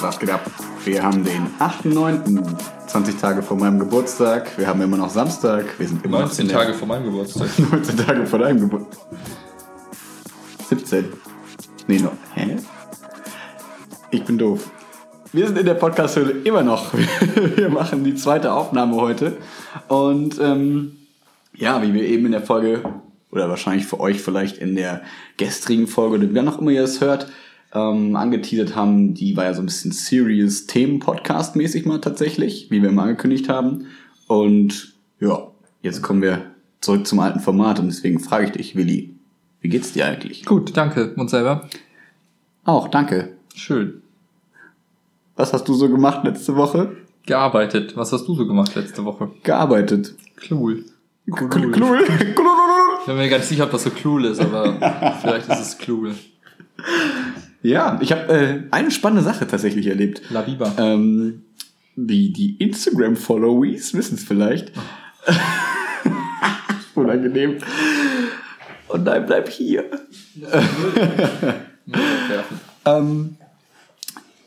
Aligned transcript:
Was 0.00 0.18
geht? 0.20 0.30
Wir 0.84 1.02
haben 1.02 1.24
den 1.24 1.48
8.9., 1.58 2.75
20 2.96 3.20
Tage 3.20 3.42
vor 3.42 3.58
meinem 3.58 3.78
Geburtstag. 3.78 4.56
Wir 4.56 4.66
haben 4.66 4.80
immer 4.80 4.96
noch 4.96 5.10
Samstag. 5.10 5.66
Wir 5.78 5.86
sind 5.86 6.02
immer 6.02 6.20
19 6.20 6.46
noch 6.46 6.52
in 6.54 6.58
Tage 6.58 6.72
vor 6.72 6.88
meinem 6.88 7.04
Geburtstag. 7.04 7.46
der 7.58 7.66
19 7.66 7.96
Tage 7.98 8.26
vor 8.26 8.38
deinem 8.38 8.60
Geburtstag. 8.60 9.06
17. 10.70 11.04
Nee, 11.88 11.98
noch. 11.98 12.12
Hä? 12.32 12.56
Ich 14.10 14.24
bin 14.24 14.38
doof. 14.38 14.70
Wir 15.30 15.46
sind 15.46 15.58
in 15.58 15.66
der 15.66 15.74
Podcast-Höhle 15.74 16.40
immer 16.44 16.62
noch. 16.62 16.94
Wir 17.56 17.68
machen 17.68 18.02
die 18.02 18.14
zweite 18.14 18.54
Aufnahme 18.54 18.96
heute. 18.96 19.36
Und 19.88 20.40
ähm, 20.40 20.96
ja, 21.54 21.82
wie 21.82 21.92
wir 21.92 22.02
eben 22.02 22.24
in 22.24 22.32
der 22.32 22.42
Folge, 22.42 22.82
oder 23.30 23.50
wahrscheinlich 23.50 23.84
für 23.84 24.00
euch 24.00 24.22
vielleicht 24.22 24.56
in 24.56 24.74
der 24.74 25.02
gestrigen 25.36 25.86
Folge, 25.86 26.16
oder 26.16 26.32
wie 26.32 26.48
auch 26.48 26.58
immer 26.58 26.70
ihr 26.70 26.84
es 26.84 27.02
hört, 27.02 27.26
ähm, 27.74 28.16
angeteasert 28.16 28.74
haben, 28.74 29.14
die 29.14 29.36
war 29.36 29.44
ja 29.44 29.54
so 29.54 29.62
ein 29.62 29.66
bisschen 29.66 29.92
serious 29.92 30.66
Themen-Podcast-mäßig 30.66 31.86
mal 31.86 32.00
tatsächlich, 32.00 32.70
wie 32.70 32.82
wir 32.82 32.88
immer 32.88 33.02
angekündigt 33.02 33.48
haben. 33.48 33.86
Und 34.26 34.94
ja, 35.20 35.48
jetzt 35.82 36.02
kommen 36.02 36.22
wir 36.22 36.50
zurück 36.80 37.06
zum 37.06 37.20
alten 37.20 37.40
Format 37.40 37.78
und 37.78 37.86
deswegen 37.86 38.20
frage 38.20 38.46
ich 38.46 38.52
dich, 38.52 38.76
Willi, 38.76 39.14
wie 39.60 39.68
geht's 39.68 39.92
dir 39.92 40.06
eigentlich? 40.06 40.44
Gut, 40.44 40.76
danke. 40.76 41.14
Und 41.16 41.30
selber? 41.30 41.68
Auch, 42.64 42.88
danke. 42.88 43.36
Schön. 43.54 44.02
Was 45.36 45.52
hast 45.52 45.64
du 45.68 45.74
so 45.74 45.88
gemacht 45.88 46.24
letzte 46.24 46.56
Woche? 46.56 46.96
Gearbeitet. 47.26 47.96
Was 47.96 48.12
hast 48.12 48.26
du 48.26 48.34
so 48.34 48.46
gemacht 48.46 48.74
letzte 48.74 49.04
Woche? 49.04 49.30
Gearbeitet. 49.42 50.14
Klul. 50.36 50.84
Klul. 51.30 51.72
Klul. 51.72 52.04
Ich 53.00 53.06
bin 53.06 53.16
mir 53.16 53.28
gar 53.28 53.38
nicht 53.38 53.48
sicher, 53.48 53.64
ob 53.64 53.70
das 53.70 53.82
so 53.82 53.90
Klul 53.90 54.24
ist, 54.24 54.40
aber 54.40 55.16
vielleicht 55.20 55.48
ist 55.48 55.60
es 55.60 55.78
Klul. 55.78 56.14
Ja, 57.66 57.98
ich 58.00 58.12
habe 58.12 58.32
äh, 58.32 58.62
eine 58.70 58.92
spannende 58.92 59.24
Sache 59.24 59.44
tatsächlich 59.48 59.88
erlebt. 59.88 60.22
La 60.30 60.46
Viva. 60.46 60.72
Ähm, 60.78 61.42
die 61.96 62.32
die 62.32 62.56
Instagram-Followies 62.58 63.92
wissen 63.92 64.14
es 64.14 64.22
vielleicht. 64.22 64.70
Unangenehm. 66.94 67.58
Und 68.86 69.02
nein, 69.04 69.26
bleib 69.26 69.48
hier. 69.48 69.84
Ähm, 72.84 73.36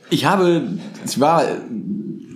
ich 0.09 0.23
habe, 0.23 0.63
ich 1.05 1.19
war 1.19 1.43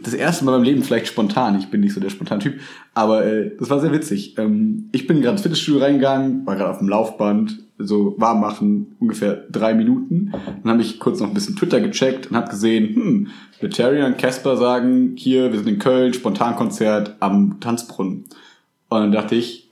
das 0.03 0.13
erste 0.13 0.45
Mal 0.45 0.53
in 0.53 0.57
meinem 0.59 0.65
Leben 0.65 0.83
vielleicht 0.83 1.07
spontan. 1.07 1.57
Ich 1.57 1.67
bin 1.67 1.81
nicht 1.81 1.93
so 1.93 1.99
der 1.99 2.09
spontane 2.09 2.41
Typ, 2.41 2.59
aber 2.93 3.25
äh, 3.25 3.51
das 3.57 3.69
war 3.69 3.79
sehr 3.79 3.91
witzig. 3.91 4.37
Ähm, 4.37 4.89
ich 4.91 5.07
bin 5.07 5.21
gerade 5.21 5.33
ins 5.33 5.41
Fitnessstudio 5.41 5.81
reingegangen, 5.81 6.45
war 6.45 6.55
gerade 6.55 6.69
auf 6.69 6.79
dem 6.79 6.89
Laufband, 6.89 7.59
so 7.77 8.15
warm 8.17 8.41
machen, 8.41 8.95
ungefähr 8.99 9.45
drei 9.51 9.73
Minuten. 9.73 10.31
Dann 10.63 10.71
habe 10.71 10.81
ich 10.81 10.99
kurz 10.99 11.19
noch 11.19 11.27
ein 11.27 11.33
bisschen 11.33 11.55
Twitter 11.55 11.81
gecheckt 11.81 12.27
und 12.27 12.37
habe 12.37 12.49
gesehen, 12.49 12.95
hm, 12.95 13.27
Letarian 13.61 14.13
und 14.13 14.17
Casper 14.17 14.57
sagen, 14.57 15.13
hier, 15.15 15.51
wir 15.51 15.59
sind 15.59 15.67
in 15.67 15.79
Köln, 15.79 16.13
Spontankonzert 16.13 17.15
am 17.19 17.59
Tanzbrunnen. 17.59 18.25
Und 18.89 18.99
dann 18.99 19.11
dachte 19.11 19.35
ich, 19.35 19.69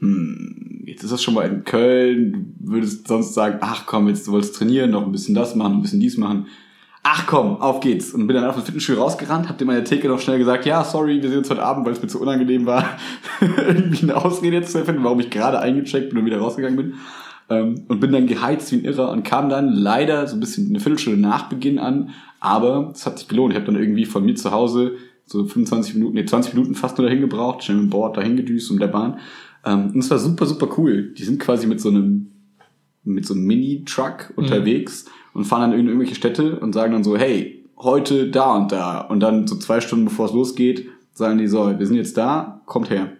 hm, 0.00 0.84
jetzt 0.86 1.02
ist 1.02 1.12
das 1.12 1.22
schon 1.22 1.34
mal 1.34 1.46
in 1.46 1.64
Köln, 1.64 2.54
du 2.58 2.72
würdest 2.72 3.08
sonst 3.08 3.34
sagen, 3.34 3.58
ach 3.60 3.86
komm, 3.86 4.08
jetzt 4.08 4.26
du 4.26 4.32
wolltest 4.32 4.56
trainieren, 4.56 4.90
noch 4.90 5.04
ein 5.04 5.12
bisschen 5.12 5.34
das 5.34 5.54
machen, 5.54 5.74
ein 5.74 5.82
bisschen 5.82 6.00
dies 6.00 6.16
machen. 6.16 6.46
Ach 7.08 7.24
komm, 7.24 7.60
auf 7.60 7.78
geht's. 7.78 8.12
Und 8.12 8.26
bin 8.26 8.34
dann 8.34 8.46
auf 8.46 8.56
das 8.56 8.64
Fitnessstudio 8.64 9.00
rausgerannt, 9.00 9.48
hab 9.48 9.58
dem 9.58 9.68
an 9.68 9.76
der 9.76 9.84
Theke 9.84 10.08
noch 10.08 10.18
schnell 10.18 10.38
gesagt, 10.38 10.66
ja, 10.66 10.82
sorry, 10.82 11.22
wir 11.22 11.28
sehen 11.28 11.38
uns 11.38 11.48
heute 11.48 11.62
Abend, 11.62 11.86
weil 11.86 11.92
es 11.92 12.02
mir 12.02 12.08
zu 12.08 12.20
unangenehm 12.20 12.66
war, 12.66 12.98
irgendwie 13.40 14.02
eine 14.02 14.16
Ausrede 14.16 14.60
zu 14.62 14.78
erfinden, 14.78 15.04
warum 15.04 15.20
ich 15.20 15.30
gerade 15.30 15.60
eingecheckt 15.60 16.08
bin 16.08 16.18
und 16.18 16.26
wieder 16.26 16.40
rausgegangen 16.40 16.76
bin. 16.76 16.94
Ähm, 17.48 17.84
und 17.86 18.00
bin 18.00 18.10
dann 18.10 18.26
geheizt 18.26 18.72
wie 18.72 18.78
ein 18.78 18.84
Irrer 18.84 19.12
und 19.12 19.22
kam 19.22 19.48
dann 19.48 19.72
leider 19.72 20.26
so 20.26 20.36
ein 20.36 20.40
bisschen 20.40 20.68
eine 20.68 20.80
Viertelstunde 20.80 21.20
nach 21.20 21.48
Beginn 21.48 21.78
an, 21.78 22.10
aber 22.40 22.90
es 22.92 23.06
hat 23.06 23.20
sich 23.20 23.28
gelohnt. 23.28 23.52
Ich 23.52 23.60
habe 23.60 23.70
dann 23.70 23.80
irgendwie 23.80 24.04
von 24.04 24.24
mir 24.24 24.34
zu 24.34 24.50
Hause 24.50 24.96
so 25.26 25.44
25 25.44 25.94
Minuten, 25.94 26.14
nee, 26.14 26.24
20 26.24 26.54
Minuten 26.54 26.74
fast 26.74 26.98
nur 26.98 27.06
dahin 27.06 27.20
gebraucht, 27.20 27.62
schnell 27.62 27.76
mit 27.76 27.86
dem 27.86 27.90
Board 27.90 28.16
dahin 28.16 28.36
gedüst 28.36 28.68
und 28.72 28.80
der 28.80 28.88
Bahn. 28.88 29.20
Ähm, 29.64 29.92
und 29.94 30.00
es 30.00 30.10
war 30.10 30.18
super, 30.18 30.44
super 30.44 30.70
cool. 30.76 31.14
Die 31.16 31.22
sind 31.22 31.38
quasi 31.38 31.68
mit 31.68 31.80
so 31.80 31.88
einem 31.88 32.32
mit 33.04 33.24
so 33.24 33.34
einem 33.34 33.44
Mini-Truck 33.44 34.32
unterwegs 34.34 35.04
und 35.36 35.44
fahren 35.44 35.70
dann 35.70 35.78
in 35.78 35.86
irgendwelche 35.86 36.14
Städte 36.14 36.58
und 36.58 36.72
sagen 36.72 36.92
dann 36.92 37.04
so, 37.04 37.16
hey, 37.16 37.62
heute 37.78 38.30
da 38.30 38.54
und 38.56 38.72
da. 38.72 39.00
Und 39.00 39.20
dann 39.20 39.46
so 39.46 39.56
zwei 39.56 39.80
Stunden 39.80 40.06
bevor 40.06 40.26
es 40.26 40.32
losgeht, 40.32 40.88
sagen 41.12 41.38
die 41.38 41.46
so, 41.46 41.78
wir 41.78 41.86
sind 41.86 41.96
jetzt 41.96 42.16
da, 42.16 42.60
kommt 42.64 42.90
her. 42.90 43.12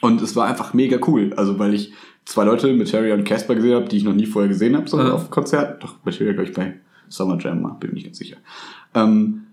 Und 0.00 0.20
es 0.20 0.34
war 0.34 0.46
einfach 0.48 0.74
mega 0.74 0.98
cool. 1.06 1.32
Also 1.36 1.58
weil 1.58 1.74
ich 1.74 1.92
zwei 2.24 2.44
Leute, 2.44 2.72
Materia 2.74 3.14
und 3.14 3.24
Casper 3.24 3.54
gesehen 3.54 3.74
habe, 3.74 3.88
die 3.88 3.96
ich 3.98 4.04
noch 4.04 4.14
nie 4.14 4.26
vorher 4.26 4.48
gesehen 4.48 4.76
habe, 4.76 4.88
so 4.88 4.98
Ja. 4.98 5.12
auf 5.12 5.30
Konzert. 5.30 5.82
Doch, 5.82 5.94
Materia, 6.04 6.32
glaube 6.32 6.48
ich, 6.48 6.54
bei 6.54 6.74
Summer 7.08 7.38
Jam 7.38 7.62
bin 7.78 7.90
mir 7.90 7.94
nicht 7.94 8.06
ganz 8.06 8.18
sicher. 8.18 8.36
Ähm, 8.94 9.44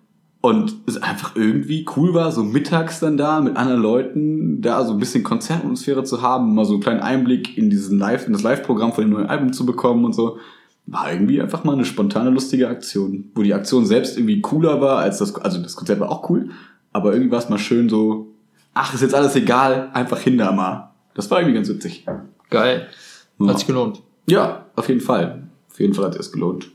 und 0.42 0.74
es 0.88 0.98
einfach 1.02 1.36
irgendwie 1.36 1.86
cool 1.98 2.14
war, 2.14 2.32
so 2.32 2.44
mittags 2.44 3.00
dann 3.02 3.18
da 3.18 3.42
mit 3.42 3.58
anderen 3.58 3.82
Leuten 3.82 4.62
da 4.62 4.86
so 4.86 4.94
ein 4.94 5.00
bisschen 5.00 5.24
Konzertatmosphäre 5.24 6.04
zu 6.04 6.22
haben, 6.22 6.56
mal 6.56 6.66
so 6.66 6.74
einen 6.74 6.82
kleinen 6.82 7.02
Einblick 7.02 7.58
in 7.58 7.70
diesen 7.70 8.00
Live, 8.00 8.26
in 8.26 8.34
das 8.34 8.42
Live-Programm 8.42 8.94
von 8.94 9.04
dem 9.04 9.12
neuen 9.12 9.28
Album 9.28 9.52
zu 9.54 9.66
bekommen 9.66 10.06
und 10.06 10.14
so. 10.14 10.38
War 10.92 11.12
irgendwie 11.12 11.42
einfach 11.42 11.64
mal 11.64 11.74
eine 11.74 11.86
spontane, 11.86 12.30
lustige 12.30 12.68
Aktion. 12.68 13.32
Wo 13.36 13.44
die 13.44 13.54
Aktion 13.54 13.86
selbst 13.86 14.18
irgendwie 14.18 14.42
cooler 14.42 14.82
war 14.82 15.00
als 15.00 15.20
das, 15.20 15.36
also 15.36 15.62
das 15.62 15.76
Konzert 15.76 16.00
war 16.00 16.10
auch 16.10 16.30
cool, 16.30 16.50
aber 16.92 17.14
irgendwie 17.14 17.32
war 17.32 17.40
es 17.40 17.50
mal 17.50 17.60
schön 17.60 17.90
so, 17.90 18.28
ach, 18.74 18.94
ist 18.94 19.02
jetzt 19.02 19.14
alles 19.16 19.36
egal, 19.36 19.90
einfach 19.94 20.20
hin 20.20 20.38
da 20.38 20.52
mal. 20.52 20.92
Das 21.14 21.30
war 21.30 21.40
irgendwie 21.40 21.56
ganz 21.56 21.70
witzig. 21.70 22.06
Geil. 22.50 22.88
Hat 23.46 23.60
sich 23.60 23.68
gelohnt. 23.68 24.02
Ja, 24.28 24.66
auf 24.76 24.90
jeden 24.90 25.02
Fall. 25.02 25.44
Auf 25.70 25.80
jeden 25.80 25.94
Fall 25.94 26.06
hat 26.06 26.16
es 26.16 26.32
gelohnt. 26.32 26.72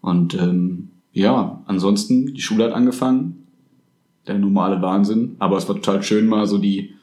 Und 0.00 0.34
ähm, 0.34 0.90
ja, 1.12 1.62
ansonsten, 1.66 2.34
die 2.34 2.40
Schule 2.40 2.64
hat 2.64 2.72
angefangen. 2.72 3.46
Der 4.26 4.38
normale 4.38 4.80
Wahnsinn. 4.82 5.36
Aber 5.38 5.56
es 5.56 5.68
war 5.68 5.76
total 5.76 6.02
schön, 6.02 6.26
mal 6.26 6.46
so 6.46 6.58
die, 6.58 6.94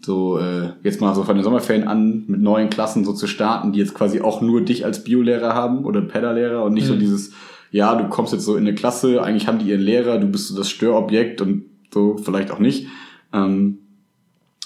so 0.00 0.38
äh, 0.38 0.70
jetzt 0.82 1.00
mal 1.00 1.14
so 1.14 1.24
von 1.24 1.34
den 1.36 1.44
Sommerferien 1.44 1.86
an 1.88 2.24
mit 2.28 2.40
neuen 2.40 2.70
Klassen 2.70 3.04
so 3.04 3.12
zu 3.12 3.26
starten, 3.26 3.72
die 3.72 3.78
jetzt 3.80 3.94
quasi 3.94 4.20
auch 4.20 4.40
nur 4.40 4.60
dich 4.62 4.84
als 4.84 5.02
Biolehrer 5.04 5.54
haben 5.54 5.84
oder 5.84 6.00
Pedalehrer 6.00 6.64
und 6.64 6.74
nicht 6.74 6.86
so 6.86 6.94
Mhm. 6.94 7.00
dieses, 7.00 7.32
ja, 7.70 7.94
du 7.96 8.08
kommst 8.08 8.32
jetzt 8.32 8.44
so 8.44 8.54
in 8.56 8.66
eine 8.66 8.74
Klasse, 8.74 9.22
eigentlich 9.22 9.48
haben 9.48 9.58
die 9.58 9.66
ihren 9.66 9.80
Lehrer, 9.80 10.18
du 10.18 10.26
bist 10.26 10.48
so 10.48 10.56
das 10.56 10.70
Störobjekt 10.70 11.40
und 11.40 11.64
so 11.92 12.16
vielleicht 12.16 12.50
auch 12.50 12.58
nicht. 12.60 12.86
Ähm, 13.32 13.78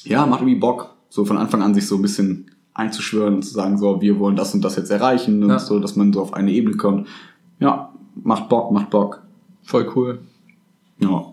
ja, 0.04 0.26
macht 0.26 0.40
irgendwie 0.42 0.58
Bock, 0.60 0.94
so 1.08 1.24
von 1.24 1.38
Anfang 1.38 1.62
an 1.62 1.74
sich 1.74 1.86
so 1.86 1.96
ein 1.96 2.02
bisschen 2.02 2.50
einzuschwören 2.74 3.34
und 3.34 3.42
zu 3.42 3.52
sagen, 3.52 3.78
so, 3.78 4.00
wir 4.00 4.18
wollen 4.18 4.36
das 4.36 4.54
und 4.54 4.62
das 4.64 4.76
jetzt 4.76 4.90
erreichen 4.90 5.42
und 5.42 5.50
Ja. 5.50 5.58
so, 5.58 5.78
dass 5.78 5.96
man 5.96 6.12
so 6.12 6.20
auf 6.20 6.34
eine 6.34 6.52
Ebene 6.52 6.76
kommt. 6.76 7.06
Ja, 7.60 7.92
macht 8.22 8.48
Bock, 8.48 8.70
macht 8.72 8.90
Bock. 8.90 9.22
Voll 9.62 9.88
cool. 9.94 10.18
Ja. 10.98 11.31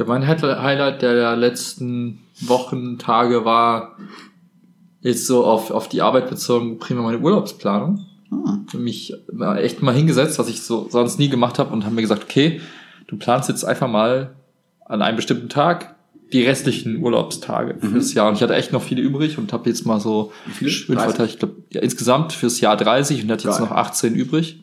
Ja, 0.00 0.06
mein 0.06 0.26
Highlight 0.26 1.02
der 1.02 1.36
letzten 1.36 2.20
Wochen, 2.40 2.98
Tage 2.98 3.44
war 3.44 3.98
jetzt 5.02 5.26
so 5.26 5.44
auf, 5.44 5.70
auf 5.70 5.90
die 5.90 6.00
Arbeit 6.00 6.30
bezogen, 6.30 6.78
primär 6.78 7.02
meine 7.02 7.18
Urlaubsplanung. 7.18 8.06
Ah. 8.32 8.56
Mich 8.72 9.12
mal 9.30 9.58
echt 9.58 9.82
mal 9.82 9.94
hingesetzt, 9.94 10.38
was 10.38 10.48
ich 10.48 10.62
so 10.62 10.88
sonst 10.88 11.18
nie 11.18 11.28
gemacht 11.28 11.58
habe 11.58 11.74
und 11.74 11.84
haben 11.84 11.96
mir 11.96 12.00
gesagt, 12.00 12.22
okay, 12.22 12.62
du 13.08 13.18
planst 13.18 13.50
jetzt 13.50 13.62
einfach 13.62 13.88
mal 13.88 14.36
an 14.86 15.02
einem 15.02 15.16
bestimmten 15.16 15.50
Tag 15.50 15.96
die 16.32 16.44
restlichen 16.44 17.02
Urlaubstage 17.02 17.76
fürs 17.80 18.14
Jahr. 18.14 18.28
Und 18.28 18.36
ich 18.36 18.42
hatte 18.42 18.54
echt 18.54 18.72
noch 18.72 18.82
viele 18.82 19.02
übrig 19.02 19.36
und 19.36 19.52
habe 19.52 19.68
jetzt 19.68 19.84
mal 19.84 20.00
so 20.00 20.32
schön 20.58 20.96
30? 20.96 20.96
verteilt. 20.96 21.30
Ich 21.30 21.38
glaube, 21.38 21.56
ja, 21.72 21.82
insgesamt 21.82 22.32
fürs 22.32 22.58
Jahr 22.62 22.78
30 22.78 23.22
und 23.22 23.30
hatte 23.30 23.48
jetzt 23.48 23.58
Geil. 23.58 23.66
noch 23.68 23.76
18 23.76 24.14
übrig. 24.14 24.62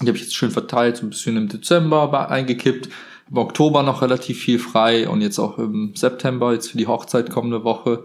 Die 0.00 0.06
habe 0.06 0.16
ich 0.16 0.22
jetzt 0.22 0.36
schön 0.36 0.52
verteilt, 0.52 0.98
so 0.98 1.06
ein 1.06 1.10
bisschen 1.10 1.36
im 1.36 1.48
Dezember 1.48 2.30
eingekippt. 2.30 2.88
Im 3.30 3.38
Oktober 3.38 3.82
noch 3.82 4.02
relativ 4.02 4.38
viel 4.40 4.58
frei 4.58 5.08
und 5.08 5.20
jetzt 5.20 5.38
auch 5.38 5.58
im 5.58 5.92
September, 5.94 6.52
jetzt 6.52 6.70
für 6.70 6.78
die 6.78 6.86
Hochzeit 6.86 7.30
kommende 7.30 7.64
Woche. 7.64 8.04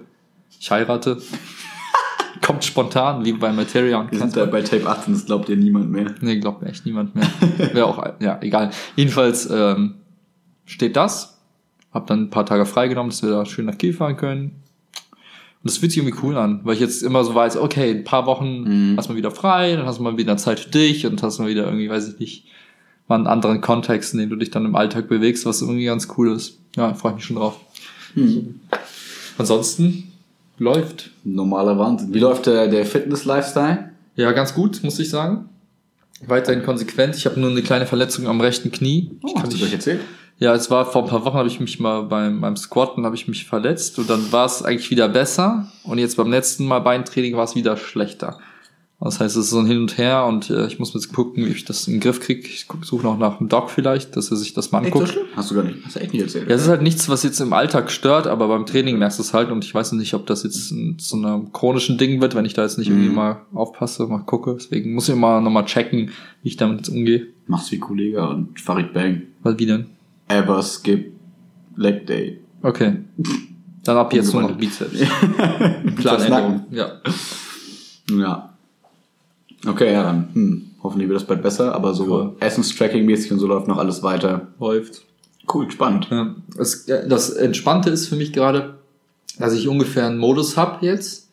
Ich 0.60 0.72
heirate. 0.72 1.22
Kommt 2.42 2.64
spontan, 2.64 3.26
wie 3.26 3.34
bei 3.34 3.52
Material. 3.52 4.08
Wir 4.10 4.20
sind 4.20 4.36
da 4.38 4.46
bei 4.46 4.62
Tape 4.62 4.88
18, 4.88 5.14
das 5.14 5.26
glaubt 5.26 5.50
dir 5.50 5.58
niemand 5.58 5.92
mehr. 5.92 6.14
Nee, 6.22 6.38
glaubt 6.40 6.62
mir 6.62 6.70
echt 6.70 6.86
niemand 6.86 7.16
mehr. 7.16 7.28
Wäre 7.74 7.86
auch, 7.86 8.04
ja, 8.20 8.38
egal. 8.42 8.72
Jedenfalls 8.96 9.50
ähm, 9.52 9.96
steht 10.66 10.96
das. 10.96 11.38
Hab 11.92 12.08
dann 12.08 12.24
ein 12.24 12.30
paar 12.30 12.46
Tage 12.46 12.66
freigenommen, 12.66 13.10
dass 13.10 13.24
wir 13.24 13.30
da 13.32 13.46
schön 13.46 13.66
nach 13.66 13.78
Kiel 13.78 13.94
fahren 13.94 14.16
können. 14.16 14.62
Und 15.62 15.70
das 15.70 15.78
fühlt 15.80 15.92
sich 15.92 16.02
irgendwie 16.02 16.18
cool 16.24 16.38
an, 16.38 16.62
weil 16.64 16.76
ich 16.76 16.80
jetzt 16.80 17.02
immer 17.04 17.24
so 17.26 17.36
weiß, 17.36 17.58
okay, 17.58 17.90
ein 17.92 18.04
paar 18.06 18.26
Wochen 18.26 18.92
Mhm. 18.92 18.98
hast 18.98 19.10
du 19.10 19.14
mal 19.14 19.18
wieder 19.18 19.32
frei, 19.32 19.76
dann 19.76 19.86
hast 19.86 19.98
du 20.00 20.04
mal 20.04 20.18
wieder 20.18 20.38
Zeit 20.38 20.60
für 20.62 20.70
dich 20.70 21.06
und 21.06 21.22
hast 21.22 21.40
mal 21.40 21.50
wieder 21.50 21.66
irgendwie, 21.66 21.90
weiß 21.90 22.08
ich 22.14 22.20
nicht, 22.20 22.46
mal 23.10 23.16
einen 23.16 23.28
anderen 23.28 23.60
Kontext, 23.60 24.14
in 24.14 24.20
dem 24.20 24.30
du 24.30 24.38
dich 24.38 24.52
dann 24.52 24.66
im 24.66 24.76
Alltag 24.76 25.10
bewegst, 25.10 25.46
was 25.46 25.62
irgendwie 25.62 25.86
ganz 25.86 26.08
cool 26.18 26.32
ist. 26.32 26.60
Ja, 26.76 26.94
freue 26.94 27.12
ich 27.12 27.16
mich 27.18 27.26
schon 27.26 27.36
drauf. 27.36 27.60
Hm. 28.14 28.62
Ansonsten, 29.38 30.10
Läuft. 30.60 31.12
Normaler 31.24 31.80
Wahnsinn. 31.80 32.14
Wie 32.14 32.20
läuft 32.20 32.46
der, 32.46 32.68
der 32.68 32.86
Fitness-Lifestyle? 32.86 33.92
Ja, 34.18 34.34
ganz 34.34 34.54
gut, 34.54 34.84
muss 34.84 35.00
ich 35.00 35.10
sagen. 35.10 35.48
Weiterhin 36.28 36.64
konsequent. 36.64 37.16
Ich 37.16 37.26
habe 37.26 37.40
nur 37.40 37.50
eine 37.50 37.62
kleine 37.62 37.86
Verletzung 37.86 38.28
am 38.28 38.42
rechten 38.42 38.70
Knie. 38.70 39.10
Oh, 39.24 39.40
hast 39.42 39.54
du 39.54 39.58
gleich 39.58 39.72
erzählt? 39.72 40.02
Ja, 40.38 40.54
es 40.54 40.70
war 40.70 40.86
vor 40.86 41.04
ein 41.04 41.10
paar 41.10 41.24
Wochen, 41.24 41.38
habe 41.38 41.48
ich 41.48 41.62
mich 41.62 41.80
mal 41.80 42.04
beim, 42.04 42.42
beim 42.42 42.58
Squatten 42.58 43.06
habe 43.06 43.16
ich 43.16 43.28
mich 43.28 43.46
verletzt 43.46 44.00
und 44.00 44.10
dann 44.10 44.32
war 44.32 44.46
es 44.46 44.64
eigentlich 44.64 44.90
wieder 44.90 45.10
besser 45.10 45.70
und 45.84 45.98
jetzt 45.98 46.16
beim 46.16 46.32
letzten 46.32 46.66
Mal 46.66 46.80
Beintraining 46.80 47.36
war 47.36 47.44
es 47.44 47.56
wieder 47.56 47.76
schlechter. 47.76 48.38
Das 49.02 49.22
heißt, 49.22 49.38
es 49.38 49.46
ist 49.46 49.52
so 49.52 49.60
ein 49.60 49.66
Hin 49.66 49.78
und 49.80 49.98
Her 49.98 50.26
und 50.26 50.50
äh, 50.50 50.68
ich 50.68 50.78
muss 50.78 50.94
jetzt 50.94 51.14
gucken, 51.14 51.46
wie 51.46 51.52
ich 51.52 51.64
das 51.64 51.88
in 51.88 51.94
den 51.96 52.00
Griff 52.02 52.20
kriege. 52.20 52.42
Ich 52.42 52.68
suche 52.82 53.04
noch 53.04 53.18
nach 53.18 53.40
einem 53.40 53.48
Doc 53.48 53.70
vielleicht, 53.72 54.18
dass 54.18 54.30
er 54.30 54.36
sich 54.36 54.54
das 54.54 54.74
mal 54.74 54.84
Echt 54.84 54.94
so 54.94 55.00
anguckt. 55.00 55.18
Hast 55.38 55.52
du 55.52 55.56
gar 55.56 55.64
nicht. 55.64 55.78
Hast 55.86 55.96
du 55.96 56.00
echt 56.02 56.12
nicht 56.12 56.22
erzählt? 56.22 56.50
Ja, 56.50 56.56
es 56.56 56.64
ist 56.64 56.68
halt 56.68 56.82
nichts, 56.82 57.08
was 57.08 57.24
jetzt 57.24 57.40
im 57.40 57.54
Alltag 57.54 57.92
stört, 57.92 58.28
aber 58.28 58.50
beim 58.50 58.66
Training 58.66 58.98
merkst 59.00 59.18
du 59.18 59.24
es 59.24 59.34
halt 59.34 59.52
und 59.52 59.64
ich 59.64 59.74
weiß 59.74 59.94
nicht, 59.94 60.14
ob 60.16 60.26
das 60.28 60.44
jetzt 60.44 60.70
ein- 60.72 61.00
zu 61.00 61.16
einem 61.16 61.54
chronischen 61.54 61.98
Ding 61.98 62.20
wird, 62.20 62.36
wenn 62.36 62.44
ich 62.44 62.54
da 62.56 62.64
jetzt 62.64 62.78
nicht 62.78 62.90
irgendwie 62.90 63.08
Mhm. 63.08 63.16
mal 63.16 63.42
aufpasse, 63.54 64.06
mal 64.08 64.20
gucke. 64.20 64.54
Deswegen 64.60 64.94
muss 64.94 65.08
ich 65.08 65.16
mal 65.16 65.40
nochmal 65.42 65.64
checken, 65.64 66.12
wie 66.44 66.50
ich 66.50 66.58
damit 66.58 66.80
jetzt 66.80 66.90
umgehe. 66.90 67.28
Machst 67.48 67.72
wie 67.72 67.80
Kollege 67.80 68.28
und 68.28 68.60
Farid 68.60 68.94
Bang. 68.94 69.22
Weil 69.44 69.58
wie 69.60 69.66
denn? 69.66 69.86
Ever 70.28 70.62
skip 70.62 71.14
Leg 71.78 72.06
Day. 72.06 72.42
Okay. 72.64 72.98
Dann 73.86 73.96
ab 73.96 74.12
jetzt 74.14 74.34
nur 74.34 74.42
noch. 74.42 74.58
Bizeps. 74.58 75.00
Planänderung. 75.96 76.66
Ja. 76.72 76.92
Ja. 78.12 78.49
Okay, 79.68 79.92
ja, 79.94 80.04
dann 80.04 80.30
hm, 80.34 80.70
hoffentlich 80.84 81.10
wird 81.10 81.20
das 81.20 81.28
bald 81.28 81.42
besser, 81.42 81.76
aber 81.76 81.94
so 81.94 82.06
Cool. 82.06 82.36
Essenstracking-mäßig 82.40 83.32
und 83.34 83.40
so 83.40 83.48
läuft 83.48 83.68
noch 83.68 83.78
alles 83.78 84.04
weiter. 84.04 84.48
Läuft. 84.60 85.02
Cool, 85.54 85.70
spannend. 85.72 86.08
Ja. 86.12 86.36
Das, 86.56 86.86
das 86.86 87.32
Entspannte 87.32 87.90
ist 87.90 88.08
für 88.08 88.16
mich 88.16 88.32
gerade, 88.34 88.76
dass 89.38 89.54
ich 89.54 89.68
ungefähr 89.68 90.06
einen 90.08 90.18
Modus 90.20 90.58
habe 90.58 90.86
jetzt 90.86 91.30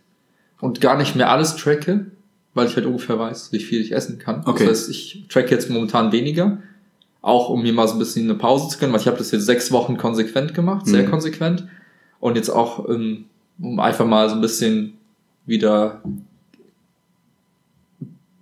und 0.60 0.80
gar 0.80 0.96
nicht 0.96 1.14
mehr 1.16 1.30
alles 1.30 1.54
tracke, 1.56 2.06
weil 2.54 2.66
ich 2.66 2.76
halt 2.76 2.86
ungefähr 2.86 3.18
weiß, 3.18 3.52
wie 3.52 3.58
viel 3.60 3.80
ich 3.80 3.92
essen 3.92 4.18
kann. 4.18 4.42
Okay. 4.46 4.64
Das 4.66 4.80
heißt, 4.80 4.90
ich 4.90 5.26
tracke 5.28 5.50
jetzt 5.50 5.68
momentan 5.70 6.12
weniger, 6.12 6.58
auch 7.20 7.50
um 7.50 7.62
mir 7.62 7.72
mal 7.74 7.86
so 7.86 7.94
ein 7.94 7.98
bisschen 7.98 8.24
eine 8.30 8.38
Pause 8.38 8.68
zu 8.68 8.78
können, 8.78 8.92
weil 8.92 9.00
ich 9.00 9.06
habe 9.06 9.18
das 9.18 9.30
jetzt 9.32 9.44
sechs 9.46 9.70
Wochen 9.70 9.96
konsequent 9.98 10.54
gemacht, 10.54 10.86
sehr 10.86 11.02
Mhm. 11.04 11.10
konsequent. 11.10 11.66
Und 12.18 12.36
jetzt 12.36 12.48
auch, 12.48 12.88
ähm, 12.88 13.26
um 13.60 13.78
einfach 13.80 14.06
mal 14.06 14.28
so 14.30 14.34
ein 14.36 14.40
bisschen 14.40 14.94
wieder 15.44 16.00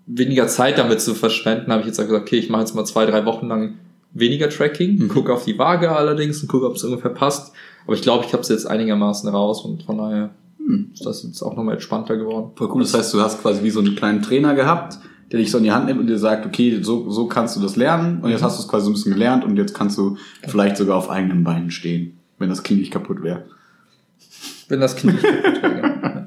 weniger 0.07 0.47
Zeit 0.49 0.79
damit 0.79 1.01
zu 1.01 1.15
verschwenden, 1.15 1.71
habe 1.73 1.81
ich 1.83 1.87
jetzt 1.87 1.97
gesagt, 1.99 2.13
okay, 2.13 2.37
ich 2.37 2.51
mache 2.51 2.61
jetzt 2.63 2.75
mal 2.75 2.85
zwei, 2.85 3.07
drei 3.07 3.25
Wochen 3.25 3.47
lang 3.49 3.75
weniger 4.13 4.49
Tracking, 4.49 4.99
Mhm. 4.99 5.09
gucke 5.09 5.33
auf 5.33 5.45
die 5.45 5.59
Waage 5.59 5.91
allerdings 5.91 6.41
und 6.43 6.49
gucke, 6.49 6.67
ob 6.67 6.77
es 6.77 6.85
ungefähr 6.85 7.11
passt. 7.11 7.53
Aber 7.87 7.95
ich 7.95 8.03
glaube, 8.03 8.25
ich 8.27 8.33
habe 8.33 8.43
es 8.43 8.49
jetzt 8.49 8.67
einigermaßen 8.67 9.29
raus 9.29 9.65
und 9.65 9.83
von 9.83 9.99
daher 9.99 10.31
Hm. 10.59 10.91
ist 10.95 11.05
das 11.05 11.23
jetzt 11.25 11.43
auch 11.43 11.57
nochmal 11.57 11.75
entspannter 11.75 12.17
geworden. 12.17 12.53
Voll 12.55 12.69
cool. 12.73 12.83
Das 12.83 12.95
heißt, 12.95 13.13
du 13.13 13.21
hast 13.21 13.43
quasi 13.43 13.63
wie 13.63 13.71
so 13.71 13.81
einen 13.81 13.97
kleinen 13.97 14.23
Trainer 14.23 14.55
gehabt, 14.55 14.99
der 15.33 15.41
dich 15.41 15.51
so 15.51 15.59
in 15.59 15.65
die 15.65 15.73
Hand 15.73 15.87
nimmt 15.87 16.01
und 16.01 16.07
dir 16.07 16.19
sagt, 16.19 16.47
okay, 16.47 16.79
so, 16.83 17.11
so 17.11 17.27
kannst 17.27 17.57
du 17.57 17.61
das 17.61 17.77
lernen. 17.77 18.21
Und 18.23 18.31
jetzt 18.31 18.41
Mhm. 18.41 18.45
hast 18.47 18.59
du 18.59 18.63
es 18.63 18.69
quasi 18.69 18.85
so 18.85 18.91
ein 18.91 18.95
bisschen 18.95 19.13
gelernt 19.15 19.45
und 19.45 19.57
jetzt 19.57 19.75
kannst 19.75 19.99
du 19.99 20.17
vielleicht 20.47 20.77
sogar 20.77 20.97
auf 20.97 21.11
eigenen 21.11 21.43
Beinen 21.45 21.71
stehen, 21.71 22.19
wenn 22.39 22.49
das 22.51 22.63
Knie 22.63 22.77
nicht 22.77 22.93
kaputt 22.93 23.23
wäre. 23.23 23.45
Wenn 24.69 24.81
das 24.81 24.97
Kind 24.97 25.15
nicht 25.15 25.25
kaputt 25.25 25.63
wäre, 25.63 25.73
genau. 25.75 25.89
Ja. 26.15 26.24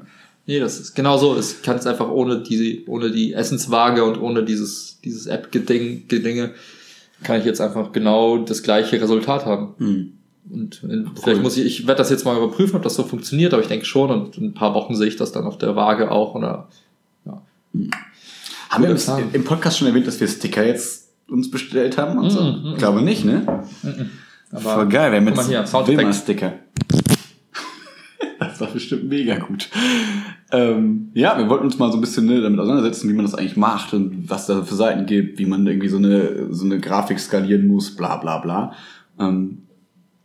Nee, 0.48 0.60
das 0.60 0.80
ist 0.80 0.94
genau 0.94 1.18
so. 1.18 1.38
Ich 1.38 1.60
kann 1.60 1.76
es 1.76 1.86
einfach 1.86 2.08
ohne 2.08 2.42
die, 2.42 2.86
ohne 2.86 3.10
die 3.10 3.34
Essenswaage 3.34 4.02
und 4.02 4.18
ohne 4.18 4.42
dieses, 4.42 4.98
dieses 5.04 5.26
App-Geding, 5.26 6.08
Gedinge, 6.08 6.54
kann 7.22 7.38
ich 7.38 7.44
jetzt 7.44 7.60
einfach 7.60 7.92
genau 7.92 8.38
das 8.38 8.62
gleiche 8.62 8.98
Resultat 8.98 9.44
haben. 9.44 9.74
Hm. 9.76 10.12
Und 10.50 10.82
in, 10.84 11.10
vielleicht 11.22 11.42
muss 11.42 11.58
ich, 11.58 11.66
ich 11.66 11.86
werde 11.86 11.98
das 11.98 12.08
jetzt 12.08 12.24
mal 12.24 12.34
überprüfen, 12.34 12.76
ob 12.76 12.82
das 12.82 12.94
so 12.94 13.02
funktioniert, 13.02 13.52
aber 13.52 13.60
ich 13.60 13.68
denke 13.68 13.84
schon 13.84 14.10
und 14.10 14.38
in 14.38 14.46
ein 14.46 14.54
paar 14.54 14.72
Wochen 14.72 14.96
sehe 14.96 15.08
ich 15.08 15.16
das 15.16 15.32
dann 15.32 15.44
auf 15.44 15.58
der 15.58 15.76
Waage 15.76 16.10
auch 16.10 16.34
oder 16.34 16.68
Haben 18.70 18.84
wir 18.84 18.94
Plan. 18.94 19.18
im, 19.20 19.34
im 19.34 19.44
Podcast 19.44 19.76
schon 19.76 19.88
erwähnt, 19.88 20.06
dass 20.06 20.18
wir 20.18 20.28
Sticker 20.28 20.64
jetzt 20.64 21.10
uns 21.28 21.50
bestellt 21.50 21.98
haben 21.98 22.18
und 22.18 22.30
so? 22.30 22.40
Mhm, 22.40 22.62
mhm. 22.62 22.72
Ich 22.72 22.78
glaube 22.78 23.02
nicht, 23.02 23.22
ne? 23.26 23.64
aber 24.50 24.60
Voll 24.62 24.88
geil, 24.88 25.12
wir 25.12 25.20
haben 25.20 25.28
jetzt. 25.28 25.74
Wilma-Sticker. 25.88 26.54
Das 28.58 28.68
war 28.68 28.74
bestimmt 28.74 29.08
mega 29.08 29.38
gut. 29.38 29.68
Ähm, 30.50 31.10
ja, 31.14 31.36
wir 31.38 31.48
wollten 31.48 31.64
uns 31.64 31.78
mal 31.78 31.90
so 31.90 31.98
ein 31.98 32.00
bisschen 32.00 32.26
ne, 32.26 32.40
damit 32.40 32.58
auseinandersetzen, 32.58 33.08
wie 33.08 33.12
man 33.14 33.24
das 33.24 33.34
eigentlich 33.34 33.56
macht 33.56 33.92
und 33.94 34.28
was 34.30 34.46
da 34.46 34.62
für 34.62 34.74
Seiten 34.74 35.06
gibt, 35.06 35.38
wie 35.38 35.46
man 35.46 35.66
irgendwie 35.66 35.88
so 35.88 35.98
eine, 35.98 36.52
so 36.52 36.64
eine 36.64 36.80
Grafik 36.80 37.18
skalieren 37.20 37.66
muss, 37.66 37.94
bla 37.94 38.16
bla 38.16 38.38
bla. 38.38 38.72
Ähm, 39.20 39.62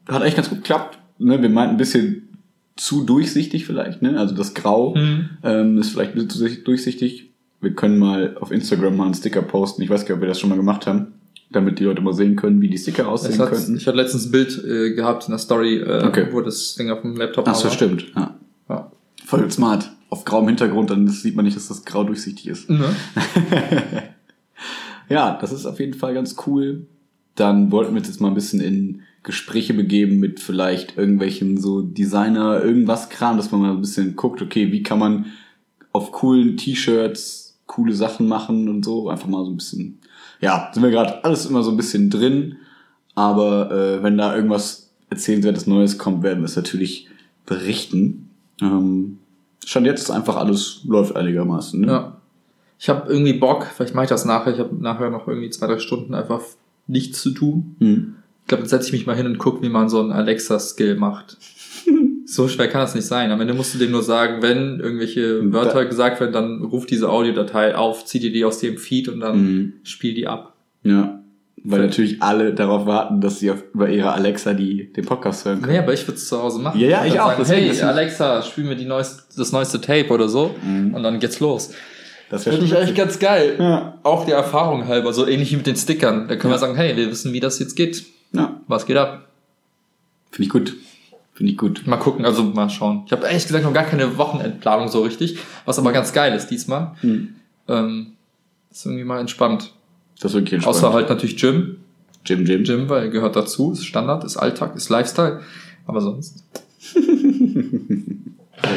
hat 0.07 0.21
eigentlich 0.21 0.35
ganz 0.35 0.49
gut 0.49 0.59
geklappt. 0.59 0.99
Ne? 1.19 1.41
Wir 1.41 1.49
meinten 1.49 1.75
ein 1.75 1.77
bisschen 1.77 2.29
zu 2.75 3.03
durchsichtig 3.03 3.65
vielleicht, 3.65 4.01
ne? 4.01 4.17
Also 4.17 4.33
das 4.33 4.53
Grau 4.53 4.95
Mhm. 4.95 5.29
ähm, 5.43 5.77
ist 5.77 5.89
vielleicht 5.91 6.15
ein 6.15 6.27
bisschen 6.27 6.49
zu 6.49 6.61
durchsichtig. 6.63 7.29
Wir 7.61 7.73
können 7.75 7.97
mal 7.99 8.35
auf 8.41 8.51
Instagram 8.51 8.97
mal 8.97 9.05
einen 9.05 9.13
Sticker 9.13 9.41
posten. 9.41 9.81
Ich 9.83 9.89
weiß 9.89 10.01
gar 10.01 10.15
nicht, 10.15 10.15
ob 10.15 10.21
wir 10.21 10.27
das 10.27 10.39
schon 10.39 10.49
mal 10.49 10.55
gemacht 10.57 10.87
haben, 10.87 11.12
damit 11.53 11.79
die 11.79 11.83
Leute 11.85 12.01
mal 12.01 12.13
sehen 12.13 12.35
können, 12.35 12.61
wie 12.61 12.67
die 12.69 12.77
Sticker 12.77 13.07
aussehen 13.07 13.37
könnten. 13.37 13.75
ich 13.77 13.87
hatte 13.87 13.97
letztens 13.97 14.25
ein 14.25 14.31
Bild 14.31 14.63
äh, 14.65 14.93
gehabt 14.93 15.25
in 15.27 15.31
der 15.31 15.39
Story, 15.39 15.77
äh, 15.77 16.03
Okay. 16.05 16.27
wo 16.31 16.41
das 16.41 16.75
Ding 16.75 16.89
auf 16.89 17.01
dem 17.01 17.15
Laptop 17.15 17.47
Ach 17.47 17.55
so, 17.55 17.65
war. 17.65 17.71
stimmt. 17.71 18.05
Ja. 18.15 18.35
Ja. 18.69 18.91
Voll 19.25 19.49
smart. 19.51 19.91
Auf 20.09 20.25
grauem 20.25 20.47
Hintergrund, 20.47 20.89
dann 20.89 21.07
sieht 21.07 21.35
man 21.35 21.45
nicht, 21.45 21.57
dass 21.57 21.67
das 21.69 21.85
grau 21.85 22.03
durchsichtig 22.03 22.47
ist. 22.47 22.69
Ne? 22.69 22.85
Ja, 25.09 25.37
das 25.39 25.51
ist 25.51 25.65
auf 25.65 25.79
jeden 25.79 25.93
Fall 25.93 26.13
ganz 26.13 26.35
cool. 26.47 26.87
Dann 27.35 27.71
wollten 27.71 27.93
wir 27.93 27.99
uns 27.99 28.07
jetzt 28.07 28.21
mal 28.21 28.29
ein 28.29 28.33
bisschen 28.35 28.61
in 28.61 29.01
Gespräche 29.23 29.73
begeben 29.73 30.19
mit 30.19 30.39
vielleicht 30.39 30.97
irgendwelchen 30.97 31.57
so 31.59 31.81
Designer, 31.81 32.63
irgendwas 32.63 33.09
Kram, 33.09 33.37
dass 33.37 33.51
man 33.51 33.61
mal 33.61 33.71
ein 33.71 33.81
bisschen 33.81 34.15
guckt, 34.15 34.41
okay, 34.41 34.71
wie 34.71 34.83
kann 34.83 34.99
man 34.99 35.25
auf 35.91 36.11
coolen 36.11 36.57
T-Shirts 36.57 37.59
coole 37.65 37.93
Sachen 37.93 38.27
machen 38.27 38.69
und 38.69 38.83
so. 38.85 39.09
Einfach 39.09 39.27
mal 39.27 39.43
so 39.45 39.51
ein 39.51 39.57
bisschen, 39.57 39.99
ja, 40.43 40.69
sind 40.73 40.83
wir 40.83 40.91
gerade 40.91 41.23
alles 41.23 41.45
immer 41.45 41.63
so 41.63 41.71
ein 41.71 41.77
bisschen 41.77 42.09
drin. 42.09 42.57
Aber 43.15 43.71
äh, 43.71 44.03
wenn 44.03 44.17
da 44.17 44.35
irgendwas 44.35 44.91
erzählenswertes 45.09 45.67
Neues 45.67 45.97
kommt, 45.97 46.21
werden 46.21 46.39
wir 46.39 46.45
es 46.45 46.55
natürlich 46.55 47.07
berichten. 47.45 48.29
Ähm, 48.61 49.19
Stand 49.65 49.85
jetzt 49.85 50.01
ist 50.01 50.11
einfach 50.11 50.35
alles 50.35 50.81
läuft 50.83 51.15
einigermaßen. 51.15 51.79
Ne? 51.79 51.87
Ja. 51.87 52.17
Ich 52.77 52.89
habe 52.89 53.09
irgendwie 53.09 53.33
Bock, 53.33 53.67
vielleicht 53.73 53.95
mache 53.95 54.05
ich 54.05 54.09
das 54.09 54.25
nachher, 54.25 54.53
ich 54.53 54.59
habe 54.59 54.75
nachher 54.75 55.09
noch 55.09 55.27
irgendwie 55.27 55.49
zwei, 55.49 55.67
drei 55.67 55.79
Stunden 55.79 56.13
einfach 56.13 56.41
nichts 56.87 57.21
zu 57.21 57.31
tun. 57.31 57.77
Hm. 57.79 58.15
Ich 58.41 58.47
glaube, 58.47 58.63
dann 58.63 58.69
setze 58.69 58.87
ich 58.87 58.93
mich 58.93 59.07
mal 59.07 59.15
hin 59.15 59.25
und 59.25 59.37
gucke, 59.37 59.61
wie 59.61 59.69
man 59.69 59.87
so 59.87 60.01
einen 60.01 60.11
Alexa-Skill 60.11 60.95
macht. 60.95 61.37
So 62.33 62.47
schwer 62.47 62.67
kann 62.67 62.81
das 62.81 62.95
nicht 62.95 63.05
sein. 63.05 63.31
Am 63.31 63.39
Ende 63.41 63.53
musst 63.53 63.73
du 63.73 63.77
dem 63.79 63.91
nur 63.91 64.03
sagen, 64.03 64.41
wenn 64.41 64.79
irgendwelche 64.79 65.51
Wörter 65.53 65.85
gesagt 65.85 66.19
werden, 66.19 66.33
dann 66.33 66.61
ruf 66.63 66.85
diese 66.85 67.09
Audiodatei 67.09 67.75
auf, 67.75 68.05
zieh 68.05 68.19
dir 68.19 68.31
die 68.31 68.43
aus 68.45 68.59
dem 68.59 68.77
Feed 68.77 69.07
und 69.09 69.19
dann 69.19 69.37
Mhm. 69.43 69.73
spiel 69.83 70.13
die 70.13 70.27
ab. 70.27 70.53
Ja. 70.83 71.19
Weil 71.65 71.79
Voll. 71.79 71.87
natürlich 71.87 72.21
alle 72.21 72.53
darauf 72.53 72.85
warten, 72.85 73.21
dass 73.21 73.39
sie 73.39 73.49
auf, 73.51 73.63
über 73.73 73.87
ihre 73.89 74.11
Alexa 74.11 74.53
die, 74.53 74.91
den 74.91 75.05
Podcast 75.05 75.45
hören 75.45 75.61
können. 75.61 75.71
Nee, 75.71 75.79
aber 75.79 75.93
ich 75.93 76.05
würde 76.05 76.17
es 76.17 76.27
zu 76.27 76.41
Hause 76.41 76.59
machen. 76.59 76.77
Ja, 76.79 76.87
ja, 76.89 77.05
ich 77.05 77.17
auch, 77.19 77.37
Sagen, 77.37 77.45
hey, 77.45 77.81
Alexa, 77.81 78.41
spiel 78.41 78.65
mir 78.65 78.75
die 78.75 78.83
neueste, 78.85 79.23
das 79.37 79.51
neueste 79.53 79.79
Tape 79.79 80.09
oder 80.09 80.27
so. 80.27 80.53
Mhm. 80.65 80.93
Und 80.93 81.03
dann 81.03 81.19
geht's 81.21 81.39
los. 81.39 81.71
Das 82.29 82.45
wäre 82.45 82.55
Finde 82.57 82.67
ich 82.69 82.75
eigentlich 82.77 82.95
ganz 82.97 83.17
geil. 83.19 83.55
Ja. 83.59 83.97
Auch 84.03 84.25
der 84.25 84.35
Erfahrung 84.35 84.87
halber, 84.87 85.13
so 85.13 85.25
ähnlich 85.27 85.51
wie 85.51 85.57
mit 85.57 85.67
den 85.67 85.75
Stickern. 85.77 86.27
Da 86.27 86.35
können 86.35 86.51
Ja. 86.51 86.57
wir 86.57 86.59
sagen, 86.59 86.75
hey, 86.75 86.97
wir 86.97 87.09
wissen, 87.09 87.31
wie 87.31 87.39
das 87.39 87.59
jetzt 87.59 87.75
geht. 87.75 88.03
Ja, 88.33 88.59
Was 88.67 88.85
geht 88.85 88.97
ab? 88.97 89.27
finde 90.31 90.43
ich 90.47 90.49
gut. 90.49 90.75
Finde 91.33 91.51
ich 91.51 91.57
gut. 91.57 91.87
Mal 91.87 91.97
gucken, 91.97 92.25
also 92.25 92.43
mal 92.43 92.69
schauen. 92.69 93.03
Ich 93.07 93.11
habe 93.11 93.25
ehrlich 93.25 93.47
gesagt 93.47 93.63
noch 93.63 93.73
gar 93.73 93.85
keine 93.85 94.17
Wochenendplanung 94.17 94.87
so 94.87 95.01
richtig, 95.01 95.39
was 95.65 95.79
aber 95.79 95.91
ganz 95.91 96.13
geil 96.13 96.35
ist 96.35 96.47
diesmal. 96.47 96.91
Hm. 97.01 97.35
Ähm, 97.67 98.13
ist 98.71 98.85
irgendwie 98.85 99.03
mal 99.03 99.19
entspannt. 99.19 99.73
Das 100.19 100.31
ist 100.31 100.35
wirklich 100.35 100.53
entspannt. 100.53 100.77
Außer 100.77 100.93
halt 100.93 101.09
natürlich 101.09 101.37
Gym. 101.37 101.77
Jim 102.25 102.45
Jim. 102.45 102.63
Gym, 102.63 102.87
weil 102.87 103.09
gehört 103.09 103.35
dazu, 103.35 103.71
ist 103.71 103.85
Standard, 103.85 104.23
ist 104.23 104.37
Alltag, 104.37 104.75
ist 104.75 104.89
Lifestyle. 104.89 105.41
Aber 105.85 106.01
sonst. 106.01 106.43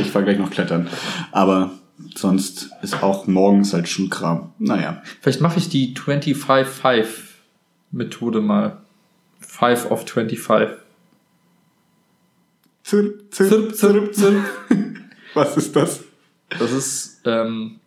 Ich 0.01 0.11
fahr 0.11 0.23
gleich 0.23 0.39
noch 0.39 0.51
klettern. 0.51 0.89
Aber 1.33 1.73
sonst 2.15 2.71
ist 2.83 3.03
auch 3.03 3.27
morgens 3.27 3.73
halt 3.73 3.89
Schulkram. 3.89 4.53
Naja. 4.59 5.03
Vielleicht 5.21 5.41
mache 5.41 5.59
ich 5.59 5.69
die 5.69 5.93
25-5-Methode 5.95 8.41
mal. 8.41 8.77
5 9.41 9.91
of 9.91 10.07
25. 10.07 10.77
Zirp, 12.87 13.35
Zirp, 13.35 13.75
zirp, 13.75 14.15
zirp. 14.15 14.45
Was 15.35 15.57
ist 15.57 15.75
das? 15.75 16.05
Das 16.57 16.71
ist 16.71 17.21
ähm, 17.25 17.81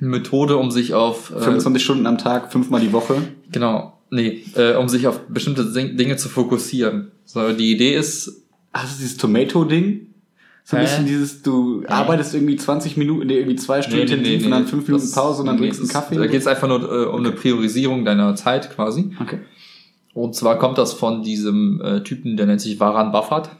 eine 0.00 0.08
Methode, 0.08 0.56
um 0.56 0.70
sich 0.70 0.94
auf 0.94 1.30
äh, 1.30 1.38
25 1.40 1.84
Stunden 1.84 2.06
am 2.06 2.16
Tag, 2.16 2.50
fünfmal 2.50 2.80
die 2.80 2.92
Woche. 2.94 3.16
genau, 3.52 3.98
nee, 4.10 4.44
äh, 4.56 4.74
um 4.76 4.88
sich 4.88 5.06
auf 5.06 5.20
bestimmte 5.28 5.64
Ding- 5.72 5.98
Dinge 5.98 6.16
zu 6.16 6.30
fokussieren. 6.30 7.10
So, 7.26 7.52
die 7.52 7.70
Idee 7.70 7.94
ist, 7.96 8.42
Ach, 8.72 8.80
das 8.82 8.92
ist 8.92 9.00
dieses 9.02 9.16
Tomato-Ding? 9.18 10.06
So 10.64 10.76
ein 10.78 10.82
bisschen 10.84 11.04
dieses, 11.06 11.42
du 11.42 11.84
arbeitest 11.86 12.34
irgendwie 12.34 12.56
20 12.56 12.96
Minuten, 12.96 13.26
nee, 13.26 13.36
irgendwie 13.36 13.56
zwei 13.56 13.82
Stunden 13.82 14.00
intensiv 14.00 14.44
und 14.46 14.50
dann 14.52 14.66
fünf 14.66 14.86
Minuten 14.88 15.04
das- 15.04 15.12
Pause 15.12 15.40
und 15.42 15.46
dann 15.48 15.56
nee, 15.56 15.60
trinkst 15.70 15.80
du 15.80 15.84
einen 15.84 15.92
Kaffee. 15.92 16.16
Da 16.16 16.26
geht 16.26 16.40
es 16.40 16.46
einfach 16.46 16.68
nur 16.68 16.80
äh, 16.90 17.04
um 17.06 17.20
eine 17.20 17.32
Priorisierung 17.32 18.06
deiner 18.06 18.34
Zeit 18.36 18.74
quasi. 18.74 19.10
Okay. 19.20 19.40
Und 20.14 20.34
zwar 20.34 20.58
kommt 20.58 20.78
das 20.78 20.94
von 20.94 21.22
diesem 21.22 21.80
äh, 21.82 22.02
Typen, 22.02 22.38
der 22.38 22.46
nennt 22.46 22.62
sich 22.62 22.80
Varan 22.80 23.12
Buffett. 23.12 23.50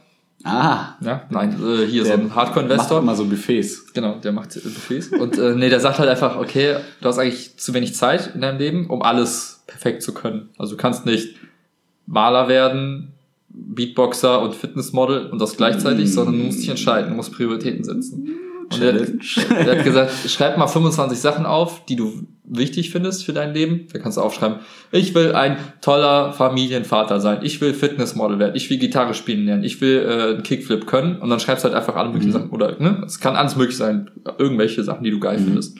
Ah. 0.43 0.95
Ja, 1.01 1.23
nein, 1.29 1.59
äh, 1.61 1.85
hier 1.85 2.05
so 2.05 2.13
ein 2.13 2.27
Macht 2.27 2.35
Hardcore-Investor. 2.35 2.99
immer 2.99 3.15
so 3.15 3.25
Buffets. 3.25 3.91
Genau, 3.93 4.15
der 4.23 4.31
macht 4.31 4.55
äh, 4.55 4.61
Buffets. 4.61 5.09
Und 5.09 5.37
äh, 5.37 5.53
nee, 5.55 5.69
der 5.69 5.79
sagt 5.79 5.99
halt 5.99 6.09
einfach, 6.09 6.37
okay, 6.37 6.77
du 7.01 7.07
hast 7.07 7.17
eigentlich 7.17 7.57
zu 7.57 7.73
wenig 7.73 7.93
Zeit 7.95 8.31
in 8.33 8.41
deinem 8.41 8.57
Leben, 8.57 8.87
um 8.89 9.01
alles 9.01 9.63
perfekt 9.67 10.01
zu 10.01 10.13
können. 10.13 10.49
Also 10.57 10.75
du 10.75 10.81
kannst 10.81 11.05
nicht 11.05 11.35
Maler 12.05 12.47
werden, 12.47 13.13
Beatboxer 13.49 14.41
und 14.41 14.55
Fitnessmodel 14.55 15.27
und 15.27 15.39
das 15.39 15.57
gleichzeitig, 15.57 16.13
sondern 16.13 16.37
du 16.37 16.45
musst 16.45 16.59
dich 16.59 16.69
entscheiden, 16.69 17.09
du 17.09 17.15
musst 17.15 17.33
Prioritäten 17.33 17.83
setzen. 17.83 18.29
Und 18.71 18.81
der, 18.81 18.93
der 18.93 19.77
hat 19.77 19.83
gesagt, 19.83 20.11
schreib 20.27 20.57
mal 20.57 20.67
25 20.67 21.19
Sachen 21.19 21.45
auf, 21.45 21.85
die 21.85 21.95
du 21.95 22.27
wichtig 22.43 22.91
findest 22.91 23.25
für 23.25 23.33
dein 23.33 23.53
Leben. 23.53 23.87
Da 23.91 23.99
kannst 23.99 24.17
du 24.17 24.21
aufschreiben, 24.21 24.59
ich 24.91 25.13
will 25.15 25.33
ein 25.33 25.57
toller 25.81 26.33
Familienvater 26.33 27.19
sein, 27.19 27.39
ich 27.43 27.61
will 27.61 27.73
Fitnessmodel 27.73 28.39
werden, 28.39 28.55
ich 28.55 28.69
will 28.69 28.77
Gitarre 28.77 29.13
spielen 29.13 29.45
lernen, 29.45 29.63
ich 29.63 29.81
will 29.81 29.99
äh, 29.99 30.33
einen 30.33 30.43
Kickflip 30.43 30.87
können 30.87 31.17
und 31.17 31.29
dann 31.29 31.39
schreibst 31.39 31.63
du 31.63 31.69
halt 31.69 31.77
einfach 31.77 31.95
alle 31.95 32.09
möglichen 32.09 32.31
Sachen. 32.31 32.49
Oder 32.49 32.79
ne, 32.79 33.03
es 33.05 33.19
kann 33.19 33.35
alles 33.35 33.55
möglich 33.55 33.77
sein, 33.77 34.09
irgendwelche 34.37 34.83
Sachen, 34.83 35.03
die 35.03 35.11
du 35.11 35.19
geil 35.19 35.39
findest. 35.39 35.77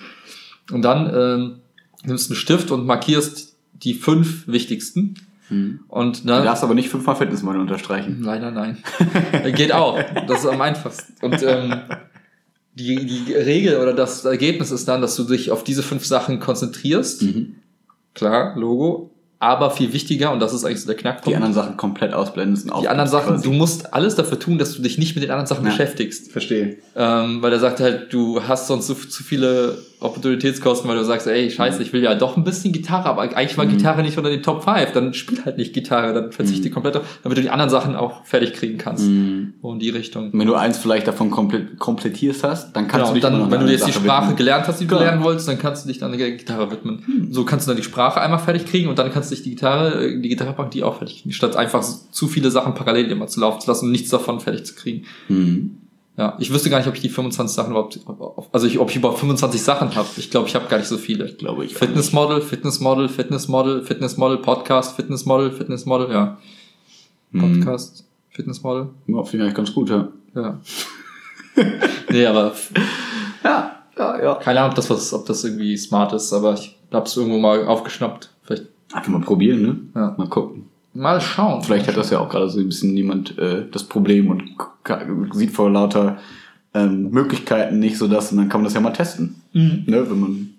Und 0.72 0.84
dann 0.84 1.12
ähm, 1.13 1.55
nimmst 2.03 2.29
du 2.29 2.34
einen 2.34 2.39
Stift 2.39 2.72
und 2.72 2.86
markierst 2.86 3.55
die 3.74 3.93
fünf 3.93 4.48
wichtigsten. 4.48 5.15
Und 5.88 6.24
Du 6.24 6.27
dann, 6.27 6.43
darfst 6.43 6.63
aber 6.63 6.75
nicht 6.75 6.89
fünfmal 6.89 7.15
Fitnessmodel 7.15 7.60
unterstreichen. 7.60 8.22
Leider 8.22 8.51
nein. 8.51 8.77
Geht 9.55 9.74
auch. 9.74 10.00
Das 10.27 10.41
ist 10.41 10.46
am 10.46 10.62
einfachsten. 10.62 11.13
Und 11.25 11.41
ähm, 11.41 11.74
die, 12.83 13.05
die 13.25 13.33
Regel 13.33 13.77
oder 13.77 13.93
das 13.93 14.25
Ergebnis 14.25 14.71
ist 14.71 14.88
dann, 14.88 15.01
dass 15.01 15.15
du 15.15 15.24
dich 15.24 15.51
auf 15.51 15.63
diese 15.63 15.83
fünf 15.83 16.05
Sachen 16.05 16.39
konzentrierst. 16.39 17.21
Mhm. 17.24 17.55
Klar, 18.13 18.57
Logo. 18.57 19.12
Aber 19.41 19.71
viel 19.71 19.93
wichtiger, 19.93 20.33
und 20.33 20.41
das 20.41 20.53
ist 20.53 20.65
eigentlich 20.65 20.81
so 20.81 20.88
der 20.88 20.95
Die 20.95 21.01
Knackpunkt, 21.01 21.36
anderen 21.38 21.53
Sachen 21.53 21.77
komplett 21.77 22.13
ausblenden. 22.13 22.71
die 22.81 22.88
anderen 22.89 23.09
Sachen, 23.09 23.41
du 23.41 23.51
musst 23.53 23.93
alles 23.93 24.15
dafür 24.15 24.38
tun, 24.38 24.57
dass 24.57 24.74
du 24.74 24.81
dich 24.81 24.98
nicht 24.98 25.15
mit 25.15 25.24
den 25.24 25.31
anderen 25.31 25.48
Sachen 25.48 25.63
Ja. 25.63 25.69
beschäftigst. 25.71 26.29
Verstehe. 26.31 26.77
Ähm, 26.98 27.41
weil 27.41 27.53
er 27.53 27.59
sagt 27.59 27.79
halt, 27.79 28.12
du 28.12 28.43
hast 28.43 28.67
sonst 28.67 28.88
zu, 28.88 28.95
zu 28.95 29.24
viele 29.24 29.77
Opportunitätskosten, 30.01 30.89
weil 30.89 30.98
du 30.98 31.03
sagst, 31.03 31.27
ey, 31.27 31.51
scheiße, 31.51 31.82
ich 31.84 31.91
will 31.94 32.01
ja 32.01 32.15
doch 32.15 32.38
ein 32.38 32.44
bisschen 32.44 32.72
Gitarre, 32.72 33.10
aber 33.10 33.22
eigentlich 33.24 33.58
war 33.58 33.65
Gitarre 33.65 34.01
nicht 34.01 34.18
unter 34.18 34.29
den 34.29 34.41
Top 34.41 34.63
5, 34.63 34.91
dann 34.94 35.13
spiel 35.13 35.44
halt 35.44 35.58
nicht 35.58 35.74
Gitarre, 35.74 36.13
dann 36.13 36.32
verzichte 36.32 36.70
komplett 36.70 36.96
auf, 36.98 37.20
damit 37.24 37.38
du 37.38 37.41
die 37.41 37.50
anderen 37.50 37.70
Sachen 37.70 37.96
auch 37.96 38.24
fertig 38.25 38.53
kriegen 38.53 38.77
kannst. 38.77 39.06
So 39.62 39.72
in 39.74 39.79
die 39.79 39.89
Richtung. 39.89 40.29
Wenn 40.32 40.48
du 40.48 40.56
eins 40.56 40.77
vielleicht 40.77 41.08
davon 41.08 41.29
komplett 41.32 41.77
komplettierst 41.79 42.44
hast, 42.44 42.74
dann 42.75 42.88
kannst 42.88 42.96
Genau, 42.96 43.08
du 43.10 43.13
dich 43.15 43.24
dann, 43.24 43.51
wenn 43.51 43.60
du 43.60 43.72
jetzt 43.72 43.88
die 43.88 43.91
Sache 43.91 44.03
Sprache 44.03 44.22
widmen. 44.24 44.38
gelernt 44.38 44.68
hast, 44.68 44.79
die 44.79 44.86
du 44.88 44.96
Genau. 44.96 45.01
lernen 45.01 45.24
wolltest, 45.24 45.48
dann 45.48 45.60
kannst 45.60 45.84
du 45.84 45.89
dich 45.89 45.98
dann 46.00 46.18
der 46.18 46.32
Gitarre 46.32 46.72
widmen. 46.72 47.27
So 47.32 47.44
kannst 47.46 47.68
du 47.68 47.72
dann 47.72 47.77
die 47.77 47.84
Sprache 47.84 48.22
einmal 48.22 48.39
fertig 48.39 48.65
kriegen 48.65 48.89
und 48.89 48.98
dann 49.00 49.12
kannst 49.12 49.32
du 49.32 49.36
dich 49.36 49.44
die 49.44 49.51
Gitarre, 49.51 50.06
äh, 50.06 50.22
die 50.22 50.29
Gitarrebank, 50.29 50.72
die 50.72 50.84
auch 50.84 50.98
fertig 50.98 51.22
kriegen, 51.22 51.34
statt 51.34 51.56
einfach 51.56 51.84
zu 51.84 52.27
viele 52.27 52.51
Sachen 52.51 52.74
parallel 52.74 53.12
immer 53.12 53.27
zu 53.27 53.39
laufen 53.41 53.60
zu 53.62 53.68
lassen 53.70 53.86
und 53.86 53.91
nichts 53.91 54.10
davon 54.10 54.39
fertig 54.39 54.65
zu 54.65 54.75
kriegen. 54.75 55.06
Mhm. 55.27 55.75
Ja, 56.18 56.36
ich 56.39 56.51
wüsste 56.51 56.70
gar 56.70 56.80
nicht, 56.80 56.88
ob 56.88 56.96
ich 56.96 57.01
die 57.01 57.10
25 57.10 57.56
Sachen 57.56 57.72
überhaupt, 57.72 58.00
also 58.51 58.68
ich, 58.68 58.80
ob 58.80 58.89
ich 58.89 58.98
überhaupt 58.98 59.20
25 59.20 59.62
Sachen 59.62 59.96
habe. 59.96 60.08
Ich 60.18 60.30
glaube, 60.30 60.48
ich 60.48 60.56
habe 60.56 60.68
gar 60.68 60.78
nicht 60.78 60.88
so 60.88 60.98
viele. 60.98 61.34
Glaube 61.34 61.66
ich. 61.66 61.75
Fitnessmodel, 61.75 62.42
Fitnessmodel, 62.42 63.08
Fitnessmodel, 63.08 63.84
Fitnessmodel, 63.84 64.38
Podcast, 64.39 64.96
Fitnessmodel, 64.98 65.51
Fitnessmodel, 65.51 66.12
ja. 66.12 66.38
Mhm. 67.32 67.62
Podcast, 67.62 68.06
Fitnessmodel, 68.32 68.89
nicht. 69.06 69.18
Ja, 69.18 69.24
finde 69.24 69.38
ich 69.38 69.42
eigentlich 69.44 69.56
ganz 69.56 69.74
gut, 69.74 69.89
ja. 69.89 70.10
ja. 70.36 70.60
nee, 72.10 72.25
aber 72.25 72.54
Ja, 73.44 73.75
ja, 73.98 74.22
ja. 74.22 74.36
keine 74.36 74.60
Ahnung, 74.60 74.72
ob 74.72 74.75
das, 74.75 74.89
was, 74.89 75.13
ob 75.13 75.25
das 75.25 75.44
irgendwie 75.44 75.78
smart 75.78 76.12
ist, 76.13 76.34
aber 76.34 76.54
ich 76.54 76.78
hab's 76.92 77.16
irgendwo 77.16 77.38
mal 77.38 77.66
aufgeschnappt. 77.66 78.30
Vielleicht 78.44 78.66
Einfach 78.92 79.12
mal 79.12 79.22
probieren, 79.22 79.62
ne? 79.62 79.78
Ja. 79.96 80.16
Mal 80.18 80.28
gucken. 80.28 80.70
Mal 80.93 81.22
schauen. 81.22 81.62
Vielleicht 81.63 81.88
hat 81.88 81.98
das 81.98 82.10
ja 82.10 82.19
auch 82.19 82.29
gerade 82.29 82.50
so 82.50 82.60
ein 82.60 82.67
bisschen 82.67 82.93
niemand 82.93 83.38
äh, 83.38 83.65
das 83.72 83.84
Problem 83.84 84.29
und 84.29 84.43
sieht 85.34 85.51
vor 85.51 85.69
lauter 85.69 86.17
ähm, 86.74 87.10
Möglichkeiten 87.12 87.79
nicht 87.79 87.98
so 87.98 88.08
das 88.08 88.31
und 88.31 88.38
dann 88.38 88.50
kann 88.50 88.62
man 88.62 88.65
das 88.65 88.74
ja 88.74 88.81
mal 88.81 88.91
testen. 88.91 89.41
Mhm. 89.53 89.84
Ne? 89.88 90.10
Wenn 90.10 90.19
man 90.19 90.50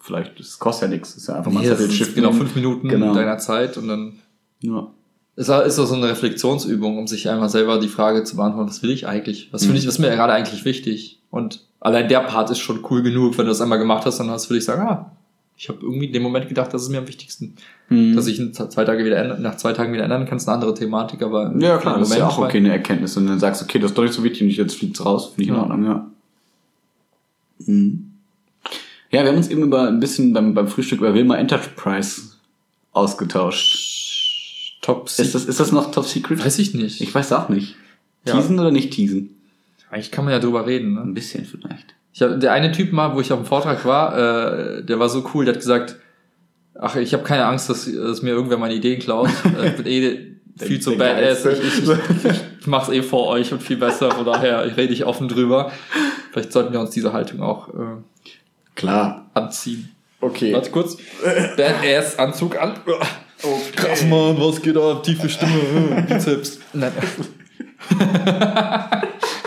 vielleicht, 0.00 0.38
das 0.38 0.58
kostet 0.58 0.88
ja 0.90 0.94
nichts, 0.96 1.14
ist 1.16 1.28
ja 1.28 1.36
einfach 1.36 1.50
mal 1.50 1.60
Nee, 1.60 1.68
ist 1.68 1.94
Stift 1.94 2.14
genau 2.14 2.32
fünf 2.32 2.54
Minuten 2.54 2.88
Genau. 2.88 3.14
deiner 3.14 3.38
Zeit 3.38 3.76
und 3.76 3.88
dann 3.88 4.14
Ja. 4.60 4.88
ist 5.36 5.50
auch, 5.50 5.62
ist 5.64 5.78
auch 5.78 5.86
so 5.86 5.94
eine 5.94 6.08
Reflexionsübung, 6.08 6.98
um 6.98 7.06
sich 7.06 7.28
einmal 7.28 7.48
selber 7.48 7.78
die 7.78 7.88
Frage 7.88 8.24
zu 8.24 8.36
beantworten, 8.36 8.68
was 8.68 8.82
will 8.82 8.90
ich 8.90 9.06
eigentlich? 9.06 9.48
Was 9.52 9.64
finde 9.64 9.78
ich, 9.78 9.86
was 9.86 9.94
ist 9.94 10.00
mir 10.00 10.10
gerade 10.10 10.32
eigentlich 10.32 10.64
wichtig? 10.64 11.20
Und 11.30 11.60
allein 11.80 12.08
der 12.08 12.20
Part 12.20 12.50
ist 12.50 12.58
schon 12.58 12.84
cool 12.90 13.02
genug, 13.02 13.36
wenn 13.38 13.44
du 13.44 13.50
das 13.50 13.60
einmal 13.60 13.78
gemacht 13.78 14.06
hast, 14.06 14.18
dann 14.18 14.30
hast, 14.30 14.48
würde 14.48 14.58
ich 14.58 14.64
sagen, 14.64 14.82
ah, 14.82 15.12
ich 15.60 15.68
habe 15.68 15.80
irgendwie 15.82 16.06
in 16.06 16.12
dem 16.12 16.22
Moment 16.22 16.48
gedacht, 16.48 16.72
das 16.72 16.82
ist 16.82 16.88
mir 16.88 16.98
am 16.98 17.08
wichtigsten. 17.08 17.56
Mhm. 17.88 18.14
Dass 18.14 18.28
ich 18.28 18.38
in 18.38 18.54
zwei 18.54 18.84
Tage 18.84 19.04
wieder 19.04 19.16
ändern, 19.16 19.42
nach 19.42 19.56
zwei 19.56 19.72
Tagen 19.72 19.92
wieder 19.92 20.04
ändern 20.04 20.24
kann, 20.24 20.38
ist 20.38 20.46
eine 20.48 20.54
andere 20.54 20.72
Thematik, 20.72 21.20
aber 21.20 21.52
Ja, 21.58 21.78
klar, 21.78 21.94
im 21.94 22.00
das 22.00 22.10
ist 22.10 22.16
ja 22.18 22.28
auch 22.28 22.38
okay, 22.38 22.58
eine 22.58 22.70
Erkenntnis. 22.70 23.16
Und 23.16 23.26
dann 23.26 23.40
sagst 23.40 23.60
du, 23.60 23.64
okay, 23.64 23.80
das 23.80 23.90
ist 23.90 23.98
doch 23.98 24.04
nicht 24.04 24.14
so 24.14 24.22
wichtig 24.22 24.42
und 24.42 24.50
jetzt 24.50 24.76
fliegt's 24.76 25.04
raus. 25.04 25.32
Finde 25.34 25.42
ich 25.42 25.48
in 25.48 25.54
Ja. 25.54 25.60
Ordnung, 25.62 25.84
ja. 25.84 26.10
Mhm. 27.66 28.04
Ja, 29.10 29.22
wir 29.22 29.30
haben 29.30 29.36
uns 29.36 29.48
eben 29.48 29.62
über 29.62 29.88
ein 29.88 29.98
bisschen 29.98 30.32
beim, 30.32 30.54
beim 30.54 30.68
Frühstück 30.68 31.00
über 31.00 31.12
Wilma 31.14 31.36
Enterprise 31.36 32.22
ausgetauscht. 32.92 34.78
Top 34.82 35.06
Ist 35.06 35.34
das, 35.34 35.44
ist 35.44 35.58
das 35.58 35.72
noch 35.72 35.90
Top 35.90 36.04
Secret? 36.04 36.44
Weiß 36.44 36.58
ich 36.60 36.74
nicht. 36.74 37.00
Ich 37.00 37.12
weiß 37.12 37.32
auch 37.32 37.48
nicht. 37.48 37.74
Ja. 38.26 38.34
Teasen 38.34 38.58
oder 38.60 38.70
nicht 38.70 38.92
teasen? 38.92 39.30
Eigentlich 39.90 40.10
kann 40.12 40.24
man 40.24 40.32
ja 40.32 40.38
drüber 40.40 40.66
reden, 40.66 40.94
ne? 40.94 41.00
Ein 41.00 41.14
bisschen 41.14 41.44
vielleicht. 41.44 41.94
Ich 42.18 42.22
hab, 42.22 42.40
der 42.40 42.52
eine 42.52 42.72
Typ 42.72 42.92
mal, 42.92 43.14
wo 43.14 43.20
ich 43.20 43.32
auf 43.32 43.38
dem 43.38 43.46
Vortrag 43.46 43.84
war, 43.84 44.18
äh, 44.18 44.82
der 44.82 44.98
war 44.98 45.08
so 45.08 45.24
cool, 45.32 45.44
der 45.44 45.54
hat 45.54 45.60
gesagt, 45.60 45.94
ach, 46.74 46.96
ich 46.96 47.12
habe 47.12 47.22
keine 47.22 47.44
Angst, 47.44 47.70
dass, 47.70 47.84
dass 47.84 48.22
mir 48.22 48.30
irgendwer 48.30 48.58
meine 48.58 48.74
Ideen 48.74 48.98
klaut. 48.98 49.30
Äh, 49.56 49.68
ich 49.68 49.76
bin 49.76 49.86
eh 49.86 50.36
viel 50.56 50.80
zu 50.80 50.96
badass. 50.96 51.46
Ich, 51.46 51.60
ich, 51.60 51.88
ich, 51.88 52.30
ich 52.60 52.66
mach's 52.66 52.88
eh 52.88 53.02
vor 53.02 53.28
euch 53.28 53.52
und 53.52 53.62
viel 53.62 53.76
besser. 53.76 54.10
Von 54.10 54.24
daher 54.24 54.76
rede 54.76 54.92
ich 54.92 55.04
offen 55.04 55.28
drüber. 55.28 55.70
Vielleicht 56.32 56.52
sollten 56.52 56.72
wir 56.72 56.80
uns 56.80 56.90
diese 56.90 57.12
Haltung 57.12 57.40
auch 57.40 57.68
äh, 57.68 57.98
Klar. 58.74 59.30
anziehen. 59.34 59.94
Okay. 60.20 60.52
Warte 60.54 60.72
kurz. 60.72 60.96
Badass 61.56 62.18
Anzug 62.18 62.60
an. 62.60 62.74
Oh, 63.44 63.60
krass, 63.76 64.02
Mann, 64.06 64.36
was 64.40 64.60
geht 64.60 64.76
ab? 64.76 65.04
Tiefe 65.04 65.28
Stimme, 65.28 66.04
Bizeps. 66.08 66.58
Nein. 66.72 66.90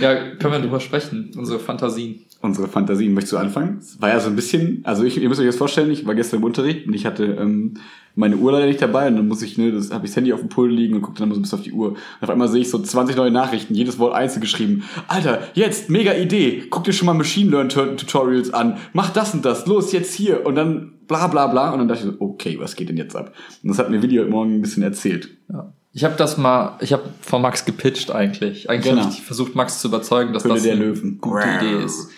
ja, 0.00 0.36
können 0.36 0.52
wir 0.52 0.60
drüber 0.60 0.80
sprechen, 0.80 1.30
unsere 1.36 1.58
Fantasien. 1.58 2.24
Unsere 2.40 2.68
Fantasien. 2.68 3.14
Möchtest 3.14 3.32
du 3.32 3.36
anfangen? 3.38 3.78
Es 3.78 4.00
war 4.00 4.10
ja 4.10 4.20
so 4.20 4.28
ein 4.28 4.36
bisschen, 4.36 4.82
also 4.84 5.02
ich, 5.02 5.20
ihr 5.20 5.28
müsst 5.28 5.40
euch 5.40 5.46
das 5.46 5.56
vorstellen, 5.56 5.90
ich 5.90 6.06
war 6.06 6.14
gestern 6.14 6.38
im 6.38 6.44
Unterricht 6.44 6.86
und 6.86 6.94
ich 6.94 7.04
hatte 7.04 7.24
ähm, 7.24 7.74
meine 8.14 8.36
Uhr 8.36 8.52
leider 8.52 8.66
nicht 8.66 8.80
dabei 8.80 9.08
und 9.08 9.16
dann 9.16 9.26
muss 9.26 9.42
ich, 9.42 9.58
ne, 9.58 9.72
das 9.72 9.90
habe 9.90 10.06
ich 10.06 10.12
das 10.12 10.16
Handy 10.16 10.32
auf 10.32 10.40
dem 10.40 10.48
Pult 10.48 10.70
liegen 10.70 10.94
und 10.94 11.02
gucke 11.02 11.18
dann 11.18 11.28
mal 11.28 11.34
so 11.34 11.40
ein 11.40 11.42
bisschen 11.42 11.58
auf 11.58 11.64
die 11.64 11.72
Uhr. 11.72 11.90
Und 11.90 11.98
auf 12.20 12.30
einmal 12.30 12.48
sehe 12.48 12.60
ich 12.60 12.70
so 12.70 12.78
20 12.78 13.16
neue 13.16 13.32
Nachrichten, 13.32 13.74
jedes 13.74 13.98
Wort 13.98 14.14
einzeln 14.14 14.40
geschrieben. 14.40 14.84
Alter, 15.08 15.40
jetzt, 15.54 15.90
mega 15.90 16.14
Idee, 16.14 16.64
guck 16.70 16.84
dir 16.84 16.92
schon 16.92 17.06
mal 17.06 17.14
Machine 17.14 17.50
Learn 17.50 17.68
Tutorials 17.68 18.54
an, 18.54 18.76
mach 18.92 19.10
das 19.10 19.34
und 19.34 19.44
das, 19.44 19.66
los, 19.66 19.90
jetzt 19.90 20.14
hier 20.14 20.46
und 20.46 20.54
dann 20.54 20.92
bla 21.08 21.26
bla 21.26 21.48
bla 21.48 21.72
und 21.72 21.80
dann 21.80 21.88
dachte 21.88 22.06
ich 22.06 22.12
so, 22.12 22.20
okay, 22.20 22.56
was 22.60 22.76
geht 22.76 22.88
denn 22.88 22.96
jetzt 22.96 23.16
ab? 23.16 23.32
Und 23.64 23.70
das 23.70 23.78
hat 23.78 23.90
mir 23.90 24.00
Video 24.00 24.22
heute 24.22 24.30
Morgen 24.30 24.54
ein 24.54 24.62
bisschen 24.62 24.84
erzählt. 24.84 25.36
Ja. 25.52 25.72
Ich 25.98 26.04
habe 26.04 26.14
das 26.14 26.36
mal, 26.36 26.76
ich 26.80 26.92
habe 26.92 27.02
von 27.22 27.42
Max 27.42 27.64
gepitcht 27.64 28.12
eigentlich. 28.12 28.70
Eigentlich 28.70 28.92
Genau. 28.92 29.02
habe 29.02 29.12
ich 29.12 29.20
versucht, 29.20 29.56
Max 29.56 29.80
zu 29.80 29.88
überzeugen, 29.88 30.32
dass 30.32 30.44
Höhle 30.44 30.54
das 30.54 30.62
der 30.62 30.74
eine 30.74 30.84
Löwen. 30.84 31.18
gute 31.20 31.48
Idee 31.56 31.84
ist. 31.84 32.10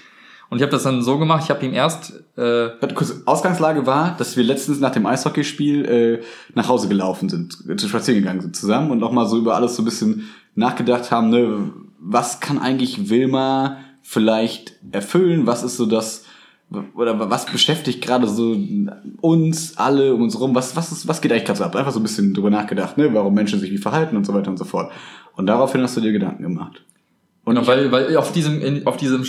Und 0.51 0.59
ich 0.59 0.63
habe 0.63 0.71
das 0.71 0.83
dann 0.83 1.01
so 1.03 1.19
gemacht, 1.19 1.45
ich 1.45 1.49
habe 1.51 1.65
ihm 1.65 1.73
erst, 1.73 2.13
äh, 2.37 2.69
kurz, 2.95 3.23
Ausgangslage 3.25 3.87
war, 3.87 4.15
dass 4.19 4.37
wir 4.37 4.45
letztens 4.45 4.81
nach 4.81 4.91
dem 4.91 5.07
Eishockeyspiel 5.07 5.85
äh, 5.87 6.21
nach 6.55 6.69
Hause 6.69 6.89
gelaufen 6.89 7.31
sind, 7.31 7.57
zu 7.81 7.89
spazieren 7.89 8.21
gegangen 8.21 8.43
sind 8.43 8.55
zusammen 8.55 8.91
und 8.91 8.99
nochmal 8.99 9.27
so 9.27 9.39
über 9.39 9.55
alles 9.55 9.77
so 9.77 9.81
ein 9.81 9.87
bisschen 9.87 10.29
nachgedacht 10.55 11.11
haben, 11.11 11.31
ne, 11.31 11.71
was 11.99 12.39
kann 12.41 12.59
eigentlich 12.59 13.09
Wilma 13.09 13.79
vielleicht 14.03 14.75
erfüllen, 14.93 15.47
was 15.47 15.63
ist 15.63 15.79
so 15.79 15.87
das, 15.87 16.27
oder 16.95 17.31
was 17.31 17.47
beschäftigt 17.47 18.01
gerade 18.01 18.29
so 18.29 18.57
uns 19.21 19.77
alle 19.77 20.15
um 20.15 20.23
uns 20.23 20.39
rum, 20.39 20.55
was, 20.55 20.77
was, 20.77 20.93
ist, 20.93 21.09
was 21.09 21.21
geht 21.21 21.33
eigentlich 21.33 21.45
gerade 21.45 21.59
so 21.59 21.65
ab? 21.65 21.75
Einfach 21.75 21.93
so 21.93 21.99
ein 21.99 22.05
bisschen 22.05 22.33
drüber 22.33 22.51
nachgedacht, 22.51 22.97
ne, 22.97 23.13
warum 23.13 23.35
Menschen 23.35 23.59
sich 23.59 23.71
wie 23.71 23.79
verhalten 23.79 24.17
und 24.17 24.25
so 24.25 24.35
weiter 24.35 24.51
und 24.51 24.57
so 24.57 24.65
fort. 24.65 24.93
Und 25.37 25.47
daraufhin 25.47 25.83
hast 25.83 25.97
du 25.97 26.01
dir 26.01 26.13
Gedanken 26.13 26.43
gemacht. 26.43 26.85
Und 27.45 27.57
genau, 27.57 27.67
weil, 27.67 27.91
weil 27.91 28.17
auf 28.17 28.33
diesem, 28.33 28.61
in, 28.61 28.87
auf 28.87 28.97
diesem, 28.97 29.25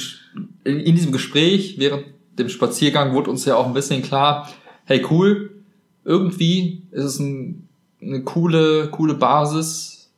in, 0.63 0.79
in 0.79 0.95
diesem 0.95 1.11
Gespräch 1.11 1.75
während 1.79 2.05
dem 2.37 2.49
Spaziergang 2.49 3.13
wurde 3.13 3.31
uns 3.31 3.45
ja 3.45 3.55
auch 3.55 3.65
ein 3.65 3.73
bisschen 3.73 4.03
klar, 4.03 4.47
hey 4.85 5.03
cool, 5.09 5.63
irgendwie 6.05 6.83
ist 6.91 7.03
es 7.03 7.19
ein, 7.19 7.67
eine 8.01 8.23
coole, 8.23 8.89
coole 8.89 9.15
Basis, 9.15 10.11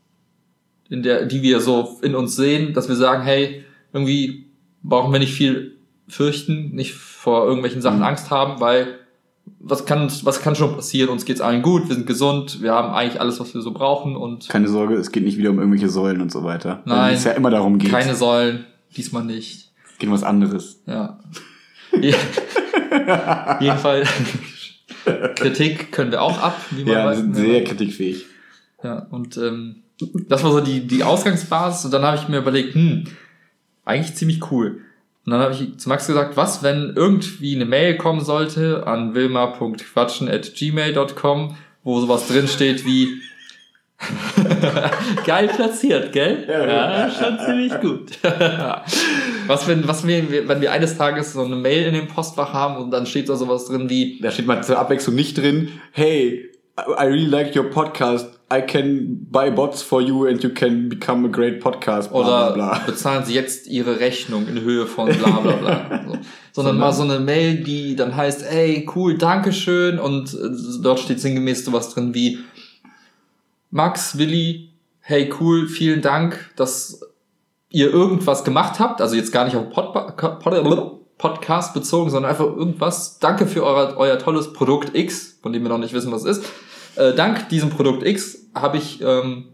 in 0.89 1.03
der, 1.03 1.25
die 1.25 1.41
wir 1.41 1.61
so 1.61 1.99
in 2.01 2.15
uns 2.15 2.35
sehen, 2.35 2.73
dass 2.73 2.89
wir 2.89 2.95
sagen, 2.95 3.23
hey, 3.23 3.63
irgendwie 3.93 4.47
brauchen 4.83 5.11
wir 5.11 5.19
nicht 5.19 5.33
viel 5.33 5.77
fürchten, 6.07 6.71
nicht 6.71 6.93
vor 7.23 7.45
irgendwelchen 7.45 7.81
Sachen 7.81 7.99
Mhm. 7.99 8.03
Angst 8.03 8.29
haben, 8.31 8.59
weil 8.59 8.99
was 9.59 9.85
kann 9.85 10.01
uns, 10.01 10.25
was 10.25 10.41
kann 10.41 10.55
schon 10.55 10.75
passieren? 10.75 11.09
Uns 11.09 11.23
geht's 11.23 11.39
allen 11.39 11.61
gut, 11.61 11.87
wir 11.87 11.95
sind 11.95 12.05
gesund, 12.05 12.61
wir 12.61 12.73
haben 12.73 12.93
eigentlich 12.93 13.21
alles, 13.21 13.39
was 13.39 13.53
wir 13.53 13.61
so 13.61 13.71
brauchen 13.71 14.17
und 14.17 14.49
keine 14.49 14.67
Sorge, 14.67 14.95
es 14.95 15.11
geht 15.11 15.23
nicht 15.23 15.37
wieder 15.37 15.49
um 15.51 15.57
irgendwelche 15.59 15.87
Säulen 15.89 16.19
und 16.21 16.31
so 16.33 16.43
weiter. 16.43 16.81
Weil 16.85 16.97
Nein. 16.97 17.13
Es 17.15 17.23
ja 17.23 17.31
immer 17.31 17.49
darum 17.49 17.77
geht. 17.77 17.91
keine 17.91 18.15
Säulen, 18.15 18.65
diesmal 18.97 19.23
nicht. 19.23 19.71
Es 19.91 19.97
geht 19.99 20.07
um 20.09 20.13
was 20.15 20.23
anderes. 20.23 20.81
Ja. 20.85 21.17
Je- 22.01 22.13
Jedenfalls 23.61 24.09
Kritik 25.35 25.91
können 25.91 26.11
wir 26.11 26.21
auch 26.21 26.37
ab, 26.41 26.55
wie 26.71 26.83
man 26.83 26.93
Ja, 26.93 26.99
wir 27.03 27.05
weiß. 27.11 27.17
sind 27.19 27.35
sehr 27.35 27.63
kritikfähig. 27.63 28.25
Ja, 28.83 29.07
und 29.11 29.37
ähm, 29.37 29.83
das 30.27 30.43
war 30.43 30.51
so 30.51 30.59
die, 30.61 30.85
die 30.87 31.03
Ausgangsbasis. 31.03 31.85
Und 31.85 31.91
dann 31.93 32.03
habe 32.03 32.17
ich 32.17 32.27
mir 32.27 32.39
überlegt, 32.39 32.75
hm, 32.75 33.05
eigentlich 33.85 34.15
ziemlich 34.15 34.51
cool. 34.51 34.81
Und 35.25 35.31
dann 35.31 35.39
habe 35.39 35.53
ich 35.53 35.77
zu 35.77 35.87
Max 35.89 36.07
gesagt, 36.07 36.35
was, 36.35 36.63
wenn 36.63 36.93
irgendwie 36.95 37.55
eine 37.55 37.65
Mail 37.65 37.97
kommen 37.97 38.19
sollte 38.21 38.85
an 38.85 39.15
wilma.quatschen.gmail.com, 39.15 41.57
wo 41.83 42.01
sowas 42.01 42.27
drin 42.27 42.47
steht 42.47 42.85
wie 42.85 43.21
Geil 45.25 45.47
platziert, 45.47 46.11
gell? 46.11 46.45
Ja, 46.47 46.65
ja 46.65 47.11
schon 47.11 47.39
ziemlich 47.39 47.79
gut. 47.79 48.11
was, 49.47 49.67
wenn, 49.67 49.87
was 49.87 50.05
wir, 50.05 50.47
wenn 50.47 50.61
wir 50.61 50.71
eines 50.71 50.97
Tages 50.97 51.33
so 51.33 51.43
eine 51.43 51.55
Mail 51.55 51.87
in 51.87 51.93
dem 51.93 52.07
Postfach 52.07 52.53
haben 52.53 52.77
und 52.77 52.91
dann 52.91 53.05
steht 53.05 53.29
da 53.29 53.35
sowas 53.35 53.65
drin 53.65 53.89
wie. 53.89 54.19
Da 54.21 54.31
steht 54.31 54.47
mal 54.47 54.63
zur 54.63 54.79
Abwechslung 54.79 55.15
nicht 55.15 55.37
drin, 55.37 55.69
hey, 55.91 56.49
I 56.77 57.03
really 57.03 57.25
like 57.25 57.55
your 57.55 57.69
podcast. 57.69 58.39
I 58.53 58.61
can 58.61 59.25
buy 59.31 59.49
bots 59.49 59.81
for 59.81 59.99
you 59.99 60.27
and 60.27 60.43
you 60.43 60.51
can 60.51 60.87
become 60.87 61.25
a 61.25 61.27
great 61.27 61.59
podcast. 61.59 62.11
Bla, 62.11 62.19
Oder 62.19 62.53
bla, 62.53 62.73
bla. 62.75 62.85
bezahlen 62.85 63.25
Sie 63.25 63.33
jetzt 63.33 63.65
Ihre 63.67 63.99
Rechnung 63.99 64.47
in 64.47 64.61
Höhe 64.61 64.85
von 64.85 65.09
bla 65.09 65.39
bla 65.39 65.55
bla. 65.55 66.03
so. 66.07 66.17
Sondern 66.51 66.77
mal 66.77 66.93
so 66.93 67.01
eine 67.01 67.19
Mail, 67.19 67.63
die 67.63 67.95
dann 67.95 68.15
heißt, 68.15 68.43
ey, 68.43 68.87
cool, 68.95 69.17
Dankeschön. 69.17 69.97
Und 69.97 70.35
äh, 70.35 70.49
dort 70.83 70.99
steht 70.99 71.19
sinngemäß 71.19 71.65
sowas 71.65 71.89
drin 71.93 72.13
wie, 72.13 72.39
Max, 73.71 74.19
Willi, 74.19 74.69
hey 74.99 75.33
cool, 75.39 75.67
vielen 75.67 76.03
Dank, 76.03 76.51
dass 76.55 77.01
ihr 77.71 77.91
irgendwas 77.91 78.43
gemacht 78.43 78.79
habt. 78.79 79.01
Also 79.01 79.15
jetzt 79.15 79.31
gar 79.31 79.45
nicht 79.45 79.55
auf 79.55 79.71
Pod 79.71 79.93
Pod 79.93 80.99
Podcast 81.17 81.73
bezogen, 81.73 82.11
sondern 82.11 82.29
einfach 82.29 82.45
irgendwas. 82.45 83.17
Danke 83.17 83.47
für 83.47 83.63
euer, 83.63 83.95
euer 83.97 84.19
tolles 84.19 84.53
Produkt 84.53 84.95
X, 84.95 85.39
von 85.41 85.53
dem 85.53 85.63
wir 85.63 85.69
noch 85.69 85.77
nicht 85.79 85.93
wissen, 85.93 86.11
was 86.11 86.23
es 86.23 86.37
ist. 86.37 86.45
Äh, 86.95 87.13
dank 87.15 87.49
diesem 87.49 87.69
Produkt 87.71 88.05
X 88.05 88.42
habe 88.53 88.77
ich 88.77 89.01
ähm, 89.01 89.45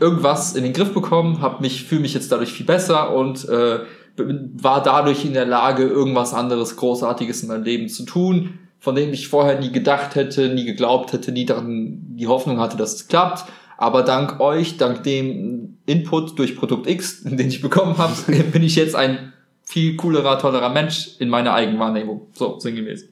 irgendwas 0.00 0.54
in 0.54 0.64
den 0.64 0.72
Griff 0.72 0.92
bekommen, 0.92 1.40
habe 1.40 1.62
mich 1.62 1.84
fühle 1.84 2.02
mich 2.02 2.14
jetzt 2.14 2.30
dadurch 2.32 2.52
viel 2.52 2.66
besser 2.66 3.14
und 3.14 3.48
äh, 3.48 3.80
war 4.16 4.82
dadurch 4.82 5.24
in 5.24 5.32
der 5.32 5.46
Lage, 5.46 5.84
irgendwas 5.84 6.34
anderes 6.34 6.76
Großartiges 6.76 7.42
in 7.42 7.48
meinem 7.48 7.64
Leben 7.64 7.88
zu 7.88 8.04
tun 8.04 8.58
von 8.84 8.94
denen 8.94 9.14
ich 9.14 9.28
vorher 9.28 9.58
nie 9.58 9.72
gedacht 9.72 10.14
hätte, 10.14 10.50
nie 10.50 10.66
geglaubt 10.66 11.14
hätte, 11.14 11.32
nie 11.32 11.46
daran 11.46 12.00
die 12.16 12.26
Hoffnung 12.26 12.60
hatte, 12.60 12.76
dass 12.76 12.94
es 12.94 13.08
klappt. 13.08 13.50
Aber 13.78 14.02
dank 14.02 14.40
euch, 14.40 14.76
dank 14.76 15.02
dem 15.04 15.78
Input 15.86 16.38
durch 16.38 16.54
Produkt 16.54 16.86
X, 16.86 17.22
den 17.24 17.48
ich 17.48 17.62
bekommen 17.62 17.96
habe, 17.96 18.12
bin 18.52 18.62
ich 18.62 18.76
jetzt 18.76 18.94
ein 18.94 19.32
viel 19.62 19.96
coolerer, 19.96 20.38
tollerer 20.38 20.68
Mensch 20.68 21.12
in 21.18 21.30
meiner 21.30 21.54
Eigenwahrnehmung. 21.54 22.26
So, 22.34 22.58
sinngemäß. 22.58 23.08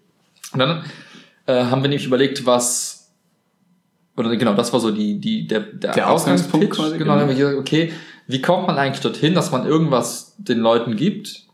Und 0.53 0.59
dann 0.59 0.85
äh, 1.47 1.65
haben 1.65 1.81
wir 1.81 1.89
nämlich 1.89 2.07
überlegt, 2.07 2.45
was 2.45 3.02
oder 4.17 4.37
genau, 4.37 4.55
das 4.55 4.73
war 4.73 4.81
so 4.81 4.91
die, 4.91 5.19
die, 5.19 5.47
der, 5.47 5.61
der, 5.61 5.95
der 5.95 6.11
Ausgangspunkt. 6.11 6.71
Quasi, 6.71 6.99
genau, 6.99 7.17
wir 7.17 7.35
gesagt, 7.35 7.59
okay, 7.59 7.93
wie 8.27 8.43
kommt 8.43 8.67
man 8.67 8.77
eigentlich 8.77 9.01
dorthin, 9.01 9.35
dass 9.35 9.51
man 9.51 9.67
irgendwas 9.67 10.37
den 10.39 10.59
Leuten 10.59 10.97
gibt, 10.97 11.47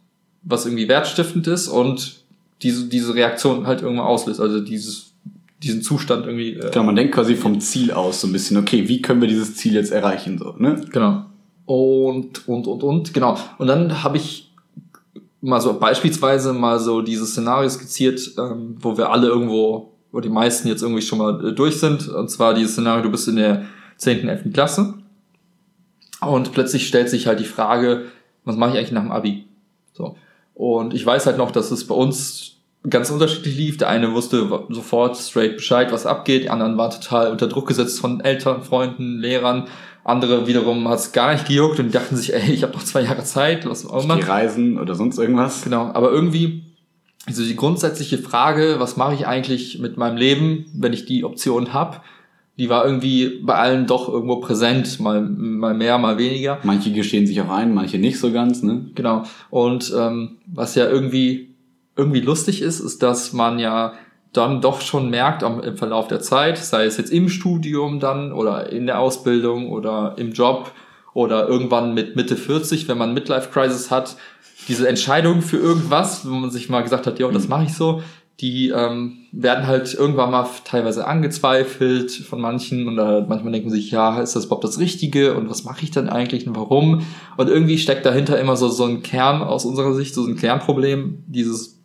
was 0.43 0.67
irgendwie 0.67 0.89
wertstiftend 0.89 1.47
ist 1.47 1.69
und 1.69 2.19
diese, 2.63 2.89
diese 2.89 3.15
Reaktion 3.15 3.67
halt 3.67 3.83
irgendwann 3.83 4.07
auslöst. 4.07 4.41
Also 4.41 4.61
dieses, 4.61 5.13
diesen 5.63 5.83
Zustand 5.83 6.27
irgendwie. 6.27 6.55
Äh, 6.55 6.71
genau, 6.71 6.85
man 6.85 6.97
denkt 6.97 7.15
quasi 7.15 7.37
vom 7.37 7.61
Ziel 7.61 7.93
aus 7.93 8.21
so 8.21 8.27
ein 8.27 8.33
bisschen, 8.33 8.57
okay, 8.57 8.89
wie 8.89 9.03
können 9.03 9.21
wir 9.21 9.29
dieses 9.29 9.57
Ziel 9.57 9.75
jetzt 9.75 9.93
erreichen? 9.93 10.39
So, 10.39 10.55
ne? 10.59 10.81
Genau. 10.91 11.25
Und, 11.67 12.49
und, 12.49 12.67
und, 12.67 12.83
und, 12.83 13.15
genau. 13.15 13.37
Und 13.59 13.67
dann 13.67 14.03
habe 14.03 14.17
ich 14.17 14.51
mal 15.41 15.61
so 15.61 15.79
beispielsweise 15.79 16.53
mal 16.53 16.81
so 16.81 17.03
dieses 17.03 17.33
Szenario 17.33 17.69
skizziert, 17.69 18.21
ähm, 18.39 18.77
wo 18.81 18.97
wir 18.97 19.11
alle 19.11 19.29
irgendwo, 19.29 19.93
wo 20.13 20.21
die 20.21 20.29
meisten 20.29 20.69
jetzt 20.69 20.83
irgendwie 20.83 21.03
schon 21.03 21.19
mal 21.19 21.49
äh, 21.49 21.53
durch 21.53 21.79
sind. 21.79 22.09
Und 22.09 22.31
zwar 22.31 22.55
dieses 22.55 22.73
Szenario, 22.73 23.03
du 23.03 23.11
bist 23.11 23.29
in 23.29 23.37
der 23.37 23.65
10., 23.99 24.29
11. 24.29 24.53
Klasse 24.53 24.95
und 26.21 26.53
plötzlich 26.53 26.87
stellt 26.87 27.11
sich 27.11 27.27
halt 27.27 27.41
die 27.41 27.45
Frage, 27.45 28.07
was 28.45 28.57
mache 28.57 28.71
ich 28.71 28.79
eigentlich 28.79 28.93
nach 28.93 29.03
dem 29.03 29.13
Abi? 29.13 29.45
So. 29.93 30.17
Und 30.55 30.95
ich 30.95 31.05
weiß 31.05 31.27
halt 31.27 31.39
noch, 31.39 31.51
dass 31.51 31.71
es 31.71 31.87
bei 31.87 31.95
uns 31.95 32.57
ganz 32.89 33.11
unterschiedlich 33.11 33.57
lief. 33.57 33.77
Der 33.77 33.89
eine 33.89 34.13
wusste 34.13 34.65
sofort 34.69 35.17
straight 35.17 35.57
Bescheid, 35.57 35.93
was 35.93 36.07
abgeht. 36.07 36.45
Die 36.45 36.51
anderen 36.51 36.77
waren 36.77 36.91
total 36.91 37.31
unter 37.31 37.47
Druck 37.47 37.69
gesetzt 37.69 38.01
von 38.01 38.21
Eltern, 38.21 38.63
Freunden, 38.63 39.19
Lehrern. 39.19 39.69
Andere 40.05 40.47
wiederum 40.47 40.89
hat 40.89 41.01
es 41.01 41.13
gar 41.13 41.33
nicht 41.33 41.47
gejuckt 41.47 41.79
und 41.79 41.87
die 41.87 41.93
dachten 41.93 42.17
sich, 42.17 42.33
ey, 42.33 42.53
ich 42.53 42.63
habe 42.63 42.73
noch 42.73 42.83
zwei 42.83 43.03
Jahre 43.03 43.25
Zeit, 43.25 43.69
was 43.69 43.87
auch 43.87 44.03
immer. 44.03 44.17
Die 44.17 44.23
reisen 44.23 44.79
oder 44.79 44.95
sonst 44.95 45.19
irgendwas. 45.19 45.63
Genau, 45.63 45.91
aber 45.93 46.11
irgendwie, 46.11 46.65
also 47.27 47.43
die 47.45 47.57
grundsätzliche 47.57 48.19
Frage, 48.19 48.77
was 48.79 48.97
mache 48.97 49.15
ich 49.15 49.27
eigentlich 49.27 49.79
mit 49.79 49.97
meinem 49.97 50.17
Leben, 50.17 50.67
wenn 50.75 50.93
ich 50.93 51.05
die 51.05 51.25
Option 51.25 51.73
habe, 51.73 52.01
die 52.59 52.69
war 52.69 52.85
irgendwie 52.85 53.41
bei 53.43 53.55
allen 53.55 53.87
doch 53.87 54.09
irgendwo 54.09 54.37
präsent, 54.37 54.99
mal, 54.99 55.21
mal 55.23 55.75
mehr, 55.75 55.97
mal 55.99 56.19
weniger. 56.19 56.59
Manche 56.65 56.91
gestehen 56.91 57.27
sich 57.27 57.41
auch 57.41 57.51
ein, 57.51 57.73
manche 57.73 57.99
nicht 57.99 58.19
so 58.19 58.33
ganz, 58.33 58.65
ne? 58.65 58.91
Genau. 58.97 59.23
Und 59.49 59.95
ähm, 59.97 60.39
was 60.47 60.75
ja 60.75 60.89
irgendwie 60.89 61.55
irgendwie 61.97 62.21
lustig 62.21 62.63
ist, 62.63 62.81
ist, 62.81 63.03
dass 63.03 63.33
man 63.33 63.59
ja 63.59 63.95
dann 64.33 64.61
doch 64.61 64.81
schon 64.81 65.09
merkt 65.09 65.43
am, 65.43 65.61
im 65.61 65.77
Verlauf 65.77 66.09
der 66.09 66.21
Zeit, 66.21 66.59
sei 66.59 66.85
es 66.85 66.97
jetzt 66.97 67.13
im 67.13 67.29
Studium 67.29 68.01
dann 68.01 68.33
oder 68.33 68.71
in 68.73 68.87
der 68.87 68.99
Ausbildung 68.99 69.71
oder 69.71 70.15
im 70.19 70.33
Job 70.33 70.73
oder 71.15 71.49
irgendwann 71.49 71.95
mit 71.95 72.17
Mitte 72.17 72.37
40, 72.37 72.89
wenn 72.89 72.99
man 72.99 73.15
Midlife 73.15 73.51
Crisis 73.51 73.91
hat, 73.91 74.17
diese 74.69 74.89
Entscheidung 74.89 75.43
für 75.43 75.57
irgendwas, 75.57 76.27
wenn 76.27 76.41
man 76.41 76.51
sich 76.51 76.69
mal 76.69 76.83
gesagt 76.83 77.07
hat, 77.07 77.19
ja, 77.19 77.29
das 77.31 77.45
mhm. 77.45 77.51
mache 77.51 77.65
ich 77.65 77.75
so, 77.75 78.03
die 78.41 78.69
ähm, 78.69 79.19
werden 79.33 79.67
halt 79.67 79.93
irgendwann 79.95 80.31
mal 80.31 80.49
teilweise 80.65 81.07
angezweifelt 81.07 82.13
von 82.13 82.41
manchen 82.41 82.87
und 82.87 82.99
äh, 82.99 83.23
manchmal 83.23 83.53
denken 83.53 83.71
sich, 83.71 83.91
ja, 83.91 84.21
ist 84.21 84.37
das 84.37 84.45
überhaupt 84.45 84.63
das 84.63 84.79
Richtige 84.79 85.35
und 85.35 85.51
was 85.51 85.65
mache 85.65 85.83
ich 85.83 85.91
denn 85.91 86.09
eigentlich 86.09 86.47
und 86.47 86.55
warum? 86.55 87.05
Und 87.37 87.49
irgendwie 87.49 87.79
steckt 87.79 88.07
dahinter 88.07 88.39
immer 88.39 88.57
so, 88.57 88.69
so 88.69 88.85
ein 88.85 89.03
Kern 89.03 89.43
aus 89.43 89.65
unserer 89.65 89.93
Sicht, 89.95 90.15
so 90.15 90.25
ein 90.25 90.37
Kernproblem, 90.37 91.25
dieses, 91.27 91.81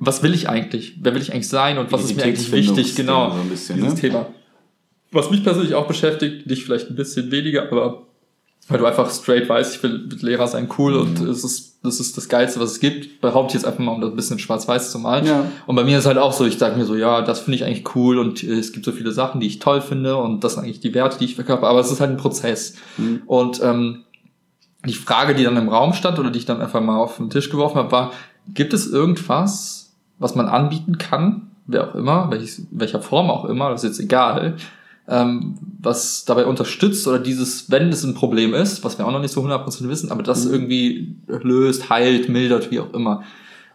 was 0.00 0.24
will 0.24 0.34
ich 0.34 0.48
eigentlich? 0.48 0.96
Wer 1.00 1.14
will 1.14 1.22
ich 1.22 1.32
eigentlich 1.32 1.48
sein 1.48 1.78
und 1.78 1.92
was 1.92 2.04
ist 2.04 2.16
mir 2.16 2.24
eigentlich 2.24 2.50
wichtig? 2.50 2.96
Genau, 2.96 3.30
so 3.30 3.40
ein 3.40 3.48
bisschen, 3.48 3.76
dieses 3.76 3.94
ne? 3.94 4.00
Thema. 4.00 4.26
Was 5.12 5.30
mich 5.30 5.44
persönlich 5.44 5.74
auch 5.74 5.86
beschäftigt, 5.86 6.50
dich 6.50 6.64
vielleicht 6.64 6.90
ein 6.90 6.96
bisschen 6.96 7.30
weniger, 7.30 7.70
aber 7.70 8.06
weil 8.68 8.78
du 8.78 8.86
einfach 8.86 9.10
straight 9.10 9.48
weißt, 9.48 9.74
ich 9.74 9.82
will 9.82 10.06
mit 10.08 10.22
Lehrer 10.22 10.46
sein 10.46 10.68
cool 10.78 10.94
mhm. 10.94 11.00
und 11.00 11.20
es 11.20 11.44
ist, 11.44 11.78
das 11.82 11.98
ist 11.98 12.16
das 12.16 12.28
Geilste, 12.28 12.60
was 12.60 12.72
es 12.72 12.80
gibt. 12.80 13.20
Behaupte 13.20 13.56
ich 13.56 13.62
jetzt 13.62 13.66
einfach 13.66 13.82
mal, 13.82 13.92
um 13.92 14.00
das 14.00 14.10
ein 14.10 14.16
bisschen 14.16 14.38
schwarz-weiß 14.38 14.92
zu 14.92 15.00
malen. 15.00 15.26
Ja. 15.26 15.50
Und 15.66 15.74
bei 15.74 15.82
mir 15.82 15.98
ist 15.98 16.06
halt 16.06 16.18
auch 16.18 16.32
so, 16.32 16.46
ich 16.46 16.58
sage 16.58 16.76
mir 16.76 16.84
so, 16.84 16.94
ja, 16.94 17.22
das 17.22 17.40
finde 17.40 17.56
ich 17.56 17.64
eigentlich 17.64 17.96
cool 17.96 18.18
und 18.18 18.42
äh, 18.44 18.52
es 18.52 18.72
gibt 18.72 18.84
so 18.84 18.92
viele 18.92 19.10
Sachen, 19.10 19.40
die 19.40 19.48
ich 19.48 19.58
toll 19.58 19.80
finde 19.80 20.16
und 20.16 20.44
das 20.44 20.54
sind 20.54 20.64
eigentlich 20.64 20.80
die 20.80 20.94
Werte, 20.94 21.18
die 21.18 21.24
ich 21.24 21.34
verkörper, 21.34 21.66
aber 21.66 21.80
es 21.80 21.90
ist 21.90 22.00
halt 22.00 22.10
ein 22.10 22.16
Prozess. 22.16 22.76
Mhm. 22.98 23.22
Und 23.26 23.60
ähm, 23.62 24.04
die 24.84 24.94
Frage, 24.94 25.34
die 25.34 25.44
dann 25.44 25.56
im 25.56 25.68
Raum 25.68 25.92
stand 25.92 26.18
oder 26.18 26.30
die 26.30 26.38
ich 26.38 26.46
dann 26.46 26.60
einfach 26.60 26.80
mal 26.80 26.98
auf 26.98 27.16
den 27.16 27.30
Tisch 27.30 27.50
geworfen 27.50 27.78
habe, 27.78 27.92
war, 27.92 28.12
gibt 28.48 28.72
es 28.72 28.86
irgendwas, 28.86 29.92
was 30.18 30.34
man 30.34 30.48
anbieten 30.48 30.98
kann, 30.98 31.50
wer 31.66 31.88
auch 31.88 31.94
immer, 31.94 32.30
welches, 32.30 32.66
welcher 32.70 33.00
Form 33.00 33.30
auch 33.30 33.44
immer, 33.44 33.70
das 33.70 33.82
ist 33.84 33.90
jetzt 33.90 34.00
egal, 34.00 34.56
ähm, 35.12 35.54
was 35.78 36.24
dabei 36.24 36.46
unterstützt 36.46 37.06
oder 37.06 37.18
dieses, 37.18 37.70
wenn 37.70 37.90
es 37.90 38.02
ein 38.02 38.14
Problem 38.14 38.54
ist, 38.54 38.82
was 38.82 38.96
wir 38.96 39.06
auch 39.06 39.12
noch 39.12 39.20
nicht 39.20 39.32
so 39.32 39.42
100% 39.42 39.86
wissen, 39.88 40.10
aber 40.10 40.22
das 40.22 40.46
mhm. 40.46 40.52
irgendwie 40.52 41.16
löst, 41.26 41.90
heilt, 41.90 42.30
mildert, 42.30 42.70
wie 42.70 42.80
auch 42.80 42.94
immer. 42.94 43.22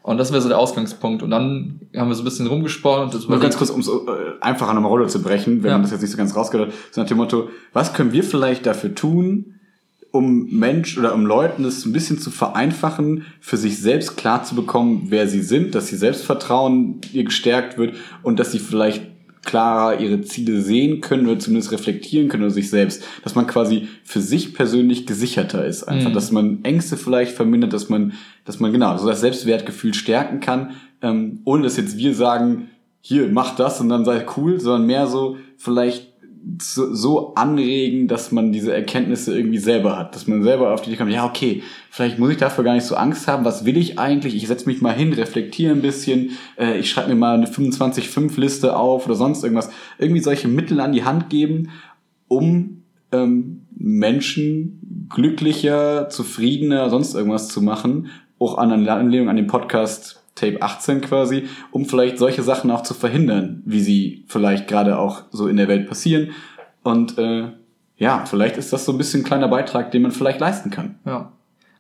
Und 0.01 0.17
das 0.17 0.31
wäre 0.31 0.41
so 0.41 0.47
der 0.47 0.57
Ausgangspunkt. 0.57 1.21
Und 1.21 1.29
dann 1.31 1.81
haben 1.95 2.07
wir 2.07 2.15
so 2.15 2.21
ein 2.21 2.25
bisschen 2.25 2.47
rumgesponnen. 2.47 3.09
Und 3.09 3.29
Nur 3.29 3.39
ganz 3.39 3.57
kurz, 3.57 3.69
um 3.69 3.81
es 3.81 3.87
äh, 3.87 3.91
einfach 4.39 4.69
an 4.69 4.77
eine 4.77 4.87
Rolle 4.87 5.07
zu 5.07 5.21
brechen, 5.21 5.61
wenn 5.61 5.69
ja. 5.69 5.75
man 5.75 5.83
das 5.83 5.91
jetzt 5.91 6.01
nicht 6.01 6.11
so 6.11 6.17
ganz 6.17 6.35
rausgehört 6.35 6.69
hat, 6.69 6.75
so 6.91 7.01
nach 7.01 7.07
dem 7.07 7.17
Motto, 7.17 7.49
was 7.73 7.93
können 7.93 8.13
wir 8.13 8.23
vielleicht 8.23 8.65
dafür 8.65 8.95
tun, 8.95 9.55
um 10.11 10.47
Mensch 10.49 10.97
oder 10.97 11.13
um 11.13 11.25
Leuten 11.25 11.65
es 11.65 11.85
ein 11.85 11.91
bisschen 11.91 12.17
zu 12.17 12.31
vereinfachen, 12.31 13.25
für 13.41 13.57
sich 13.57 13.79
selbst 13.79 14.15
klar 14.17 14.43
zu 14.43 14.55
bekommen, 14.55 15.07
wer 15.09 15.27
sie 15.27 15.41
sind, 15.41 15.75
dass 15.75 15.91
ihr 15.91 15.97
Selbstvertrauen 15.97 17.01
ihr 17.11 17.25
gestärkt 17.25 17.77
wird 17.77 17.95
und 18.23 18.39
dass 18.39 18.53
sie 18.53 18.59
vielleicht 18.59 19.16
klarer 19.47 19.99
ihre 19.99 20.21
Ziele 20.21 20.61
sehen 20.61 21.01
können 21.01 21.25
oder 21.25 21.39
zumindest 21.39 21.71
reflektieren 21.71 22.27
können 22.27 22.43
oder 22.43 22.51
sich 22.51 22.69
selbst, 22.69 23.03
dass 23.23 23.33
man 23.33 23.47
quasi 23.47 23.87
für 24.03 24.21
sich 24.21 24.53
persönlich 24.53 25.07
gesicherter 25.07 25.65
ist, 25.65 25.85
einfach, 25.85 26.09
mhm. 26.09 26.13
dass 26.13 26.31
man 26.31 26.63
Ängste 26.63 26.97
vielleicht 26.97 27.31
vermindert, 27.31 27.73
dass 27.73 27.89
man, 27.89 28.13
dass 28.45 28.59
man 28.59 28.71
genau 28.71 28.95
so 28.97 29.07
das 29.07 29.21
Selbstwertgefühl 29.21 29.95
stärken 29.95 30.41
kann, 30.41 30.71
ähm, 31.01 31.39
ohne 31.45 31.63
dass 31.63 31.77
jetzt 31.77 31.97
wir 31.97 32.13
sagen, 32.13 32.69
hier 33.01 33.29
mach 33.29 33.55
das 33.55 33.79
und 33.79 33.89
dann 33.89 34.05
sei 34.05 34.25
cool, 34.35 34.59
sondern 34.59 34.85
mehr 34.85 35.07
so 35.07 35.37
vielleicht 35.55 36.11
so, 36.61 36.93
so 36.93 37.33
anregen, 37.35 38.07
dass 38.07 38.31
man 38.31 38.51
diese 38.51 38.73
Erkenntnisse 38.73 39.37
irgendwie 39.37 39.57
selber 39.57 39.97
hat, 39.97 40.15
dass 40.15 40.27
man 40.27 40.43
selber 40.43 40.73
auf 40.73 40.81
die 40.81 40.89
Idee 40.89 40.97
kommt, 40.97 41.11
ja 41.11 41.25
okay, 41.25 41.63
vielleicht 41.89 42.19
muss 42.19 42.31
ich 42.31 42.37
dafür 42.37 42.63
gar 42.63 42.73
nicht 42.73 42.85
so 42.85 42.95
Angst 42.95 43.27
haben, 43.27 43.45
was 43.45 43.65
will 43.65 43.77
ich 43.77 43.99
eigentlich? 43.99 44.35
Ich 44.35 44.47
setze 44.47 44.67
mich 44.67 44.81
mal 44.81 44.93
hin, 44.93 45.13
reflektiere 45.13 45.73
ein 45.73 45.81
bisschen, 45.81 46.31
äh, 46.57 46.77
ich 46.79 46.89
schreibe 46.89 47.09
mir 47.09 47.15
mal 47.15 47.35
eine 47.35 47.47
25-5-Liste 47.47 48.75
auf 48.75 49.05
oder 49.05 49.15
sonst 49.15 49.43
irgendwas. 49.43 49.69
Irgendwie 49.97 50.21
solche 50.21 50.47
Mittel 50.47 50.79
an 50.79 50.93
die 50.93 51.03
Hand 51.03 51.29
geben, 51.29 51.69
um 52.27 52.83
ähm, 53.11 53.65
Menschen 53.75 55.07
glücklicher, 55.09 56.09
zufriedener, 56.09 56.89
sonst 56.89 57.13
irgendwas 57.13 57.49
zu 57.49 57.61
machen, 57.61 58.07
auch 58.39 58.57
an 58.57 58.71
Anlehnung 58.87 59.29
an 59.29 59.35
den 59.35 59.47
Podcast 59.47 60.23
Tape 60.37 60.61
18 60.61 61.01
quasi, 61.01 61.47
um 61.71 61.85
vielleicht 61.85 62.17
solche 62.17 62.43
Sachen 62.43 62.71
auch 62.71 62.83
zu 62.83 62.93
verhindern, 62.93 63.61
wie 63.65 63.81
sie 63.81 64.23
vielleicht 64.27 64.67
gerade 64.67 64.97
auch 64.97 65.23
so 65.31 65.47
in 65.47 65.57
der 65.57 65.67
Welt 65.67 65.87
passieren. 65.89 66.29
Und 66.83 67.17
äh, 67.17 67.51
ja, 67.97 68.25
vielleicht 68.25 68.57
ist 68.57 68.71
das 68.71 68.85
so 68.85 68.91
ein 68.93 68.97
bisschen 68.97 69.21
ein 69.21 69.25
kleiner 69.25 69.47
Beitrag, 69.47 69.91
den 69.91 70.03
man 70.03 70.11
vielleicht 70.11 70.39
leisten 70.39 70.69
kann. 70.69 70.95
Ja. 71.05 71.31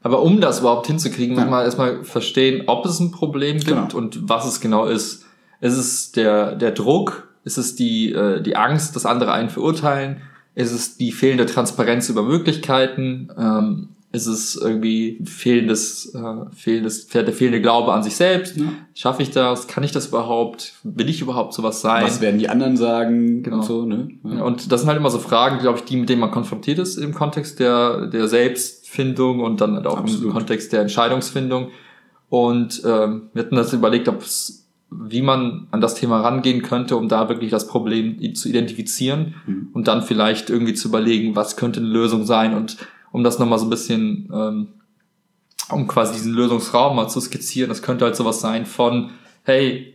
Aber 0.01 0.21
um 0.21 0.41
das 0.41 0.59
überhaupt 0.59 0.87
hinzukriegen, 0.87 1.35
muss 1.35 1.45
man 1.49 1.63
erstmal 1.65 2.03
verstehen, 2.03 2.63
ob 2.67 2.85
es 2.85 2.99
ein 2.99 3.11
Problem 3.11 3.57
gibt 3.57 3.67
Genau. 3.69 3.95
und 3.95 4.29
was 4.29 4.45
es 4.47 4.59
genau 4.61 4.85
ist. 4.85 5.25
Ist 5.59 5.77
es 5.77 6.11
der, 6.11 6.55
der 6.55 6.71
Druck? 6.71 7.27
Ist 7.43 7.57
es 7.57 7.75
die, 7.75 8.11
äh, 8.13 8.41
die 8.41 8.55
Angst, 8.55 8.95
dass 8.95 9.05
andere 9.05 9.31
einen 9.33 9.49
verurteilen? 9.49 10.21
Ist 10.55 10.71
es 10.71 10.97
die 10.97 11.11
fehlende 11.11 11.45
Transparenz 11.45 12.09
über 12.09 12.23
Möglichkeiten? 12.23 13.29
Ähm, 13.37 13.89
ist 14.13 14.25
es 14.27 14.55
irgendwie 14.55 15.21
fehlendes, 15.25 16.13
äh, 16.15 16.55
fehlendes, 16.55 17.07
der 17.07 17.31
fehlende 17.33 17.61
Glaube 17.61 17.91
an 17.93 18.03
sich 18.03 18.15
selbst? 18.15 18.55
Ja. 18.57 18.63
Schaffe 18.93 19.21
ich 19.21 19.31
das? 19.31 19.67
Kann 19.67 19.83
ich 19.83 19.91
das 19.91 20.07
überhaupt? 20.07 20.75
Will 20.83 21.09
ich 21.09 21.21
überhaupt 21.21 21.53
sowas 21.53 21.81
sein? 21.81 22.03
Was 22.05 22.21
werden 22.21 22.39
die 22.39 22.47
anderen 22.49 22.77
sagen 22.77 23.43
Genau. 23.43 23.57
und 23.57 23.63
so, 23.65 23.85
ne? 23.85 24.07
Ja. 24.23 24.43
Und 24.43 24.71
das 24.71 24.81
sind 24.81 24.87
halt 24.87 24.97
immer 24.97 25.09
so 25.09 25.19
Fragen, 25.19 25.59
glaube 25.59 25.79
ich, 25.79 25.83
die, 25.85 25.97
mit 25.97 26.07
denen 26.09 26.21
man 26.21 26.31
konfrontiert 26.31 26.79
ist 26.79 26.95
im 26.97 27.13
Kontext 27.13 27.59
der, 27.59 28.07
der 28.07 28.27
Selbstfindung 28.29 29.41
und 29.41 29.59
dann 29.61 29.75
halt 29.75 29.85
auch 29.87 29.97
im 29.97 30.03
Absolut. 30.05 30.31
Kontext 30.33 30.71
der 30.71 30.81
Entscheidungsfindung. 30.81 31.69
Und 32.29 32.81
ähm, 32.85 33.23
wir 33.33 33.43
hatten 33.43 33.55
das 33.55 33.73
überlegt, 33.73 34.07
ob 34.07 34.21
es, 34.21 34.67
wie 34.89 35.21
man 35.21 35.67
an 35.71 35.81
das 35.81 35.95
Thema 35.95 36.21
rangehen 36.21 36.61
könnte, 36.61 36.95
um 36.95 37.09
da 37.09 37.27
wirklich 37.29 37.51
das 37.51 37.67
Problem 37.67 38.17
zu 38.35 38.47
identifizieren 38.49 39.35
Mhm. 39.45 39.67
und 39.73 39.87
dann 39.89 40.01
vielleicht 40.01 40.49
irgendwie 40.49 40.73
zu 40.73 40.87
überlegen, 40.87 41.35
was 41.35 41.57
könnte 41.57 41.81
eine 41.81 41.89
Lösung 41.89 42.25
sein 42.25 42.53
und 42.53 42.77
um 43.11 43.23
das 43.23 43.39
nochmal 43.39 43.59
so 43.59 43.65
ein 43.65 43.69
bisschen, 43.69 44.29
ähm, 44.33 44.67
um 45.69 45.87
quasi 45.87 46.13
diesen 46.13 46.33
Lösungsraum 46.33 46.95
mal 46.95 47.07
zu 47.09 47.19
skizzieren, 47.19 47.69
das 47.69 47.81
könnte 47.81 48.05
halt 48.05 48.15
sowas 48.15 48.39
sein 48.41 48.65
von, 48.65 49.09
hey, 49.43 49.93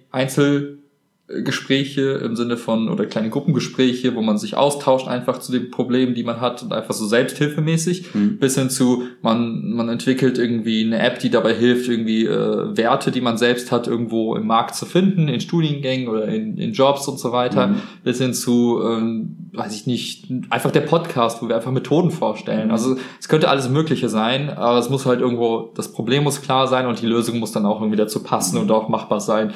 Einzelgespräche 1.29 2.03
im 2.25 2.37
Sinne 2.37 2.57
von, 2.57 2.89
oder 2.91 3.07
kleine 3.07 3.31
Gruppengespräche, 3.31 4.15
wo 4.15 4.21
man 4.23 4.37
sich 4.39 4.57
austauscht 4.57 5.09
einfach 5.09 5.39
zu 5.39 5.51
den 5.53 5.71
Problemen, 5.71 6.15
die 6.15 6.25
man 6.25 6.41
hat 6.41 6.63
und 6.63 6.73
einfach 6.73 6.95
so 6.95 7.07
selbsthilfemäßig, 7.07 8.15
Mhm. 8.15 8.39
bis 8.39 8.57
hin 8.59 8.69
zu, 8.71 9.05
man, 9.23 9.73
man 9.73 9.89
entwickelt 9.89 10.37
irgendwie 10.39 10.85
eine 10.85 10.99
App, 10.99 11.19
die 11.21 11.31
dabei 11.31 11.55
hilft, 11.55 11.89
irgendwie 11.89 12.27
äh, 12.27 12.77
Werte, 12.77 13.11
die 13.11 13.21
man 13.23 13.39
selbst 13.39 13.73
hat, 13.73 13.87
irgendwo 13.87 14.35
im 14.37 14.47
Markt 14.47 14.75
zu 14.75 14.85
finden, 14.85 15.29
in 15.29 15.41
Studiengängen 15.41 16.09
oder 16.09 16.27
in, 16.29 16.59
in 16.59 16.73
Jobs 16.73 17.09
und 17.09 17.19
so 17.19 17.33
weiter, 17.33 17.69
Mhm. 17.69 17.77
bis 18.05 18.19
hin 18.19 18.35
zu, 18.35 18.81
ähm, 18.85 19.37
weiß 19.53 19.75
ich 19.75 19.87
nicht, 19.87 20.29
einfach 20.51 20.71
der 20.71 20.81
Podcast, 20.81 21.43
wo 21.43 21.49
wir 21.49 21.57
einfach 21.57 21.71
Methoden 21.71 22.11
vorstellen. 22.11 22.71
Also 22.71 22.97
es 23.21 23.29
könnte 23.29 23.51
alles 23.51 23.69
Mögliche 23.69 24.09
sein, 24.09 24.49
aber 24.49 24.79
es 24.79 24.89
muss 24.89 25.05
halt 25.05 25.21
irgendwo, 25.21 25.73
das 25.75 25.93
Problem 25.93 26.25
muss 26.25 26.41
klar 26.41 26.67
sein 26.67 26.87
und 26.87 27.03
die 27.03 27.07
Lösung 27.07 27.39
muss 27.39 27.53
dann 27.53 27.67
auch 27.67 27.81
irgendwie 27.81 27.99
dazu 27.99 28.23
passen 28.23 28.59
und 28.59 28.71
auch 28.71 28.89
machbar 28.89 29.21
sein. 29.21 29.53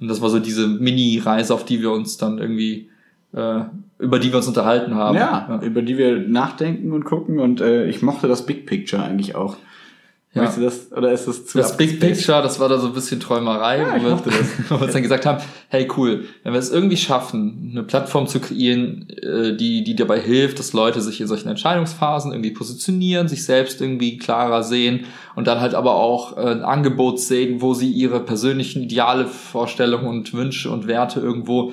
Und 0.00 0.08
das 0.08 0.22
war 0.22 0.30
so 0.30 0.38
diese 0.38 0.66
Mini-Reise, 0.66 1.52
auf 1.52 1.64
die 1.64 1.82
wir 1.82 1.90
uns 1.90 2.16
dann 2.16 2.38
irgendwie, 2.38 2.88
äh, 3.32 3.60
über 3.98 4.18
die 4.18 4.30
wir 4.30 4.38
uns 4.38 4.48
unterhalten 4.48 4.94
haben. 4.94 5.16
ja, 5.16 5.60
über 5.62 5.82
die 5.82 5.98
wir 5.98 6.18
nachdenken 6.20 6.92
und 6.92 7.04
gucken 7.04 7.38
und 7.38 7.60
äh, 7.60 7.86
ich 7.86 8.00
mochte 8.00 8.28
das 8.28 8.46
Big 8.46 8.66
Picture 8.66 9.02
eigentlich 9.02 9.34
auch. 9.34 9.56
Ja. 10.34 10.42
Möchtest 10.42 10.58
du 10.58 10.64
das, 10.64 10.92
oder 10.98 11.12
ist 11.12 11.28
das 11.28 11.46
zu 11.46 11.58
Das 11.58 11.76
Big? 11.76 12.00
Picture, 12.00 12.42
das 12.42 12.58
war 12.58 12.68
da 12.68 12.78
so 12.78 12.88
ein 12.88 12.92
bisschen 12.92 13.20
Träumerei, 13.20 13.78
Ja, 13.78 13.94
wo, 14.00 14.04
wir, 14.04 14.18
wo 14.68 14.74
wir 14.80 14.82
uns 14.82 14.92
dann 14.92 15.02
gesagt 15.02 15.26
haben, 15.26 15.42
hey 15.68 15.88
cool, 15.96 16.24
wenn 16.42 16.52
wir 16.52 16.58
es 16.58 16.70
irgendwie 16.70 16.96
schaffen, 16.96 17.70
eine 17.70 17.84
Plattform 17.84 18.26
zu 18.26 18.40
kreieren, 18.40 19.08
äh, 19.10 19.56
die, 19.56 19.84
die 19.84 19.94
dabei 19.94 20.20
hilft, 20.20 20.58
dass 20.58 20.72
Leute 20.72 21.00
sich 21.02 21.20
in 21.20 21.28
solchen 21.28 21.48
Entscheidungsphasen 21.48 22.32
irgendwie 22.32 22.50
positionieren, 22.50 23.28
sich 23.28 23.44
selbst 23.44 23.80
irgendwie 23.80 24.18
klarer 24.18 24.64
sehen 24.64 25.04
und 25.36 25.46
dann 25.46 25.60
halt 25.60 25.74
aber 25.74 25.94
auch 25.94 26.36
äh, 26.36 26.40
ein 26.40 26.62
Angebot 26.62 27.20
sehen, 27.20 27.62
wo 27.62 27.72
sie 27.74 27.90
ihre 27.90 28.18
persönlichen 28.18 28.82
Ideale, 28.82 29.26
Vorstellungen 29.26 30.08
und 30.08 30.32
Wünsche 30.34 30.68
und 30.70 30.88
Werte 30.88 31.20
irgendwo 31.20 31.72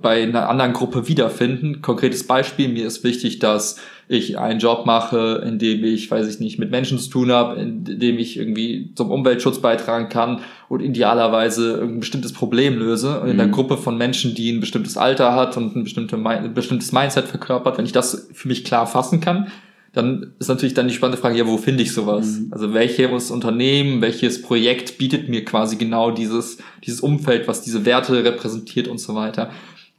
bei 0.00 0.22
einer 0.22 0.48
anderen 0.48 0.72
Gruppe 0.72 1.08
wiederfinden. 1.08 1.82
Konkretes 1.82 2.26
Beispiel, 2.26 2.68
mir 2.68 2.86
ist 2.86 3.02
wichtig, 3.02 3.40
dass 3.40 3.78
ich 4.06 4.38
einen 4.38 4.60
Job 4.60 4.86
mache, 4.86 5.42
in 5.46 5.58
dem 5.58 5.82
ich, 5.82 6.10
weiß 6.10 6.28
ich 6.28 6.38
nicht, 6.38 6.58
mit 6.58 6.70
Menschen 6.70 6.98
zu 6.98 7.10
tun 7.10 7.32
habe, 7.32 7.60
in 7.60 7.84
dem 7.84 8.18
ich 8.18 8.36
irgendwie 8.36 8.92
zum 8.94 9.10
Umweltschutz 9.10 9.60
beitragen 9.60 10.08
kann 10.08 10.40
und 10.68 10.80
idealerweise 10.80 11.80
ein 11.82 12.00
bestimmtes 12.00 12.32
Problem 12.32 12.78
löse. 12.78 13.20
Und 13.20 13.28
in 13.28 13.40
einer 13.40 13.48
Mhm. 13.48 13.52
Gruppe 13.52 13.76
von 13.76 13.96
Menschen, 13.96 14.34
die 14.34 14.52
ein 14.52 14.60
bestimmtes 14.60 14.96
Alter 14.96 15.34
hat 15.34 15.56
und 15.56 15.74
ein, 15.74 15.84
bestimmte, 15.84 16.16
ein 16.16 16.54
bestimmtes 16.54 16.92
Mindset 16.92 17.26
verkörpert, 17.26 17.78
wenn 17.78 17.86
ich 17.86 17.92
das 17.92 18.28
für 18.32 18.48
mich 18.48 18.64
klar 18.64 18.86
fassen 18.86 19.20
kann, 19.20 19.48
dann 19.94 20.32
ist 20.40 20.48
natürlich 20.48 20.74
dann 20.74 20.88
die 20.88 20.94
spannende 20.94 21.20
Frage, 21.20 21.38
ja, 21.38 21.46
wo 21.46 21.56
finde 21.56 21.82
ich 21.84 21.92
sowas? 21.92 22.26
Mhm. 22.26 22.48
Also 22.50 22.74
welches 22.74 23.30
Unternehmen, 23.30 24.02
welches 24.02 24.42
Projekt 24.42 24.98
bietet 24.98 25.28
mir 25.28 25.44
quasi 25.44 25.76
genau 25.76 26.10
dieses, 26.10 26.58
dieses 26.84 27.00
Umfeld, 27.00 27.46
was 27.46 27.62
diese 27.62 27.84
Werte 27.84 28.24
repräsentiert 28.24 28.88
und 28.88 28.98
so 28.98 29.14
weiter. 29.14 29.50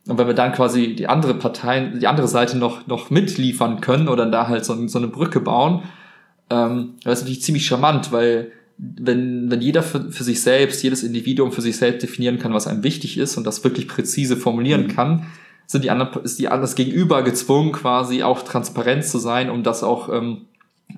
Und 0.08 0.18
wenn 0.18 0.28
wir 0.28 0.34
dann 0.34 0.52
quasi 0.52 0.96
die 0.96 1.08
andere 1.08 1.34
Parteien, 1.34 2.00
die 2.00 2.08
andere 2.08 2.28
Seite 2.28 2.58
noch, 2.58 2.88
noch 2.88 3.10
mitliefern 3.10 3.82
können 3.82 4.10
oder 4.10 4.26
da 4.26 4.48
halt 4.48 4.66
so, 4.66 4.88
so 4.88 4.98
eine 5.00 5.08
Brücke 5.08 5.40
bauen, 5.40 5.84
ähm, 6.50 6.96
das 7.04 7.20
ist 7.20 7.24
natürlich 7.24 7.42
ziemlich 7.42 7.66
charmant, 7.66 8.12
weil 8.12 8.52
wenn, 8.78 9.50
wenn 9.50 9.62
jeder 9.62 9.82
für, 9.82 10.12
für 10.12 10.26
sich 10.26 10.42
selbst, 10.42 10.84
jedes 10.84 11.04
Individuum 11.04 11.54
für 11.54 11.62
sich 11.62 11.78
selbst 11.78 12.04
definieren 12.04 12.38
kann, 12.38 12.54
was 12.54 12.68
einem 12.68 12.84
wichtig 12.84 13.18
ist 13.18 13.38
und 13.38 13.46
das 13.48 13.64
wirklich 13.64 13.88
präzise 13.88 14.36
formulieren 14.36 14.88
Mhm. 14.88 14.88
kann, 14.90 15.26
sind 15.68 15.84
die 15.84 15.92
anderen, 15.92 16.24
ist 16.24 16.40
die 16.40 16.46
das 16.46 16.76
Gegenüber 16.76 17.24
gezwungen, 17.24 17.72
quasi 17.72 18.24
auch 18.24 18.42
transparent 18.44 19.06
zu 19.06 19.18
sein, 19.18 19.50
um 19.50 19.64
das 19.64 19.84
auch 19.84 20.10
ähm, 20.10 20.46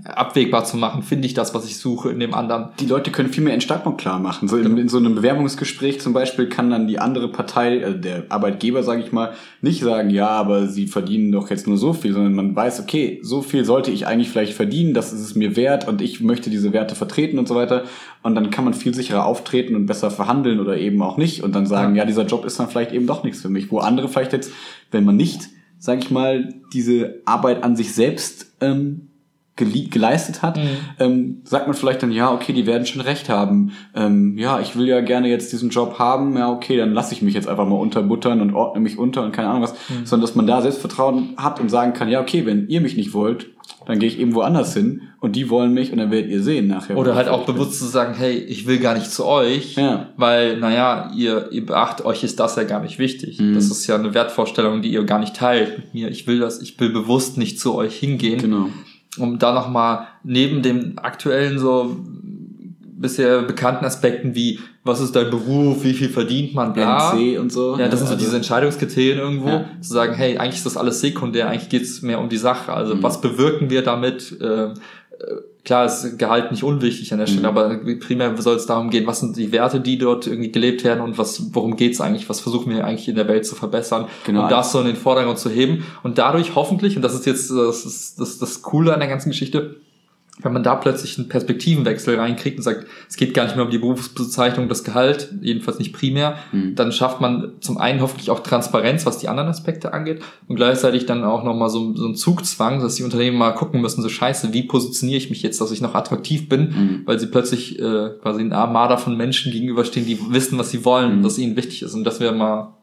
abwägbar 0.04 0.64
zu 0.64 0.78
machen. 0.78 1.02
Finde 1.02 1.26
ich 1.28 1.34
das, 1.34 1.54
was 1.54 1.66
ich 1.66 1.78
suche 1.78 2.10
in 2.10 2.20
dem 2.20 2.34
anderen? 2.34 2.70
die 2.80 2.86
Leute 2.86 3.12
können 3.12 3.30
viel 3.30 3.44
mehr 3.44 3.60
Standpunkt 3.60 4.00
klar 4.00 4.20
machen. 4.20 4.48
So 4.48 4.58
in, 4.58 4.78
in 4.78 4.90
so 4.90 4.98
einem 4.98 5.16
Bewerbungsgespräch 5.16 6.00
zum 6.00 6.14
Beispiel 6.14 6.48
kann 6.50 6.70
dann 6.70 6.88
die 6.88 7.00
andere 7.00 7.30
Partei, 7.30 7.84
also 7.84 7.98
der 7.98 8.26
Arbeitgeber, 8.30 8.84
sage 8.84 9.02
ich 9.02 9.12
mal, 9.12 9.34
nicht 9.62 9.82
sagen, 9.82 10.10
ja, 10.10 10.28
aber 10.28 10.68
sie 10.68 10.88
verdienen 10.88 11.32
doch 11.32 11.50
jetzt 11.50 11.68
nur 11.68 11.78
so 11.78 11.94
viel, 11.94 12.14
sondern 12.14 12.36
man 12.36 12.56
weiß, 12.56 12.80
okay, 12.80 13.20
so 13.24 13.42
viel 13.42 13.66
sollte 13.66 13.92
ich 13.92 14.08
eigentlich 14.08 14.30
vielleicht 14.30 14.54
verdienen, 14.54 14.94
das 14.94 15.14
ist 15.14 15.22
es 15.22 15.36
mir 15.36 15.56
wert 15.56 15.88
und 15.88 16.02
ich 16.02 16.22
möchte 16.22 16.50
diese 16.50 16.74
Werte 16.74 16.96
vertreten 16.96 17.40
und 17.40 17.48
so 17.48 17.56
weiter. 17.56 17.84
Und 18.24 18.36
dann 18.36 18.50
kann 18.50 18.66
man 18.66 18.74
viel 18.74 18.94
sicherer 18.94 19.26
auftreten 19.26 19.76
und 19.76 19.86
besser 19.86 20.12
verhandeln 20.12 20.60
oder 20.60 20.78
eben 20.78 21.02
auch 21.02 21.18
nicht 21.18 21.44
und 21.44 21.56
dann 21.56 21.66
sagen, 21.66 21.96
ja, 21.96 22.06
dieser 22.06 22.26
Job 22.26 22.46
ist 22.46 22.60
dann 22.60 22.70
vielleicht 22.70 22.92
eben 22.92 23.08
doch 23.08 23.24
nichts 23.24 23.42
für 23.42 23.50
mich. 23.50 23.72
Wo 23.72 23.80
andere 23.80 24.10
vielleicht 24.10 24.34
jetzt, 24.34 24.52
wenn 24.92 25.06
man 25.06 25.16
nicht, 25.16 25.50
sage 25.80 26.00
ich 26.00 26.12
mal, 26.12 26.54
diese 26.74 27.22
Arbeit 27.26 27.64
an 27.64 27.76
sich 27.76 27.94
selbst 27.94 28.54
ähm, 28.62 29.07
geleistet 29.58 30.42
hat, 30.42 30.60
ähm, 31.00 31.42
sagt 31.44 31.68
man 31.68 31.76
vielleicht 31.76 32.04
dann, 32.04 32.12
ja, 32.12 32.32
okay, 32.32 32.54
die 32.54 32.66
werden 32.66 32.86
schon 32.86 33.02
recht 33.02 33.28
haben. 33.28 33.72
Ähm, 33.96 34.38
ja, 34.38 34.60
ich 34.60 34.76
will 34.78 34.88
ja 34.88 35.02
gerne 35.02 35.28
jetzt 35.28 35.52
diesen 35.52 35.70
Job 35.70 36.00
haben, 36.00 36.38
ja, 36.38 36.50
okay, 36.52 36.78
dann 36.78 36.94
lasse 36.94 37.14
ich 37.14 37.22
mich 37.22 37.34
jetzt 37.34 37.48
einfach 37.50 37.68
mal 37.68 37.76
unterbuttern 37.76 38.40
und 38.42 38.54
ordne 38.54 38.80
mich 38.82 38.98
unter 38.98 39.24
und 39.24 39.32
keine 39.32 39.50
Ahnung 39.50 39.64
was, 39.64 39.74
sondern 40.06 40.22
dass 40.28 40.36
man 40.36 40.48
da 40.48 40.62
Selbstvertrauen 40.62 41.34
hat 41.38 41.60
und 41.60 41.70
sagen 41.70 41.94
kann, 41.94 42.08
ja, 42.10 42.22
okay, 42.22 42.46
wenn 42.46 42.68
ihr 42.70 42.82
mich 42.82 42.96
nicht 42.96 43.14
wollt, 43.14 43.48
dann 43.86 44.00
gehe 44.00 44.08
ich 44.10 44.20
eben 44.20 44.34
woanders 44.36 44.74
hin 44.74 45.02
und 45.20 45.36
die 45.36 45.50
wollen 45.50 45.74
mich 45.74 45.92
und 45.92 45.98
dann 45.98 46.12
werdet 46.12 46.30
ihr 46.30 46.42
sehen 46.44 46.68
nachher. 46.68 46.98
Oder 46.98 47.16
halt 47.16 47.28
auch 47.30 47.46
bewusst 47.46 47.80
zu 47.80 47.86
sagen, 47.86 48.14
hey, 48.18 48.34
ich 48.34 48.68
will 48.68 48.80
gar 48.80 48.94
nicht 48.94 49.10
zu 49.12 49.26
euch, 49.26 49.76
Ja. 49.76 50.10
weil, 50.18 50.58
naja, 50.58 51.12
ihr, 51.16 51.52
ihr 51.52 51.66
beachtet, 51.66 52.06
euch 52.06 52.24
ist 52.24 52.40
das 52.40 52.56
ja 52.58 52.64
gar 52.64 52.82
nicht 52.82 53.00
wichtig. 53.00 53.40
Mhm. 53.40 53.56
Das 53.56 53.72
ist 53.72 53.88
ja 53.88 53.96
eine 53.96 54.14
Wertvorstellung, 54.14 54.82
die 54.82 54.90
ihr 54.92 55.04
gar 55.06 55.20
nicht 55.20 55.36
teilt 55.36 55.78
mit 55.78 55.94
mir. 55.94 56.10
Ich 56.10 56.28
will 56.28 56.40
das, 56.40 56.62
ich 56.62 56.80
will 56.80 56.90
bewusst 56.90 57.38
nicht 57.38 57.60
zu 57.60 57.76
euch 57.76 57.96
hingehen. 57.98 58.40
Genau. 58.40 58.68
Um 59.20 59.40
da 59.40 59.54
nochmal 59.54 60.08
neben 60.24 60.62
dem 60.62 60.94
aktuellen 60.98 61.60
so 61.60 61.98
bisher 63.00 63.44
bekannten 63.44 63.86
Aspekten 63.86 64.34
wie, 64.34 64.60
was 64.84 65.00
ist 65.02 65.16
dein 65.16 65.30
Beruf, 65.30 65.84
wie 65.84 65.94
viel 65.94 66.10
verdient 66.10 66.56
man, 66.56 66.74
bla. 66.74 67.14
NC 67.14 67.38
und 67.40 67.52
so. 67.52 67.78
Ja, 67.78 67.88
das 67.90 68.00
sind 68.00 68.08
so 68.08 68.14
Also- 68.16 68.26
diese 68.26 68.36
Entscheidungskriterien 68.38 69.20
irgendwo, 69.20 69.50
Ja. 69.50 69.66
zu 69.82 69.94
sagen, 69.94 70.16
hey, 70.16 70.38
eigentlich 70.38 70.56
ist 70.56 70.66
das 70.66 70.78
alles 70.78 71.00
sekundär, 71.02 71.48
eigentlich 71.50 71.70
geht's 71.70 72.02
mehr 72.02 72.20
um 72.20 72.28
die 72.30 72.38
Sache. 72.38 72.74
Also 72.74 72.96
Mhm. 72.96 73.04
was 73.04 73.22
bewirken 73.22 73.70
wir 73.70 73.84
damit? 73.84 74.36
Äh, 74.42 74.46
äh, 74.46 74.74
klar 75.66 75.86
ist 75.86 76.18
Gehalt 76.18 76.52
nicht 76.52 76.64
unwichtig 76.64 77.12
an 77.12 77.20
der 77.20 77.28
Stelle, 77.28 77.42
Mhm. 77.52 77.58
aber 77.58 77.76
primär 78.00 78.34
soll 78.42 78.56
es 78.56 78.66
darum 78.66 78.90
gehen, 78.90 79.06
was 79.06 79.20
sind 79.20 79.36
die 79.36 79.52
Werte, 79.52 79.82
die 79.82 79.98
dort 79.98 80.26
irgendwie 80.28 80.52
gelebt 80.52 80.84
werden 80.86 81.02
und 81.02 81.18
was, 81.18 81.54
worum 81.54 81.76
geht's 81.76 82.00
eigentlich, 82.00 82.30
was 82.30 82.40
versuchen 82.40 82.72
wir 82.74 82.86
eigentlich 82.86 83.10
in 83.10 83.16
der 83.16 83.28
Welt 83.28 83.46
zu 83.46 83.56
verbessern, 83.56 84.06
Genau. 84.26 84.44
um 84.44 84.50
das 84.50 84.72
so 84.72 84.80
in 84.80 84.86
den 84.86 84.96
Vordergrund 84.96 85.40
zu 85.40 85.50
heben 85.50 85.86
und 86.04 86.18
dadurch 86.18 86.56
hoffentlich, 86.56 86.96
und 86.96 87.02
das 87.02 87.14
ist 87.16 87.26
jetzt 87.26 87.52
das, 87.52 87.86
ist, 87.86 88.20
das, 88.20 88.38
das 88.40 88.62
Coole 88.62 88.94
an 88.94 89.00
der 89.02 89.10
ganzen 89.10 89.30
Geschichte, 89.30 89.76
wenn 90.40 90.54
man 90.54 90.62
da 90.62 90.76
plötzlich 90.76 91.18
einen 91.18 91.30
Perspektivenwechsel 91.30 92.16
reinkriegt 92.20 92.58
und 92.58 92.64
sagt, 92.64 92.86
es 93.10 93.16
geht 93.18 93.34
gar 93.34 93.46
nicht 93.46 93.56
mehr 93.56 93.66
um 93.66 93.72
die 93.72 93.80
Berufsbezeichnung, 93.80 94.70
das 94.70 94.84
Gehalt, 94.84 95.34
jedenfalls 95.42 95.80
nicht 95.80 95.94
primär, 95.94 96.38
Mhm. 96.52 96.76
dann 96.76 96.92
schafft 96.92 97.22
man 97.22 97.54
zum 97.60 97.80
einen 97.80 98.02
hoffentlich 98.02 98.30
auch 98.30 98.42
Transparenz, 98.42 99.06
was 99.08 99.18
die 99.18 99.30
anderen 99.30 99.50
Aspekte 99.50 99.94
angeht 99.94 100.22
und 100.48 100.56
gleichzeitig 100.56 101.08
dann 101.08 101.24
auch 101.24 101.44
nochmal 101.44 101.70
so, 101.70 101.96
so 101.96 102.06
einen 102.06 102.16
Zugzwang, 102.16 102.82
dass 102.82 102.96
die 102.96 103.04
Unternehmen 103.04 103.38
mal 103.38 103.52
gucken 103.54 103.82
müssen, 103.82 104.04
so 104.04 104.10
scheiße, 104.10 104.54
wie 104.54 104.64
positioniere 104.64 105.18
ich 105.18 105.30
mich 105.32 105.42
jetzt, 105.42 105.60
dass 105.60 105.72
ich 105.72 105.82
noch 105.82 105.96
attraktiv 105.96 106.48
bin, 106.50 106.62
Mhm. 106.70 107.02
weil 107.06 107.20
sie 107.20 107.28
plötzlich 107.28 107.80
äh, 107.80 108.10
quasi 108.22 108.42
ein 108.42 108.54
Armada 108.54 108.98
von 108.98 109.18
Menschen 109.18 109.52
gegenüberstehen, 109.52 110.06
die 110.06 110.20
wissen, 110.30 110.60
was 110.60 110.70
sie 110.70 110.86
wollen, 110.86 111.20
Mhm. 111.20 111.24
was 111.24 111.40
ihnen 111.40 111.56
wichtig 111.56 111.82
ist 111.82 111.96
und 111.96 112.04
das 112.04 112.20
wäre 112.20 112.34
mal 112.34 112.74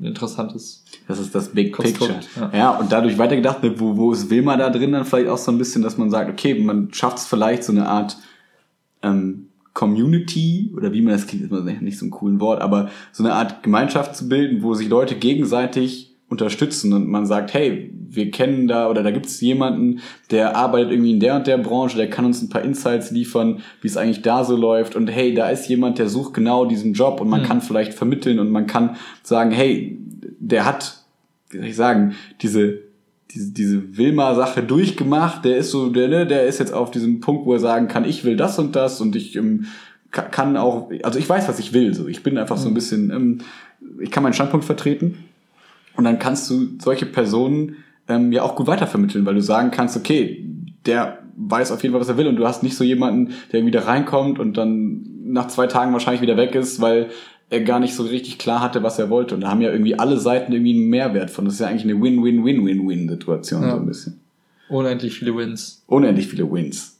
ein 0.00 0.04
interessantes 0.04 0.84
Das 1.08 1.18
ist 1.18 1.34
das 1.34 1.48
Big 1.48 1.74
Picture. 1.76 2.20
ja. 2.36 2.50
Ja. 2.54 2.70
und 2.78 2.92
dadurch 2.92 3.16
weitergedacht, 3.18 3.58
wo, 3.76 3.96
wo 3.96 4.12
ist 4.12 4.28
Wilma 4.30 4.56
da 4.56 4.68
drin 4.70 4.92
dann 4.92 5.04
vielleicht 5.06 5.28
auch 5.30 5.38
so 5.38 5.50
ein 5.50 5.58
bisschen, 5.58 5.82
dass 5.82 5.96
man 5.98 6.10
sagt, 6.10 6.30
okay, 6.30 6.54
man 6.54 6.88
schafft 6.92 7.18
es 7.18 7.26
vielleicht 7.26 7.64
so 7.64 7.72
eine 7.72 7.88
Art 7.88 8.18
ähm, 9.02 9.46
Community 9.74 10.72
oder 10.76 10.92
wie 10.92 11.00
man 11.02 11.12
das 11.14 11.26
klingt, 11.26 11.44
ist 11.44 11.50
immer 11.50 11.62
nicht 11.62 11.98
so 11.98 12.04
ein 12.06 12.10
coolen 12.10 12.40
Wort, 12.40 12.60
aber 12.60 12.90
so 13.12 13.24
eine 13.24 13.32
Art 13.32 13.62
Gemeinschaft 13.62 14.16
zu 14.16 14.28
bilden, 14.28 14.62
wo 14.62 14.74
sich 14.74 14.88
Leute 14.88 15.14
gegenseitig 15.14 16.16
unterstützen 16.28 16.92
und 16.92 17.06
man 17.08 17.24
sagt, 17.24 17.54
hey, 17.54 17.90
wir 18.10 18.30
kennen 18.30 18.68
da 18.68 18.90
oder 18.90 19.02
da 19.02 19.10
gibt 19.10 19.26
es 19.26 19.40
jemanden, 19.40 20.00
der 20.30 20.56
arbeitet 20.56 20.90
irgendwie 20.92 21.12
in 21.12 21.20
der 21.20 21.36
und 21.36 21.46
der 21.46 21.56
Branche, 21.58 21.96
der 21.96 22.10
kann 22.10 22.24
uns 22.26 22.42
ein 22.42 22.48
paar 22.50 22.62
Insights 22.62 23.10
liefern, 23.10 23.60
wie 23.80 23.86
es 23.88 23.96
eigentlich 23.96 24.20
da 24.22 24.44
so 24.44 24.56
läuft 24.56 24.94
und 24.94 25.06
hey, 25.08 25.32
da 25.32 25.48
ist 25.48 25.68
jemand, 25.68 25.98
der 25.98 26.08
sucht 26.08 26.34
genau 26.34 26.66
diesen 26.66 26.92
Job 26.92 27.20
und 27.22 27.28
man 27.28 27.42
Mhm. 27.42 27.46
kann 27.46 27.60
vielleicht 27.62 27.94
vermitteln 27.94 28.40
und 28.40 28.50
man 28.50 28.66
kann 28.66 28.96
sagen, 29.22 29.52
hey, 29.52 29.98
der 30.40 30.64
hat, 30.66 30.97
wie 31.50 31.58
soll 31.58 31.66
ich 31.66 31.76
sagen, 31.76 32.14
diese 32.42 32.88
diese, 33.30 33.52
diese 33.52 33.98
Wilma-Sache 33.98 34.62
durchgemacht, 34.62 35.44
der 35.44 35.58
ist 35.58 35.70
so, 35.70 35.90
der, 35.90 36.08
ne, 36.08 36.26
der 36.26 36.46
ist 36.46 36.60
jetzt 36.60 36.72
auf 36.72 36.90
diesem 36.90 37.20
Punkt, 37.20 37.44
wo 37.44 37.52
er 37.52 37.58
sagen 37.60 37.86
kann, 37.86 38.06
ich 38.06 38.24
will 38.24 38.36
das 38.36 38.58
und 38.58 38.74
das 38.74 39.02
und 39.02 39.14
ich 39.16 39.36
ähm, 39.36 39.66
ka- 40.10 40.22
kann 40.22 40.56
auch, 40.56 40.90
also 41.02 41.18
ich 41.18 41.28
weiß, 41.28 41.46
was 41.46 41.58
ich 41.58 41.74
will, 41.74 41.92
so. 41.92 42.08
Ich 42.08 42.22
bin 42.22 42.38
einfach 42.38 42.56
so 42.56 42.68
ein 42.68 42.74
bisschen, 42.74 43.10
ähm, 43.10 43.38
ich 44.00 44.10
kann 44.10 44.22
meinen 44.22 44.32
Standpunkt 44.32 44.64
vertreten 44.64 45.24
und 45.94 46.04
dann 46.04 46.18
kannst 46.18 46.48
du 46.48 46.68
solche 46.80 47.04
Personen 47.04 47.76
ähm, 48.08 48.32
ja 48.32 48.42
auch 48.42 48.56
gut 48.56 48.66
weitervermitteln, 48.66 49.26
weil 49.26 49.34
du 49.34 49.42
sagen 49.42 49.70
kannst, 49.72 49.94
okay, 49.98 50.46
der 50.86 51.18
weiß 51.36 51.70
auf 51.70 51.82
jeden 51.82 51.92
Fall, 51.92 52.00
was 52.00 52.08
er 52.08 52.16
will 52.16 52.28
und 52.28 52.36
du 52.36 52.46
hast 52.46 52.62
nicht 52.62 52.76
so 52.78 52.82
jemanden, 52.82 53.34
der 53.52 53.60
irgendwie 53.60 53.72
da 53.72 53.80
reinkommt 53.82 54.38
und 54.38 54.56
dann 54.56 55.04
nach 55.24 55.48
zwei 55.48 55.66
Tagen 55.66 55.92
wahrscheinlich 55.92 56.22
wieder 56.22 56.38
weg 56.38 56.54
ist, 56.54 56.80
weil 56.80 57.10
er 57.50 57.60
gar 57.62 57.80
nicht 57.80 57.94
so 57.94 58.02
richtig 58.02 58.38
klar 58.38 58.60
hatte, 58.60 58.82
was 58.82 58.98
er 58.98 59.10
wollte. 59.10 59.34
Und 59.34 59.40
da 59.42 59.48
haben 59.48 59.60
ja 59.60 59.70
irgendwie 59.70 59.98
alle 59.98 60.18
Seiten 60.18 60.52
irgendwie 60.52 60.74
einen 60.74 60.88
Mehrwert 60.90 61.30
von. 61.30 61.44
Das 61.44 61.54
ist 61.54 61.60
ja 61.60 61.68
eigentlich 61.68 61.84
eine 61.84 62.00
Win-Win-Win-Win-Win-Situation 62.00 63.62
Ja. 63.62 63.70
so 63.72 63.76
ein 63.76 63.86
bisschen. 63.86 64.20
Unendlich 64.68 65.14
viele 65.14 65.34
Wins. 65.36 65.82
Unendlich 65.86 66.28
viele 66.28 66.50
Wins. 66.50 66.98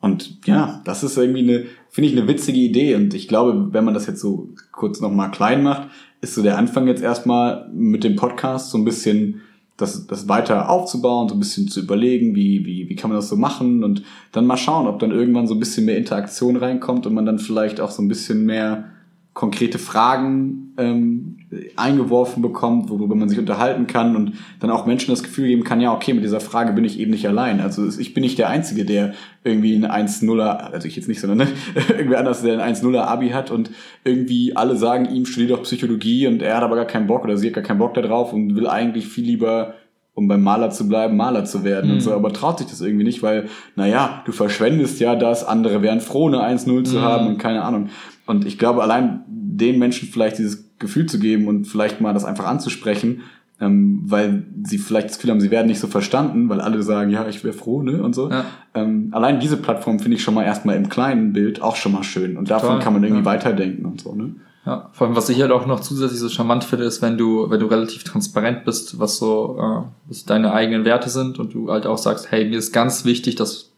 Und 0.00 0.38
ja, 0.46 0.80
das 0.84 1.04
ist 1.04 1.16
irgendwie 1.16 1.40
eine, 1.40 1.66
finde 1.90 2.10
ich, 2.10 2.16
eine 2.18 2.26
witzige 2.26 2.58
Idee. 2.58 2.94
Und 2.96 3.14
ich 3.14 3.28
glaube, 3.28 3.68
wenn 3.72 3.84
man 3.84 3.94
das 3.94 4.06
jetzt 4.06 4.20
so 4.20 4.48
kurz 4.72 5.00
nochmal 5.00 5.30
klein 5.30 5.62
macht, 5.62 5.88
ist 6.20 6.34
so 6.34 6.42
der 6.42 6.58
Anfang 6.58 6.86
jetzt 6.86 7.02
erstmal 7.02 7.68
mit 7.72 8.02
dem 8.02 8.16
Podcast 8.16 8.70
so 8.70 8.78
ein 8.78 8.84
bisschen 8.84 9.42
das, 9.76 10.06
das 10.06 10.28
weiter 10.28 10.68
aufzubauen, 10.68 11.28
so 11.28 11.34
ein 11.34 11.38
bisschen 11.38 11.68
zu 11.68 11.80
überlegen, 11.80 12.34
wie, 12.34 12.66
wie, 12.66 12.88
wie 12.88 12.96
kann 12.96 13.10
man 13.10 13.18
das 13.18 13.28
so 13.28 13.36
machen 13.36 13.82
und 13.84 14.02
dann 14.32 14.46
mal 14.46 14.58
schauen, 14.58 14.86
ob 14.86 14.98
dann 14.98 15.10
irgendwann 15.10 15.46
so 15.46 15.54
ein 15.54 15.60
bisschen 15.60 15.86
mehr 15.86 15.96
Interaktion 15.96 16.56
reinkommt 16.56 17.06
und 17.06 17.14
man 17.14 17.24
dann 17.24 17.38
vielleicht 17.38 17.80
auch 17.80 17.90
so 17.90 18.02
ein 18.02 18.08
bisschen 18.08 18.44
mehr 18.44 18.84
konkrete 19.32 19.78
Fragen 19.78 20.74
ähm, 20.76 21.36
eingeworfen 21.76 22.42
bekommt, 22.42 22.90
worüber 22.90 23.14
man 23.14 23.28
sich 23.28 23.38
unterhalten 23.38 23.86
kann 23.86 24.14
und 24.14 24.34
dann 24.60 24.70
auch 24.70 24.86
Menschen 24.86 25.10
das 25.10 25.22
Gefühl 25.22 25.48
geben 25.48 25.64
kann, 25.64 25.80
ja, 25.80 25.92
okay, 25.92 26.12
mit 26.12 26.22
dieser 26.22 26.40
Frage 26.40 26.72
bin 26.72 26.84
ich 26.84 26.98
eben 26.98 27.10
nicht 27.10 27.26
allein. 27.26 27.60
Also 27.60 27.86
ich 27.98 28.14
bin 28.14 28.22
nicht 28.22 28.38
der 28.38 28.48
Einzige, 28.48 28.84
der 28.84 29.14
irgendwie 29.42 29.74
ein 29.74 29.86
1-0er, 29.86 30.72
also 30.72 30.86
ich 30.86 30.96
jetzt 30.96 31.08
nicht, 31.08 31.20
sondern 31.20 31.38
ne, 31.38 31.48
irgendwie 31.88 32.16
anders, 32.16 32.42
der 32.42 32.62
ein 32.62 32.74
1-0er 32.74 33.02
Abi 33.02 33.30
hat 33.30 33.50
und 33.50 33.70
irgendwie 34.04 34.56
alle 34.56 34.76
sagen 34.76 35.06
ihm, 35.06 35.26
studier 35.26 35.48
doch 35.56 35.62
Psychologie 35.62 36.26
und 36.26 36.42
er 36.42 36.56
hat 36.56 36.62
aber 36.62 36.76
gar 36.76 36.84
keinen 36.86 37.06
Bock 37.06 37.24
oder 37.24 37.36
sie 37.36 37.48
hat 37.48 37.54
gar 37.54 37.64
keinen 37.64 37.78
Bock 37.78 37.94
da 37.94 38.02
drauf 38.02 38.32
und 38.32 38.54
will 38.54 38.66
eigentlich 38.66 39.06
viel 39.08 39.24
lieber 39.24 39.74
um 40.12 40.28
beim 40.28 40.42
Maler 40.42 40.70
zu 40.70 40.86
bleiben, 40.88 41.16
Maler 41.16 41.44
zu 41.44 41.64
werden 41.64 41.92
und 41.92 42.00
so, 42.00 42.12
aber 42.12 42.32
traut 42.32 42.58
sich 42.58 42.66
das 42.66 42.80
irgendwie 42.80 43.04
nicht, 43.04 43.22
weil, 43.22 43.48
naja, 43.76 44.22
du 44.26 44.32
verschwendest 44.32 45.00
ja 45.00 45.14
das, 45.14 45.44
andere 45.46 45.82
wären 45.82 46.00
froh, 46.00 46.26
eine 46.26 46.42
1-0 46.42 46.84
zu 46.84 46.96
Mhm. 46.96 47.00
haben 47.00 47.26
und 47.28 47.38
keine 47.38 47.62
Ahnung. 47.62 47.88
Und 48.30 48.46
ich 48.46 48.58
glaube, 48.58 48.80
allein 48.80 49.24
den 49.26 49.80
Menschen 49.80 50.08
vielleicht 50.08 50.38
dieses 50.38 50.78
Gefühl 50.78 51.06
zu 51.06 51.18
geben 51.18 51.48
und 51.48 51.64
vielleicht 51.64 52.00
mal 52.00 52.14
das 52.14 52.24
einfach 52.24 52.46
anzusprechen, 52.46 53.22
ähm, 53.60 54.02
weil 54.04 54.44
sie 54.62 54.78
vielleicht 54.78 55.08
das 55.08 55.16
Gefühl 55.16 55.32
haben, 55.32 55.40
sie 55.40 55.50
werden 55.50 55.66
nicht 55.66 55.80
so 55.80 55.88
verstanden, 55.88 56.48
weil 56.48 56.60
alle 56.60 56.80
sagen, 56.84 57.10
ja, 57.10 57.26
ich 57.26 57.42
wäre 57.42 57.52
froh, 57.52 57.82
ne, 57.82 58.00
und 58.00 58.14
so. 58.14 58.30
Ja. 58.30 58.44
Ähm, 58.72 59.08
allein 59.10 59.40
diese 59.40 59.56
Plattform 59.56 59.98
finde 59.98 60.16
ich 60.16 60.22
schon 60.22 60.34
mal 60.34 60.44
erstmal 60.44 60.76
im 60.76 60.88
kleinen 60.88 61.32
Bild 61.32 61.60
auch 61.60 61.74
schon 61.74 61.90
mal 61.90 62.04
schön. 62.04 62.36
Und 62.36 62.52
davon 62.52 62.68
Total, 62.68 62.84
kann 62.84 62.92
man 62.92 63.02
irgendwie 63.02 63.22
ja. 63.22 63.26
weiterdenken 63.26 63.84
und 63.84 64.00
so, 64.00 64.14
ne? 64.14 64.36
Ja, 64.64 64.90
vor 64.92 65.08
allem, 65.08 65.16
was 65.16 65.28
ich 65.28 65.40
halt 65.42 65.50
auch 65.50 65.66
noch 65.66 65.80
zusätzlich 65.80 66.20
so 66.20 66.28
charmant 66.28 66.62
finde, 66.62 66.84
ist, 66.84 67.02
wenn 67.02 67.18
du, 67.18 67.50
wenn 67.50 67.58
du 67.58 67.66
relativ 67.66 68.04
transparent 68.04 68.64
bist, 68.64 69.00
was 69.00 69.18
so, 69.18 69.58
äh, 69.58 70.08
was 70.08 70.24
deine 70.24 70.52
eigenen 70.52 70.84
Werte 70.84 71.10
sind 71.10 71.40
und 71.40 71.52
du 71.52 71.72
halt 71.72 71.84
auch 71.84 71.98
sagst, 71.98 72.30
hey, 72.30 72.48
mir 72.48 72.58
ist 72.58 72.70
ganz 72.70 73.04
wichtig, 73.04 73.34
dass 73.34 73.72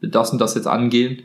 wir 0.00 0.08
das 0.08 0.30
und 0.30 0.40
das 0.40 0.54
jetzt 0.54 0.66
angehen, 0.66 1.24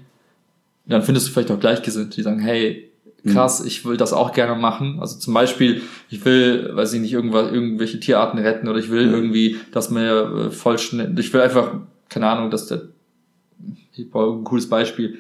dann 0.85 1.01
findest 1.03 1.27
du 1.27 1.31
vielleicht 1.31 1.51
auch 1.51 1.59
Gleichgesinnte, 1.59 2.15
die 2.15 2.21
sagen, 2.23 2.39
hey, 2.39 2.89
krass, 3.25 3.63
ich 3.65 3.85
will 3.85 3.95
das 3.95 4.11
auch 4.11 4.33
gerne 4.33 4.59
machen. 4.59 4.97
Also 4.99 5.17
zum 5.17 5.33
Beispiel, 5.33 5.81
ich 6.09 6.25
will, 6.25 6.71
weiß 6.75 6.91
ich 6.93 6.99
nicht, 7.01 7.13
irgendwas, 7.13 7.51
irgendwelche 7.53 7.99
Tierarten 7.99 8.37
retten 8.39 8.67
oder 8.67 8.79
ich 8.79 8.89
will 8.91 9.07
Mhm. 9.07 9.13
irgendwie, 9.13 9.57
dass 9.71 9.89
mir 9.89 10.47
äh, 10.47 10.51
voll 10.51 10.77
schnell, 10.77 11.17
ich 11.17 11.31
will 11.33 11.39
einfach, 11.41 11.71
keine 12.09 12.27
Ahnung, 12.27 12.51
dass 12.51 12.67
der, 12.67 12.81
ich 13.95 14.09
brauche 14.11 14.37
ein 14.37 14.43
cooles 14.43 14.67
Beispiel. 14.67 15.19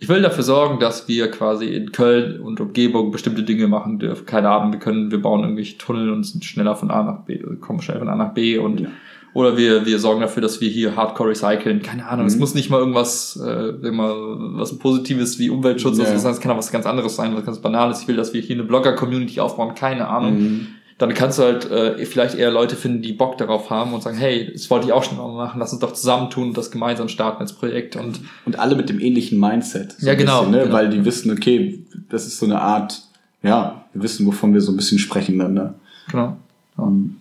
Ich 0.00 0.08
will 0.10 0.20
dafür 0.20 0.44
sorgen, 0.44 0.80
dass 0.80 1.08
wir 1.08 1.30
quasi 1.30 1.66
in 1.66 1.92
Köln 1.92 2.40
und 2.40 2.60
Umgebung 2.60 3.10
bestimmte 3.10 3.42
Dinge 3.42 3.68
machen 3.68 3.98
dürfen. 3.98 4.26
Keine 4.26 4.50
Ahnung, 4.50 4.72
wir 4.72 4.78
können, 4.80 5.10
wir 5.10 5.22
bauen 5.22 5.40
irgendwelche 5.44 5.78
Tunnel 5.78 6.10
und 6.10 6.24
sind 6.24 6.44
schneller 6.44 6.76
von 6.76 6.90
A 6.90 7.02
nach 7.04 7.20
B, 7.24 7.38
kommen 7.60 7.80
schnell 7.80 8.00
von 8.00 8.08
A 8.08 8.16
nach 8.16 8.34
B 8.34 8.58
und 8.58 8.80
Ja. 8.80 8.88
Oder 9.34 9.56
wir, 9.56 9.84
wir 9.84 9.98
sorgen 9.98 10.20
dafür, 10.22 10.40
dass 10.42 10.60
wir 10.60 10.68
hier 10.70 10.96
Hardcore 10.96 11.30
recyceln. 11.30 11.82
Keine 11.82 12.06
Ahnung, 12.08 12.24
es 12.26 12.34
Mhm. 12.34 12.40
muss 12.40 12.54
nicht 12.54 12.70
mal 12.70 12.78
irgendwas, 12.78 13.36
äh, 13.44 13.68
immer 13.86 14.14
was 14.58 14.78
Positives 14.78 15.38
wie 15.38 15.50
Umweltschutz 15.50 15.98
Ja. 15.98 16.04
oder 16.04 16.18
so. 16.18 16.28
Es 16.28 16.40
kann 16.40 16.52
auch 16.52 16.56
was 16.56 16.70
ganz 16.72 16.86
anderes 16.86 17.16
sein, 17.16 17.34
was 17.36 17.44
ganz 17.44 17.58
Banales. 17.58 18.00
Ich 18.02 18.08
will, 18.08 18.16
dass 18.16 18.32
wir 18.32 18.40
hier 18.40 18.56
eine 18.56 18.64
Blogger-Community 18.64 19.40
aufbauen. 19.40 19.74
Keine 19.74 20.08
Ahnung 20.08 20.40
Mhm. 20.40 20.66
dann 20.98 21.12
kannst 21.12 21.40
du 21.40 21.42
halt 21.42 21.68
äh, 21.68 22.06
vielleicht 22.06 22.36
eher 22.36 22.52
Leute 22.52 22.76
finden, 22.76 23.02
die 23.02 23.12
Bock 23.12 23.36
darauf 23.36 23.68
haben 23.68 23.92
und 23.94 24.02
sagen, 24.04 24.16
hey, 24.16 24.48
das 24.52 24.70
wollte 24.70 24.86
ich 24.86 24.92
auch 24.92 25.02
schon 25.02 25.18
mal 25.18 25.26
machen, 25.34 25.58
lass 25.58 25.72
uns 25.72 25.80
doch 25.80 25.92
zusammentun 25.92 26.48
und 26.50 26.56
das 26.56 26.70
gemeinsam 26.70 27.08
starten 27.08 27.40
als 27.42 27.52
Projekt 27.52 27.96
und 27.96 28.20
Und 28.46 28.60
alle 28.60 28.76
mit 28.76 28.88
dem 28.88 29.00
ähnlichen 29.00 29.40
Mindset. 29.40 29.96
so 29.98 30.06
Ja, 30.06 30.14
genau, 30.14 30.42
Bisschen, 30.42 30.52
ne? 30.52 30.62
genau. 30.62 30.72
Weil 30.74 30.90
die 30.90 31.04
wissen, 31.04 31.32
okay, 31.32 31.84
das 32.10 32.28
ist 32.28 32.38
so 32.38 32.46
eine 32.46 32.60
Art, 32.60 33.02
ja, 33.42 33.84
wir 33.92 34.02
wissen, 34.04 34.24
wovon 34.24 34.54
wir 34.54 34.60
so 34.60 34.70
ein 34.70 34.76
bisschen 34.76 35.00
sprechen 35.00 35.36
dann, 35.40 35.54
ne? 35.54 35.74
genau. 36.08 36.36
Und 36.76 37.16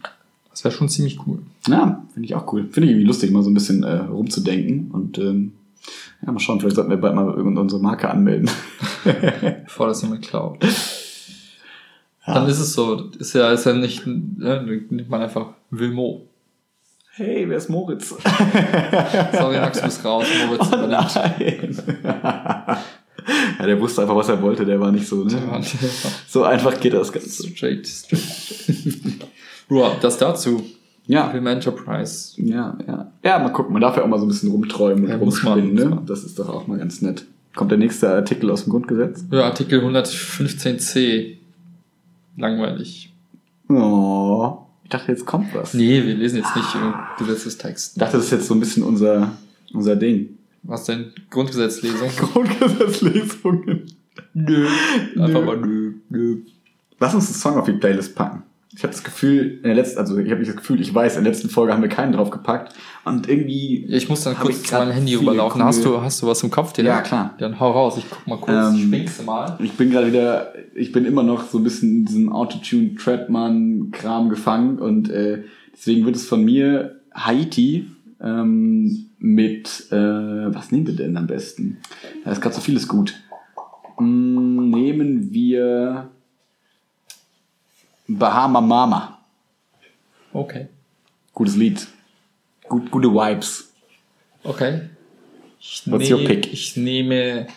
Das 0.51 0.63
wäre 0.63 0.71
schon 0.73 0.87
ziemlich 0.87 1.17
cool. 1.25 1.39
Ja, 1.67 2.05
finde 2.13 2.25
ich 2.27 2.35
auch 2.35 2.51
cool. 2.51 2.67
Finde 2.69 2.85
ich 2.85 2.91
irgendwie 2.91 3.07
lustig, 3.07 3.31
mal 3.31 3.43
so 3.43 3.49
ein 3.49 3.53
bisschen 3.53 3.83
äh, 3.83 3.93
rumzudenken. 3.99 4.91
Und 4.91 5.17
ähm, 5.17 5.53
ja, 6.25 6.31
mal 6.31 6.39
schauen, 6.39 6.59
vielleicht 6.59 6.75
sollten 6.75 6.91
wir 6.91 6.97
bald 6.97 7.15
mal 7.15 7.33
irgend- 7.33 7.57
unsere 7.57 7.81
Marke 7.81 8.09
anmelden. 8.09 8.49
Bevor 9.65 9.87
das 9.87 10.01
jemand 10.01 10.23
klaut. 10.23 10.63
Ja. 12.25 12.33
Dann 12.35 12.47
ist 12.47 12.59
es 12.59 12.73
so, 12.73 13.09
ist 13.19 13.33
ja, 13.33 13.51
ist 13.51 13.65
ja 13.65 13.73
nicht, 13.73 14.05
ne, 14.07 14.63
nimmt 14.89 15.09
man 15.09 15.21
einfach 15.21 15.47
Wilmo. 15.69 16.27
Hey, 17.15 17.47
wer 17.47 17.57
ist 17.57 17.69
Moritz? 17.69 18.09
Sorry, 19.33 19.57
Max, 19.59 19.79
du 19.79 19.85
bist 19.85 20.03
raus, 20.03 20.25
Moritz 20.47 20.67
Oh 20.71 20.87
nein. 20.87 21.77
ja, 22.03 23.65
der 23.65 23.79
wusste 23.79 24.01
einfach, 24.01 24.15
was 24.15 24.29
er 24.29 24.41
wollte. 24.41 24.65
Der 24.65 24.79
war 24.79 24.91
nicht 24.91 25.07
so. 25.07 25.23
Ne? 25.23 25.61
So 26.27 26.43
einfach 26.43 26.79
geht 26.79 26.93
das 26.93 27.11
Ganze. 27.11 27.47
Straight, 27.47 27.85
straight, 27.85 28.19
straight. 28.23 29.27
Bro, 29.67 29.97
das 30.01 30.17
dazu. 30.17 30.63
Ja, 31.05 31.29
Film 31.29 31.47
Enterprise. 31.47 32.41
ja, 32.41 32.77
ja. 32.87 33.11
Ja, 33.23 33.39
mal 33.39 33.49
gucken. 33.49 33.73
Man 33.73 33.81
darf 33.81 33.97
ja 33.97 34.03
auch 34.03 34.07
mal 34.07 34.19
so 34.19 34.25
ein 34.25 34.29
bisschen 34.29 34.51
rumträumen 34.51 35.03
und 35.05 35.09
Ja, 35.09 35.17
rumspinnen. 35.17 35.73
Ne? 35.73 36.01
Das 36.05 36.23
ist 36.23 36.39
doch 36.39 36.47
auch 36.49 36.65
mal 36.67 36.77
ganz 36.77 37.01
nett. 37.01 37.25
Kommt 37.55 37.71
der 37.71 37.77
nächste 37.77 38.09
Artikel 38.09 38.49
aus 38.49 38.63
dem 38.63 38.71
Grundgesetz? 38.71 39.25
Ja, 39.31 39.41
Artikel 39.43 39.81
115c. 39.85 41.37
Langweilig. 42.37 43.13
Oh, 43.69 44.57
ich 44.83 44.89
dachte, 44.89 45.11
jetzt 45.11 45.25
kommt 45.25 45.53
was. 45.53 45.73
Nee, 45.73 46.03
wir 46.05 46.15
lesen 46.15 46.37
jetzt 46.37 46.55
nicht 46.55 46.75
äh, 46.75 47.23
Gesetzestext. 47.23 47.93
Ich 47.95 47.99
dachte, 47.99 48.17
das 48.17 48.25
ist 48.25 48.31
jetzt 48.31 48.47
so 48.47 48.53
ein 48.55 48.59
bisschen 48.59 48.83
unser, 48.83 49.31
unser 49.73 49.95
Ding. 49.95 50.37
Was 50.63 50.85
denn? 50.85 51.11
Grundgesetzlesung? 51.29 52.09
Grundgesetzlesungen. 52.17 53.83
Nö. 54.33 54.67
Einfach 55.17 55.39
Nö. 55.41 55.45
mal 55.45 55.57
nö, 55.57 55.93
nö. 56.09 56.37
Lass 56.99 57.13
uns 57.13 57.27
einen 57.27 57.35
Song 57.35 57.57
auf 57.57 57.65
die 57.65 57.73
Playlist 57.73 58.15
packen. 58.15 58.43
Ich 58.75 58.81
habe 58.83 58.91
das 58.91 59.03
Gefühl, 59.03 59.57
in 59.57 59.63
der 59.63 59.75
letzten, 59.75 59.99
also 59.99 60.17
ich 60.17 60.29
habe 60.31 60.39
nicht 60.39 60.49
das 60.49 60.57
Gefühl, 60.57 60.81
ich 60.81 60.93
weiß, 60.93 61.17
in 61.17 61.23
der 61.23 61.31
letzten 61.31 61.49
Folge 61.49 61.73
haben 61.73 61.81
wir 61.83 61.89
keinen 61.89 62.11
drauf 62.11 62.31
gepackt. 62.31 62.73
Und 63.05 63.29
irgendwie. 63.29 63.85
Ich 63.85 64.09
muss 64.09 64.23
dann 64.23 64.35
kurz 64.35 64.71
meinem 64.71 64.91
Handy 64.91 65.13
rüberlaufen. 65.15 65.53
coole- 65.61 65.65
Hast 65.65 65.85
du, 65.85 66.01
hast 66.01 66.21
du 66.21 66.27
was 66.27 66.41
im 66.41 66.49
Kopf? 66.49 66.73
Den 66.73 66.85
Ja, 66.87 67.01
klar. 67.01 67.35
Dann 67.37 67.59
hau 67.59 67.71
raus. 67.71 67.97
Ich 67.97 68.05
guck 68.09 68.25
mal 68.27 68.37
kurz. 68.39 68.73
Ähm, 68.75 68.87
Schwingst 68.89 69.19
du 69.19 69.23
mal? 69.23 69.57
Ich 69.61 69.73
bin 69.73 69.91
gerade 69.91 70.07
wieder, 70.07 70.53
ich 70.75 70.91
bin 70.91 71.05
immer 71.05 71.21
noch 71.23 71.47
so 71.47 71.59
ein 71.59 71.63
bisschen 71.63 71.97
in 71.97 72.05
diesem 72.05 72.31
Autotune 72.31 72.95
Treadman 72.95 73.89
Kram 73.91 74.29
gefangen 74.29 74.79
und 74.79 75.09
äh, 75.11 75.43
deswegen 75.73 76.05
wird 76.05 76.15
es 76.15 76.25
von 76.25 76.43
mir 76.43 76.99
Haiti 77.13 77.85
ähm, 78.21 79.05
mit, 79.19 79.85
äh, 79.91 79.95
was 79.95 80.71
nehmen 80.71 80.87
wir 80.87 80.95
denn 80.95 81.15
am 81.17 81.27
besten? 81.27 81.77
Da 82.25 82.31
ist 82.31 82.41
gerade 82.41 82.55
so 82.55 82.61
vieles 82.61 82.87
gut. 82.87 83.13
Mm, 83.99 84.69
nehmen 84.71 85.31
wir 85.31 86.09
Bahama 88.17 88.61
Mama. 88.61 89.19
Okay. 90.33 90.67
Gutes 91.33 91.55
Lied. 91.55 91.87
Gut, 92.69 92.89
gute 92.91 93.09
Vibes. 93.09 93.73
Okay. 94.43 94.89
Ich, 95.59 95.83
What's 95.85 96.09
your 96.09 96.19
pick? 96.25 96.51
ich 96.51 96.75
nehme 96.75 97.47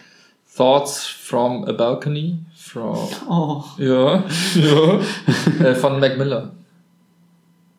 Thoughts 0.56 1.06
from 1.06 1.64
a 1.64 1.72
Balcony. 1.72 2.38
From, 2.54 3.08
Oh. 3.28 3.64
ja, 3.78 4.24
ja. 4.54 5.00
äh, 5.64 5.74
von 5.74 6.00
Mac 6.00 6.16
Miller. 6.18 6.52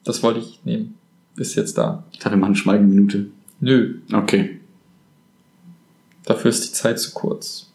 Das 0.03 0.23
wollte 0.23 0.39
ich 0.39 0.59
nehmen. 0.63 0.97
Ist 1.35 1.55
jetzt 1.55 1.77
da. 1.77 2.03
Ich 2.11 2.19
dachte, 2.19 2.31
wir 2.31 2.37
machen 2.37 2.49
eine 2.51 2.55
Schweigeminute. 2.55 3.27
Nö, 3.59 3.99
Okay. 4.13 4.59
dafür 6.25 6.49
ist 6.49 6.67
die 6.67 6.71
Zeit 6.73 6.99
zu 6.99 7.11
kurz. 7.13 7.66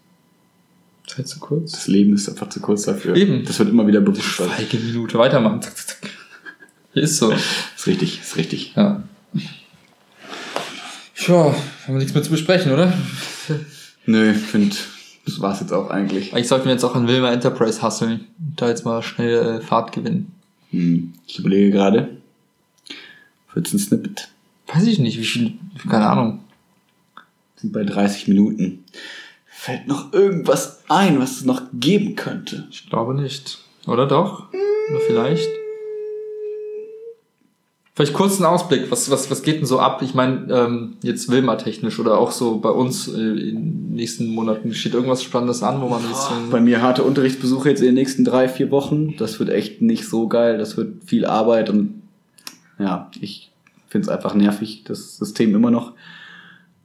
Zeit 1.17 1.29
zu 1.29 1.39
kurz. 1.41 1.73
Das 1.73 1.89
Leben 1.89 2.15
ist 2.15 2.29
einfach 2.29 2.49
zu 2.49 2.61
kurz 2.61 2.83
dafür. 2.83 3.15
Eben. 3.17 3.45
Das 3.45 3.59
wird 3.59 3.69
immer 3.69 3.87
wieder 3.87 4.01
bewusst. 4.01 4.23
Feige 4.23 4.79
Minute 4.79 5.19
weitermachen. 5.19 5.61
Zack, 5.63 5.77
zack, 5.77 5.87
zack. 5.89 6.11
Ist 6.95 7.17
so. 7.17 7.33
Ist 7.33 7.87
richtig, 7.87 8.21
ist 8.21 8.37
richtig. 8.37 8.75
Ja. 8.77 9.03
Tja, 11.15 11.55
haben 11.87 11.95
wir 11.95 11.99
nichts 11.99 12.15
mehr 12.15 12.23
zu 12.23 12.31
besprechen, 12.31 12.73
oder? 12.73 12.93
Nö, 14.07 14.33
ich 14.33 14.39
finde, 14.39 14.75
das 15.25 15.41
war's 15.41 15.61
jetzt 15.61 15.73
auch 15.73 15.91
eigentlich. 15.91 16.35
Eigentlich 16.35 16.49
sollten 16.49 16.65
wir 16.65 16.73
jetzt 16.73 16.85
auch 16.85 16.97
an 16.97 17.07
Wilma 17.07 17.33
Enterprise 17.33 17.81
hasseln 17.81 18.27
und 18.39 18.61
da 18.61 18.69
jetzt 18.69 18.85
mal 18.85 19.03
schnell 19.03 19.59
äh, 19.59 19.61
Fahrt 19.61 19.93
gewinnen. 19.93 20.33
Hm, 20.71 21.13
ich 21.27 21.39
überlege 21.39 21.71
gerade. 21.71 22.17
14 23.55 23.79
Snippet. 23.79 24.29
Weiß 24.67 24.87
ich 24.87 24.99
nicht, 24.99 25.19
wie 25.19 25.25
viel, 25.25 25.55
keine 25.89 26.09
Ahnung. 26.09 26.41
Sind 27.57 27.73
bei 27.73 27.85
30 27.85 28.29
Minuten. 28.29 28.85
Fällt 29.65 29.87
noch 29.87 30.13
irgendwas 30.13 30.83
ein, 30.89 31.21
was 31.21 31.37
es 31.37 31.45
noch 31.45 31.63
geben 31.73 32.17
könnte? 32.17 32.67
Ich 32.73 32.91
glaube 32.91 33.15
nicht. 33.15 33.59
Oder 33.87 34.09
doch? 34.09 34.49
Oder 34.51 35.01
vielleicht? 35.07 35.49
Vielleicht 37.95 38.13
kurz 38.13 38.39
einen 38.39 38.47
Ausblick, 38.47 38.91
was, 38.91 39.09
was, 39.09 39.31
was 39.31 39.45
geht 39.45 39.61
denn 39.61 39.67
so 39.67 39.79
ab? 39.79 40.03
Ich 40.03 40.15
meine, 40.15 40.53
ähm, 40.53 40.97
jetzt 41.05 41.31
Wilma-technisch 41.31 42.01
oder 42.01 42.19
auch 42.19 42.33
so 42.33 42.59
bei 42.59 42.71
uns 42.71 43.07
äh, 43.07 43.21
in 43.21 43.55
den 43.55 43.95
nächsten 43.95 44.35
Monaten 44.35 44.75
steht 44.75 44.95
irgendwas 44.95 45.23
Spannendes 45.23 45.63
an, 45.63 45.81
wo 45.81 45.89
man 45.89 46.03
jetzt 46.09 46.29
so 46.29 46.35
Bei 46.51 46.61
mir 46.61 46.83
harte 46.83 47.05
Unterrichtsbesuche 47.05 47.69
jetzt 47.69 47.83
in 47.83 47.87
den 47.87 47.95
nächsten 47.95 48.25
drei, 48.25 48.49
vier 48.49 48.73
Wochen. 48.73 49.17
Das 49.17 49.39
wird 49.39 49.51
echt 49.51 49.81
nicht 49.81 50.09
so 50.09 50.27
geil. 50.27 50.59
Das 50.59 50.77
wird 50.77 51.05
viel 51.05 51.25
Arbeit 51.25 51.71
und 51.71 52.03
ja, 52.81 53.13
ich 53.21 53.53
finde 53.87 54.07
es 54.07 54.09
einfach 54.09 54.35
nervig, 54.35 54.83
das 54.83 55.19
System 55.19 55.55
immer 55.55 55.71
noch. 55.71 55.93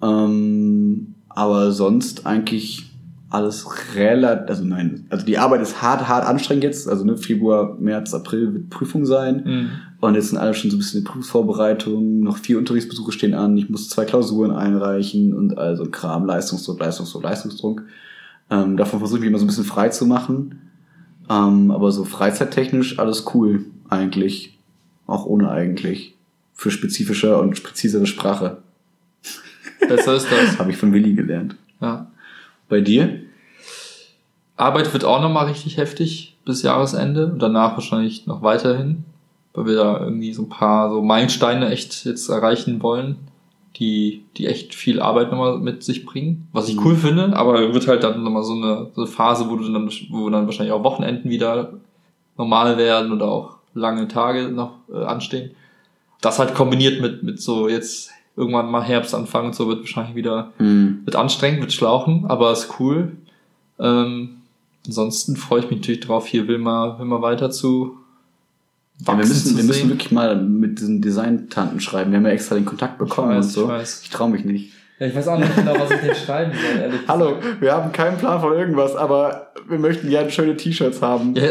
Ähm, 0.03 1.15
aber 1.37 1.71
sonst 1.71 2.25
eigentlich 2.25 2.89
alles 3.29 3.67
relativ, 3.93 4.49
also 4.49 4.65
nein, 4.65 5.05
also 5.11 5.23
die 5.23 5.37
Arbeit 5.37 5.61
ist 5.61 5.83
hart, 5.83 6.07
hart 6.07 6.25
anstrengend 6.25 6.63
jetzt. 6.63 6.89
Also 6.89 7.05
ne, 7.05 7.15
Februar, 7.15 7.77
März, 7.79 8.15
April 8.15 8.55
wird 8.55 8.71
Prüfung 8.71 9.05
sein. 9.05 9.43
Mhm. 9.45 9.69
Und 9.99 10.15
jetzt 10.15 10.29
sind 10.29 10.39
alle 10.39 10.55
schon 10.55 10.71
so 10.71 10.77
ein 10.77 10.79
bisschen 10.79 11.01
in 11.01 11.03
Prüfungsvorbereitung, 11.03 12.21
noch 12.21 12.37
vier 12.37 12.57
Unterrichtsbesuche 12.57 13.11
stehen 13.11 13.35
an, 13.35 13.55
ich 13.55 13.69
muss 13.69 13.87
zwei 13.87 14.05
Klausuren 14.05 14.49
einreichen 14.49 15.35
und 15.35 15.59
also 15.59 15.85
Kram, 15.85 16.25
Leistungsdruck, 16.25 16.79
Leistungsdruck, 16.79 17.21
Leistungsdruck. 17.21 17.83
Ähm, 18.49 18.75
davon 18.75 18.97
versuche 18.97 19.19
ich 19.19 19.21
mich 19.21 19.29
immer 19.29 19.37
so 19.37 19.45
ein 19.45 19.49
bisschen 19.49 19.63
frei 19.63 19.89
zu 19.89 20.07
machen. 20.07 20.59
Ähm, 21.29 21.69
aber 21.69 21.91
so 21.91 22.03
freizeittechnisch 22.03 22.97
alles 22.97 23.25
cool, 23.35 23.65
eigentlich. 23.89 24.57
Auch 25.05 25.27
ohne 25.27 25.51
eigentlich. 25.51 26.17
Für 26.53 26.71
spezifische 26.71 27.37
und 27.37 27.61
präzisere 27.61 28.07
Sprache. 28.07 28.57
Besser 29.79 30.15
ist 30.15 30.27
das. 30.31 30.59
Habe 30.59 30.71
ich 30.71 30.77
von 30.77 30.93
Willi 30.93 31.13
gelernt. 31.13 31.55
Ja. 31.81 32.07
Bei 32.69 32.81
dir? 32.81 33.21
Arbeit 34.57 34.91
wird 34.91 35.05
auch 35.05 35.21
nochmal 35.21 35.45
richtig 35.45 35.77
heftig 35.77 36.35
bis 36.43 36.63
Jahresende 36.63 37.27
und 37.27 37.39
danach 37.39 37.73
wahrscheinlich 37.73 38.25
noch 38.25 38.41
weiterhin, 38.41 39.05
weil 39.53 39.67
wir 39.67 39.75
da 39.75 39.99
irgendwie 39.99 40.33
so 40.33 40.43
ein 40.43 40.49
paar 40.49 40.89
so 40.89 41.01
Meilensteine 41.03 41.69
echt 41.69 42.05
jetzt 42.05 42.27
erreichen 42.29 42.81
wollen, 42.81 43.17
die, 43.75 44.23
die 44.35 44.47
echt 44.47 44.73
viel 44.73 44.99
Arbeit 44.99 45.29
nochmal 45.29 45.59
mit 45.59 45.83
sich 45.83 46.05
bringen, 46.05 46.47
was 46.51 46.67
ich 46.67 46.83
cool 46.83 46.95
finde, 46.95 47.35
aber 47.35 47.73
wird 47.73 47.87
halt 47.87 48.03
dann 48.03 48.23
nochmal 48.23 48.43
so 48.43 48.53
eine, 48.53 48.87
so 48.95 49.01
eine 49.01 49.11
Phase, 49.11 49.47
wo 49.49 49.55
du 49.55 49.71
dann, 49.71 49.91
wo 50.09 50.29
dann 50.31 50.47
wahrscheinlich 50.47 50.73
auch 50.73 50.83
Wochenenden 50.83 51.29
wieder 51.29 51.73
normal 52.37 52.77
werden 52.77 53.11
oder 53.11 53.27
auch 53.27 53.57
lange 53.75 54.07
Tage 54.07 54.49
noch 54.49 54.79
äh, 54.91 55.03
anstehen. 55.03 55.51
Das 56.21 56.39
halt 56.39 56.55
kombiniert 56.55 56.99
mit, 56.99 57.21
mit 57.21 57.39
so 57.39 57.69
jetzt 57.69 58.09
irgendwann 58.37 58.71
mal 58.71 58.83
Herbst 58.83 59.13
anfangen 59.13 59.47
und 59.47 59.55
so 59.55 59.67
wird 59.67 59.79
wahrscheinlich 59.79 60.15
wieder 60.15 60.53
Hm. 60.57 61.01
wird 61.03 61.15
anstrengend, 61.15 61.61
wird 61.61 61.73
schlauchen, 61.73 62.25
aber 62.27 62.51
ist 62.53 62.79
cool. 62.79 63.13
Ähm, 63.79 64.37
ansonsten 64.85 65.35
freue 65.35 65.61
ich 65.61 65.69
mich 65.69 65.79
natürlich 65.79 66.01
drauf, 66.01 66.27
hier 66.27 66.47
Wilma, 66.47 66.97
Wilma 66.99 67.21
weiter 67.21 67.49
zu 67.51 67.97
Ja, 69.05 69.17
wir 69.17 69.25
müssen, 69.25 69.57
wir 69.57 69.63
müssen 69.63 69.89
wirklich 69.89 70.11
mal 70.11 70.35
mit 70.41 70.79
diesen 70.79 71.01
Design-Tanten 71.01 71.79
schreiben. 71.79 72.11
Wir 72.11 72.19
haben 72.19 72.25
ja 72.25 72.31
extra 72.31 72.55
den 72.55 72.65
Kontakt 72.65 72.97
bekommen 72.97 73.29
weiß, 73.29 73.45
und 73.45 73.51
so. 73.51 73.63
ich 73.63 73.69
weiß. 73.69 74.01
Ich 74.03 74.09
traue 74.11 74.29
mich 74.29 74.45
nicht. 74.45 74.71
Ja, 74.99 75.05
ich 75.05 75.15
weiß 75.15 75.27
auch 75.27 75.37
nicht 75.37 75.55
genau, 75.55 75.75
was 75.79 75.91
ich 75.91 75.99
denn 76.01 76.15
schreiben 76.15 76.51
soll, 76.53 76.81
ehrlich 76.81 77.01
Hallo, 77.07 77.37
wir 77.59 77.71
haben 77.71 77.91
keinen 77.91 78.17
Plan 78.17 78.41
von 78.41 78.53
irgendwas, 78.53 78.95
aber 78.95 79.51
wir 79.69 79.77
möchten 79.77 80.09
gerne 80.09 80.31
schöne 80.31 80.57
T-Shirts 80.57 81.03
haben. 81.03 81.35
Ja, 81.35 81.43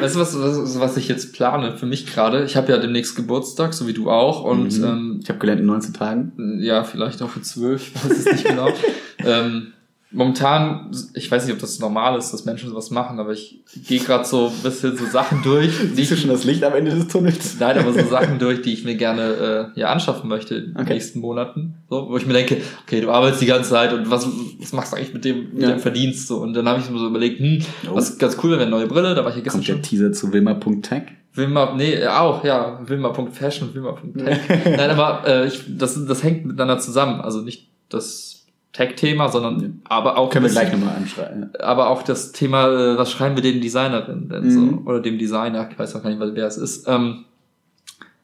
weißt 0.00 0.14
du, 0.14 0.20
was, 0.20 0.40
was, 0.40 0.78
was 0.78 0.96
ich 0.96 1.08
jetzt 1.08 1.32
plane 1.32 1.76
für 1.76 1.86
mich 1.86 2.06
gerade? 2.06 2.44
Ich 2.44 2.56
habe 2.56 2.70
ja 2.70 2.78
demnächst 2.78 3.16
Geburtstag, 3.16 3.74
so 3.74 3.88
wie 3.88 3.92
du 3.92 4.08
auch. 4.08 4.44
Und 4.44 4.78
Mhm. 4.78 4.84
ähm, 4.84 5.20
Ich 5.22 5.28
habe 5.30 5.40
gelernt 5.40 5.60
in 5.60 5.66
19 5.66 5.94
Tagen. 5.94 6.58
ja, 6.60 6.84
vielleicht 6.84 7.20
auch 7.22 7.28
für 7.30 7.42
zwölf, 7.42 7.90
ich 7.92 8.04
weiß 8.04 8.18
es 8.18 8.24
nicht 8.32 8.44
genau. 8.44 8.68
ähm, 9.18 9.72
momentan, 10.12 10.90
ich 11.14 11.30
weiß 11.30 11.44
nicht, 11.46 11.54
ob 11.54 11.60
das 11.60 11.78
normal 11.78 12.18
ist, 12.18 12.30
dass 12.32 12.44
Menschen 12.44 12.68
sowas 12.70 12.90
machen, 12.90 13.18
aber 13.18 13.32
ich 13.32 13.62
gehe 13.86 14.00
gerade 14.00 14.24
so 14.24 14.48
ein 14.48 14.62
bisschen 14.62 14.96
so 14.96 15.06
Sachen 15.06 15.42
durch, 15.42 15.70
die 15.78 15.94
Siehst 15.96 16.10
du 16.12 16.16
schon 16.16 16.30
das 16.30 16.44
Licht 16.44 16.62
am 16.64 16.74
Ende 16.74 16.90
des 16.94 17.08
Tunnels? 17.08 17.56
Nein, 17.58 17.78
aber 17.78 17.92
so 17.92 18.06
Sachen 18.08 18.38
durch, 18.38 18.62
die 18.62 18.72
ich 18.72 18.84
mir 18.84 18.94
gerne 18.96 19.70
äh, 19.74 19.80
ja, 19.80 19.88
anschaffen 19.88 20.28
möchte 20.28 20.54
in 20.56 20.64
den 20.74 20.76
Okay. 20.82 20.94
nächsten 20.94 21.20
Monaten. 21.20 21.74
So, 21.90 22.08
wo 22.08 22.16
ich 22.16 22.26
mir 22.26 22.32
denke, 22.34 22.58
okay, 22.86 23.00
du 23.00 23.10
arbeitest 23.10 23.42
die 23.42 23.46
ganze 23.46 23.70
Zeit 23.70 23.92
und 23.92 24.10
was, 24.10 24.26
was 24.60 24.72
machst 24.72 24.92
du 24.92 24.96
eigentlich 24.96 25.14
mit 25.14 25.24
dem, 25.24 25.52
mit 25.54 25.62
Ja. 25.62 25.70
dem 25.70 25.78
Verdienst? 25.80 26.26
So, 26.28 26.38
und 26.38 26.54
dann 26.54 26.68
habe 26.68 26.80
ich 26.80 26.90
mir 26.90 26.98
so 26.98 27.06
überlegt, 27.08 27.38
hm, 27.40 27.60
Oh. 27.90 27.94
was 27.96 28.18
ganz 28.18 28.36
cool 28.42 28.50
wäre, 28.52 28.62
eine 28.62 28.70
neue 28.70 28.86
Brille, 28.86 29.14
da 29.14 29.22
war 29.24 29.30
ich 29.30 29.36
ja 29.36 29.42
gestern 29.42 29.60
Kommt 29.60 29.68
der 29.68 29.74
schon. 29.74 29.82
Teaser 29.82 30.12
zu 30.12 30.32
wilma.tech? 30.32 31.02
Wilma, 31.34 31.74
nee, 31.76 31.94
äh, 31.94 32.06
auch, 32.08 32.44
ja, 32.44 32.80
Wilma.fashion, 32.86 33.74
Wilma.tech. 33.74 34.38
Nein, 34.66 34.90
aber 34.90 35.26
äh, 35.26 35.46
ich, 35.46 35.62
das, 35.68 35.98
das 36.06 36.22
hängt 36.22 36.44
miteinander 36.44 36.78
zusammen. 36.78 37.20
Also 37.22 37.40
nicht 37.40 37.70
das 37.88 38.41
Tech-Thema, 38.72 39.28
sondern 39.28 39.82
aber 39.88 40.16
auch 40.16 40.30
Können 40.30 40.44
wir 40.46 40.48
das- 40.52 40.58
gleich 40.58 40.72
nochmal 40.72 40.96
anschreiben. 40.96 41.50
aber 41.60 41.90
auch 41.90 42.02
das 42.02 42.32
Thema, 42.32 42.68
äh, 42.68 42.96
was 42.98 43.10
schreiben 43.12 43.36
wir 43.36 43.42
den 43.42 43.60
Designerin 43.60 44.28
denn 44.28 44.44
Mhm. 44.44 44.50
so? 44.84 44.90
Oder 44.90 45.00
dem 45.00 45.18
Designer, 45.18 45.68
ich 45.70 45.78
weiß 45.78 45.94
auch 45.96 46.02
gar 46.02 46.10
nicht, 46.10 46.20
wer 46.20 46.46
es 46.46 46.56
ist. 46.56 46.88
Ähm, 46.88 47.24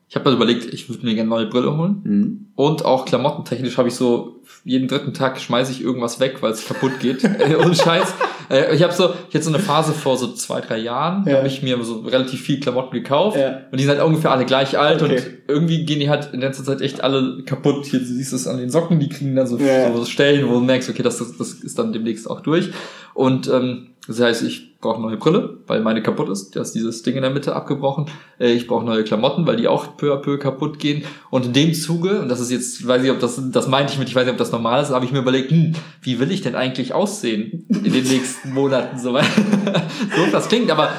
ich 0.09 0.17
habe 0.17 0.31
mir 0.31 0.37
überlegt, 0.37 0.73
ich 0.73 0.89
würde 0.89 1.05
mir 1.05 1.15
gerne 1.15 1.29
neue 1.29 1.47
Brille 1.47 1.77
holen. 1.77 2.01
Mhm. 2.03 2.47
Und 2.55 2.85
auch 2.85 3.05
klamottentechnisch 3.05 3.77
habe 3.77 3.89
ich 3.89 3.95
so, 3.95 4.41
jeden 4.65 4.89
dritten 4.89 5.13
Tag 5.15 5.39
schmeiße 5.39 5.71
ich 5.71 5.83
irgendwas 5.83 6.19
weg, 6.19 6.39
weil 6.41 6.51
es 6.53 6.67
kaputt 6.67 6.99
geht. 7.01 7.23
Äh, 7.39 7.57
Ohne 7.57 7.75
Scheiß. 7.75 8.15
Äh, 8.51 8.75
ich 8.75 8.83
habe 8.83 8.93
so, 8.95 9.11
ich 9.29 9.35
hatte 9.35 9.45
so 9.45 9.51
eine 9.51 9.59
Phase 9.63 9.93
vor 9.93 10.17
so 10.17 10.33
zwei, 10.33 10.61
drei 10.63 10.79
Jahren, 10.79 11.25
da 11.25 11.31
Ja. 11.33 11.37
habe 11.39 11.47
ich 11.49 11.63
mir 11.63 11.83
so 11.85 12.01
relativ 12.01 12.41
viel 12.41 12.59
Klamotten 12.59 12.93
gekauft. 12.95 13.37
Ja. 13.37 13.61
Und 13.71 13.79
die 13.79 13.85
sind 13.85 13.95
halt 13.97 14.03
ungefähr 14.07 14.31
alle 14.33 14.47
gleich 14.47 14.79
alt 14.79 15.03
Okay. 15.03 15.17
und 15.17 15.27
irgendwie 15.47 15.85
gehen 15.85 16.01
die 16.01 16.09
halt 16.09 16.31
in 16.33 16.41
letzter 16.41 16.65
Zeit 16.65 16.81
echt 16.81 17.03
alle 17.05 17.43
kaputt. 17.45 17.85
Hier, 17.85 18.01
du 18.01 18.07
siehst 18.07 18.33
es 18.33 18.47
an 18.49 18.57
den 18.57 18.71
Socken, 18.71 18.99
die 18.99 19.09
kriegen 19.11 19.37
dann 19.37 19.47
so, 19.47 19.59
Ja. 19.59 19.95
so 19.95 20.05
Stellen, 20.07 20.49
wo 20.49 20.55
du 20.55 20.61
merkst, 20.61 20.89
okay, 20.89 21.03
das, 21.03 21.19
das, 21.19 21.37
das 21.37 21.53
ist 21.53 21.79
dann 21.79 21.93
demnächst 21.93 22.29
auch 22.29 22.41
durch. 22.41 22.71
Und 23.19 23.49
ähm, 23.49 23.89
das 24.07 24.21
heißt, 24.21 24.45
ich 24.45 24.79
brauche 24.79 25.03
neue 25.03 25.17
Brille, 25.17 25.59
weil 25.67 25.81
meine 25.81 26.05
kaputt 26.05 26.29
ist. 26.29 26.55
Da 26.55 26.61
ist 26.61 26.77
dieses 26.77 27.03
Ding 27.03 27.17
in 27.17 27.23
der 27.23 27.33
Mitte 27.33 27.57
abgebrochen. 27.57 28.07
Äh, 28.39 28.53
ich 28.53 28.69
brauche 28.69 28.85
neue 28.85 29.03
Klamotten, 29.03 29.45
weil 29.45 29.57
die 29.57 29.67
auch 29.67 29.97
peu 29.97 30.15
à 30.15 30.19
peu 30.19 30.39
kaputt 30.39 30.79
gehen. 30.79 31.03
Und 31.29 31.47
in 31.47 31.53
dem 31.53 31.75
Zuge, 31.75 32.21
und 32.21 32.29
das 32.29 32.39
ist 32.39 32.53
jetzt, 32.53 32.87
weiß 32.87 33.03
ich, 33.03 33.11
ob 33.11 33.19
das, 33.19 33.41
das 33.51 33.67
meinte 33.67 33.93
ich 33.93 33.99
mit, 33.99 34.09
ich 34.09 34.15
weiß 34.15 34.23
nicht, 34.23 34.35
ob 34.35 34.39
das 34.39 34.53
normal 34.53 34.81
ist, 34.81 34.91
habe 34.91 35.05
ich 35.05 35.11
mir 35.11 35.19
überlegt, 35.19 35.51
hm, 35.51 35.75
wie 36.01 36.21
will 36.21 36.31
ich 36.31 36.43
denn 36.43 36.55
eigentlich 36.55 36.95
aussehen 36.95 37.67
in 37.69 37.93
den 37.93 38.05
nächsten 38.05 38.55
Monaten 38.55 39.01
so 39.01 39.13
so, 39.19 40.27
das 40.31 40.49
klingt, 40.49 40.71
aber 40.71 40.93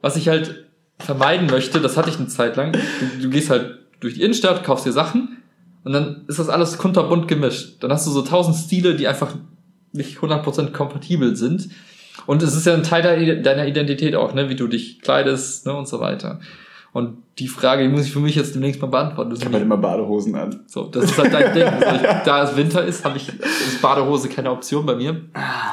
was 0.00 0.14
ich 0.14 0.28
halt 0.28 0.68
vermeiden 1.00 1.48
möchte, 1.48 1.80
das 1.80 1.96
hatte 1.96 2.08
ich 2.08 2.18
eine 2.18 2.28
Zeit 2.28 2.54
lang. 2.54 2.70
Du, 2.70 3.22
du 3.22 3.30
gehst 3.30 3.50
halt 3.50 3.80
durch 3.98 4.14
die 4.14 4.22
Innenstadt, 4.22 4.62
kaufst 4.62 4.86
dir 4.86 4.92
Sachen 4.92 5.38
und 5.82 5.92
dann 5.92 6.22
ist 6.28 6.38
das 6.38 6.50
alles 6.50 6.78
kunterbunt 6.78 7.26
gemischt. 7.26 7.82
Dann 7.82 7.90
hast 7.90 8.06
du 8.06 8.12
so 8.12 8.22
tausend 8.22 8.54
Stile, 8.54 8.94
die 8.94 9.08
einfach 9.08 9.34
nicht 9.92 10.18
100% 10.18 10.72
kompatibel 10.72 11.36
sind. 11.36 11.68
Und 12.26 12.42
es 12.42 12.54
ist 12.54 12.66
ja 12.66 12.74
ein 12.74 12.82
Teil 12.82 13.42
deiner- 13.42 13.66
Identität 13.66 14.14
auch, 14.14 14.34
ne, 14.34 14.48
wie 14.48 14.56
du 14.56 14.66
dich 14.66 15.00
kleidest, 15.00 15.66
ne, 15.66 15.74
und 15.74 15.88
so 15.88 16.00
weiter. 16.00 16.40
Und 16.92 17.18
die 17.38 17.48
Frage, 17.48 17.82
die 17.84 17.88
muss 17.88 18.06
ich 18.06 18.12
für 18.12 18.18
mich 18.18 18.34
jetzt 18.34 18.54
demnächst 18.54 18.80
mal 18.80 18.88
beantworten. 18.88 19.32
Ich 19.36 19.44
habe 19.44 19.52
halt 19.54 19.62
immer 19.62 19.76
Badehosen 19.76 20.34
an. 20.34 20.60
so, 20.66 20.84
das 20.84 21.04
ist 21.04 21.18
halt 21.18 21.32
dein 21.32 21.52
Ding. 21.54 21.62
Also 21.64 21.86
ich, 21.96 22.02
da 22.24 22.42
es 22.42 22.56
Winter 22.56 22.82
ist, 22.84 23.04
habe 23.04 23.16
ich 23.18 23.28
ist 23.28 23.80
Badehose 23.80 24.28
keine 24.28 24.50
Option 24.50 24.84
bei 24.86 24.96
mir. 24.96 25.10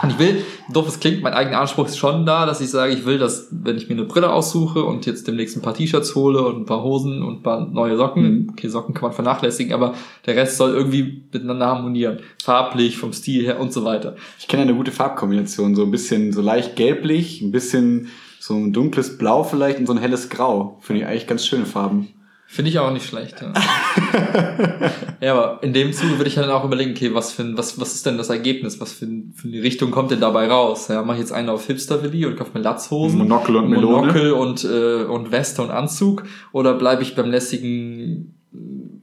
Und 0.03 0.09
ich 0.11 0.19
will, 0.19 0.43
doof 0.71 0.87
es 0.89 0.99
klingt, 0.99 1.23
mein 1.23 1.33
eigener 1.33 1.59
Anspruch 1.61 1.87
ist 1.87 1.97
schon 1.97 2.25
da, 2.25 2.45
dass 2.45 2.61
ich 2.61 2.69
sage, 2.69 2.93
ich 2.93 3.05
will, 3.05 3.17
dass, 3.17 3.47
wenn 3.49 3.77
ich 3.77 3.87
mir 3.87 3.95
eine 3.95 4.03
Brille 4.03 4.31
aussuche 4.31 4.83
und 4.83 5.05
jetzt 5.07 5.25
demnächst 5.27 5.55
ein 5.57 5.61
paar 5.61 5.73
T-Shirts 5.73 6.13
hole 6.13 6.43
und 6.45 6.57
ein 6.57 6.65
paar 6.65 6.83
Hosen 6.83 7.23
und 7.23 7.37
ein 7.39 7.43
paar 7.43 7.65
neue 7.65 7.95
Socken, 7.97 8.23
Mhm. 8.23 8.49
okay, 8.51 8.67
Socken 8.67 8.93
kann 8.93 9.03
man 9.03 9.13
vernachlässigen, 9.13 9.73
aber 9.73 9.95
der 10.27 10.35
Rest 10.35 10.57
soll 10.57 10.71
irgendwie 10.75 11.23
miteinander 11.31 11.65
harmonieren. 11.67 12.19
Farblich, 12.43 12.97
vom 12.97 13.13
Stil 13.13 13.43
her 13.45 13.59
und 13.59 13.73
so 13.73 13.83
weiter. 13.85 14.15
Ich 14.37 14.47
kenne 14.47 14.63
eine 14.63 14.75
gute 14.75 14.91
Farbkombination. 14.91 15.73
So 15.75 15.83
ein 15.83 15.91
bisschen 15.91 16.31
so 16.33 16.41
leicht 16.41 16.75
gelblich, 16.75 17.41
ein 17.41 17.51
bisschen 17.51 18.09
so 18.45 18.53
ein 18.53 18.71
dunkles 18.73 19.17
Blau 19.17 19.43
vielleicht 19.43 19.79
und 19.79 19.87
so 19.87 19.93
ein 19.93 19.97
helles 19.97 20.29
Grau. 20.29 20.77
Finde 20.81 21.01
ich 21.01 21.07
eigentlich 21.07 21.25
ganz 21.25 21.47
schöne 21.47 21.65
Farben. 21.65 22.09
Finde 22.45 22.69
ich 22.69 22.77
auch 22.77 22.91
nicht 22.91 23.07
schlecht. 23.07 23.41
Ja. 23.41 23.53
ja, 25.19 25.33
aber 25.33 25.63
in 25.63 25.73
dem 25.73 25.91
Zuge 25.93 26.19
würde 26.19 26.27
ich 26.27 26.35
dann 26.35 26.51
auch 26.51 26.63
überlegen, 26.63 26.91
okay, 26.91 27.11
was 27.15 27.31
für 27.31 27.41
ein, 27.41 27.57
was, 27.57 27.79
was 27.79 27.95
ist 27.95 28.05
denn 28.05 28.19
das 28.19 28.29
Ergebnis? 28.29 28.79
Was 28.79 28.93
für, 28.93 29.05
ein, 29.05 29.33
für 29.35 29.47
eine 29.47 29.63
Richtung 29.63 29.89
kommt 29.89 30.11
denn 30.11 30.19
dabei 30.19 30.47
raus? 30.47 30.89
Ja, 30.89 31.01
mache 31.01 31.17
ich 31.17 31.21
jetzt 31.21 31.31
einen 31.31 31.49
auf 31.49 31.65
Hipster-Willi 31.65 32.27
und 32.27 32.35
kaufe 32.35 32.51
mir 32.53 32.63
Latzhosen, 32.63 33.17
Monokel 33.17 33.55
und 33.55 33.67
Melone. 33.67 33.97
Monokel 33.97 34.31
und, 34.33 34.63
äh, 34.63 35.05
und 35.05 35.31
Weste 35.31 35.63
und 35.63 35.71
Anzug 35.71 36.25
oder 36.51 36.75
bleibe 36.75 37.01
ich 37.01 37.15
beim 37.15 37.31
lässigen, 37.31 38.35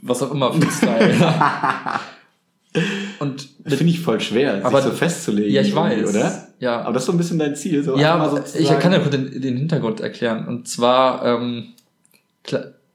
was 0.00 0.22
auch 0.22 0.30
immer 0.30 0.54
Style? 0.70 1.14
Und 3.22 3.48
Das 3.64 3.74
finde 3.74 3.92
ich 3.92 4.00
voll 4.00 4.20
schwer, 4.20 4.56
sich 4.56 4.64
Aber- 4.64 4.82
so 4.82 4.90
festzulegen. 4.90 5.52
ja, 5.52 5.62
ich 5.62 5.74
weiß. 5.74 6.10
Oder? 6.10 6.48
Ja, 6.58 6.80
Aber 6.82 6.92
das 6.92 7.02
ist 7.02 7.06
so 7.06 7.12
ein 7.12 7.18
bisschen 7.18 7.38
dein 7.38 7.54
Ziel. 7.56 7.82
So 7.84 7.96
ja, 7.96 8.14
aber 8.16 8.44
ich 8.58 8.68
kann 8.80 8.92
ja 8.92 8.98
kurz 8.98 9.10
den, 9.12 9.40
den 9.40 9.56
Hintergrund 9.56 10.00
erklären. 10.00 10.46
Und 10.48 10.66
zwar, 10.68 11.24
ähm, 11.24 11.68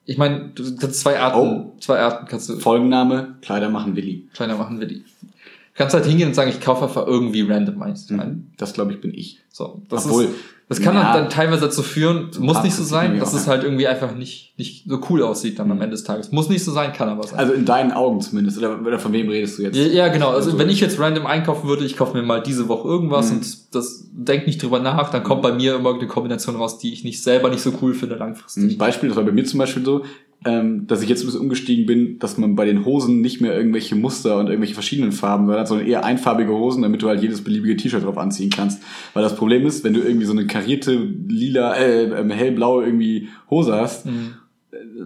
ich 0.05 0.17
meine, 0.17 0.51
du 0.55 0.63
kannst 0.75 0.99
zwei 1.01 1.19
Arten, 1.19 1.37
Oh. 1.37 1.73
zwei 1.79 1.99
Arten 1.99 2.27
kannst 2.27 2.49
du 2.49 2.59
Folgenname, 2.59 3.35
Kleider 3.41 3.69
machen 3.69 3.95
Willi. 3.95 4.27
kleiner 4.33 4.55
machen, 4.57 4.79
Willi. 4.79 5.03
Du 5.21 5.83
kannst 5.83 5.93
halt 5.93 6.05
hingehen 6.05 6.29
und 6.29 6.33
sagen, 6.33 6.49
ich 6.49 6.59
kaufe 6.61 6.85
einfach 6.85 7.05
irgendwie 7.07 7.41
random 7.41 7.81
eins. 7.81 8.09
ein. 8.11 8.51
Das 8.57 8.73
glaube 8.73 8.93
ich 8.93 9.01
bin 9.01 9.13
ich. 9.13 9.39
So, 9.51 9.81
das 9.89 10.05
Obwohl, 10.05 10.25
ist, 10.25 10.33
das 10.69 10.81
kann 10.81 10.95
ja. 10.95 11.13
dann, 11.13 11.29
teilweise 11.29 11.61
dazu 11.61 11.81
führen, 11.81 12.29
muss 12.39 12.61
nicht 12.61 12.75
so 12.75 12.83
sein, 12.83 13.17
dass 13.19 13.33
es 13.33 13.47
halt 13.47 13.63
irgendwie 13.63 13.87
einfach 13.87 14.13
nicht, 14.13 14.53
nicht 14.57 14.83
so 14.89 14.99
cool 15.09 15.23
aussieht 15.23 15.57
dann 15.59 15.71
am 15.71 15.77
Ende 15.79 15.91
des 15.91 16.03
Tages. 16.03 16.31
Muss 16.33 16.49
nicht 16.49 16.63
so 16.63 16.71
sein, 16.73 16.91
kann 16.91 17.07
aber 17.07 17.25
sein. 17.25 17.39
Also 17.39 17.53
in 17.53 17.63
deinen 17.63 17.91
Augen 17.93 18.19
zumindest. 18.19 18.57
Oder, 18.57 18.81
oder 18.81 18.99
von 18.99 19.13
wem 19.13 19.29
redest 19.29 19.57
du 19.59 19.63
jetzt? 19.63 19.77
Ja, 19.77 19.83
ja, 19.85 20.07
genau. 20.09 20.31
Also, 20.31 20.47
Also- 20.49 20.59
wenn 20.59 20.69
ich 20.69 20.81
jetzt 20.81 20.99
random 20.99 21.25
einkaufen 21.25 21.69
würde, 21.69 21.85
ich 21.85 21.95
kaufe 21.95 22.17
mir 22.17 22.23
mal 22.23 22.41
diese 22.43 22.67
Woche 22.67 22.87
irgendwas 22.87 23.29
Mhm. 23.31 23.37
und 23.37 23.75
das 23.75 24.07
denk 24.11 24.45
nicht 24.45 24.61
drüber 24.61 24.79
nach, 24.79 25.09
dann 25.09 25.23
kommt 25.23 25.41
bei 25.41 25.53
mir 25.53 25.75
immer 25.75 25.93
eine 25.93 26.07
Kombination 26.07 26.55
raus, 26.57 26.79
die 26.79 26.91
ich 26.91 27.03
nicht 27.05 27.23
selber 27.23 27.49
nicht 27.49 27.61
so 27.61 27.71
cool 27.81 27.93
finde 27.93 28.15
langfristig. 28.15 28.73
Ein 28.73 28.77
Beispiel, 28.77 29.07
das 29.09 29.15
war 29.17 29.23
bei 29.23 29.31
mir 29.31 29.45
zum 29.45 29.59
Beispiel 29.59 29.85
so, 29.85 30.03
ähm, 30.45 30.87
dass 30.87 31.01
ich 31.01 31.09
jetzt 31.09 31.23
ein 31.23 31.25
bisschen 31.25 31.41
umgestiegen 31.41 31.85
bin, 31.85 32.19
dass 32.19 32.37
man 32.37 32.55
bei 32.55 32.65
den 32.65 32.85
Hosen 32.85 33.21
nicht 33.21 33.41
mehr 33.41 33.55
irgendwelche 33.57 33.95
Muster 33.95 34.37
und 34.37 34.47
irgendwelche 34.47 34.75
verschiedenen 34.75 35.11
Farben 35.11 35.49
hat, 35.49 35.67
sondern 35.67 35.87
eher 35.87 36.05
einfarbige 36.05 36.53
Hosen, 36.53 36.83
damit 36.83 37.01
du 37.01 37.07
halt 37.07 37.21
jedes 37.21 37.43
beliebige 37.43 37.75
T-Shirt 37.75 38.03
drauf 38.03 38.17
anziehen 38.17 38.49
kannst. 38.49 38.81
Weil 39.13 39.23
das 39.23 39.35
Problem 39.35 39.65
ist, 39.65 39.83
wenn 39.83 39.93
du 39.93 40.01
irgendwie 40.01 40.25
so 40.25 40.33
eine 40.33 40.45
karierte, 40.47 40.93
lila, 41.27 41.75
äh, 41.75 42.03
ähm, 42.03 42.29
hellblaue 42.29 42.85
irgendwie 42.85 43.29
Hose 43.49 43.73
hast, 43.73 44.05
Mhm. 44.05 44.33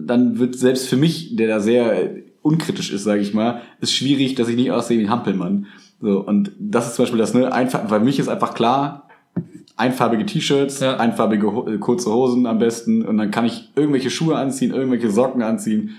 dann 0.00 0.38
wird 0.38 0.54
selbst 0.56 0.88
für 0.88 0.96
mich, 0.96 1.34
der 1.36 1.48
da 1.48 1.60
sehr 1.60 2.10
unkritisch 2.42 2.92
ist, 2.92 3.04
sage 3.04 3.22
ich 3.22 3.32
mal, 3.32 3.62
ist 3.80 3.92
schwierig, 3.92 4.34
dass 4.34 4.48
ich 4.48 4.56
nicht 4.56 4.70
aussehe 4.72 4.98
wie 4.98 5.04
ein 5.04 5.10
Hampelmann. 5.10 5.66
So, 6.00 6.20
und 6.20 6.50
das 6.58 6.88
ist 6.88 6.96
zum 6.96 7.04
Beispiel 7.04 7.18
das, 7.18 7.32
ne, 7.32 7.52
einfach, 7.52 7.88
weil 7.88 8.00
mich 8.00 8.18
ist 8.18 8.28
einfach 8.28 8.54
klar, 8.54 9.08
einfarbige 9.82 10.24
T-Shirts, 10.24 10.80
Ja. 10.80 10.96
einfarbige 10.96 11.46
äh, 11.46 11.78
kurze 11.78 12.10
Hosen 12.12 12.46
am 12.46 12.58
besten 12.58 13.02
und 13.04 13.18
dann 13.18 13.30
kann 13.30 13.44
ich 13.44 13.70
irgendwelche 13.76 14.10
Schuhe 14.10 14.36
anziehen, 14.36 14.72
irgendwelche 14.72 15.10
Socken 15.10 15.42
anziehen. 15.42 15.96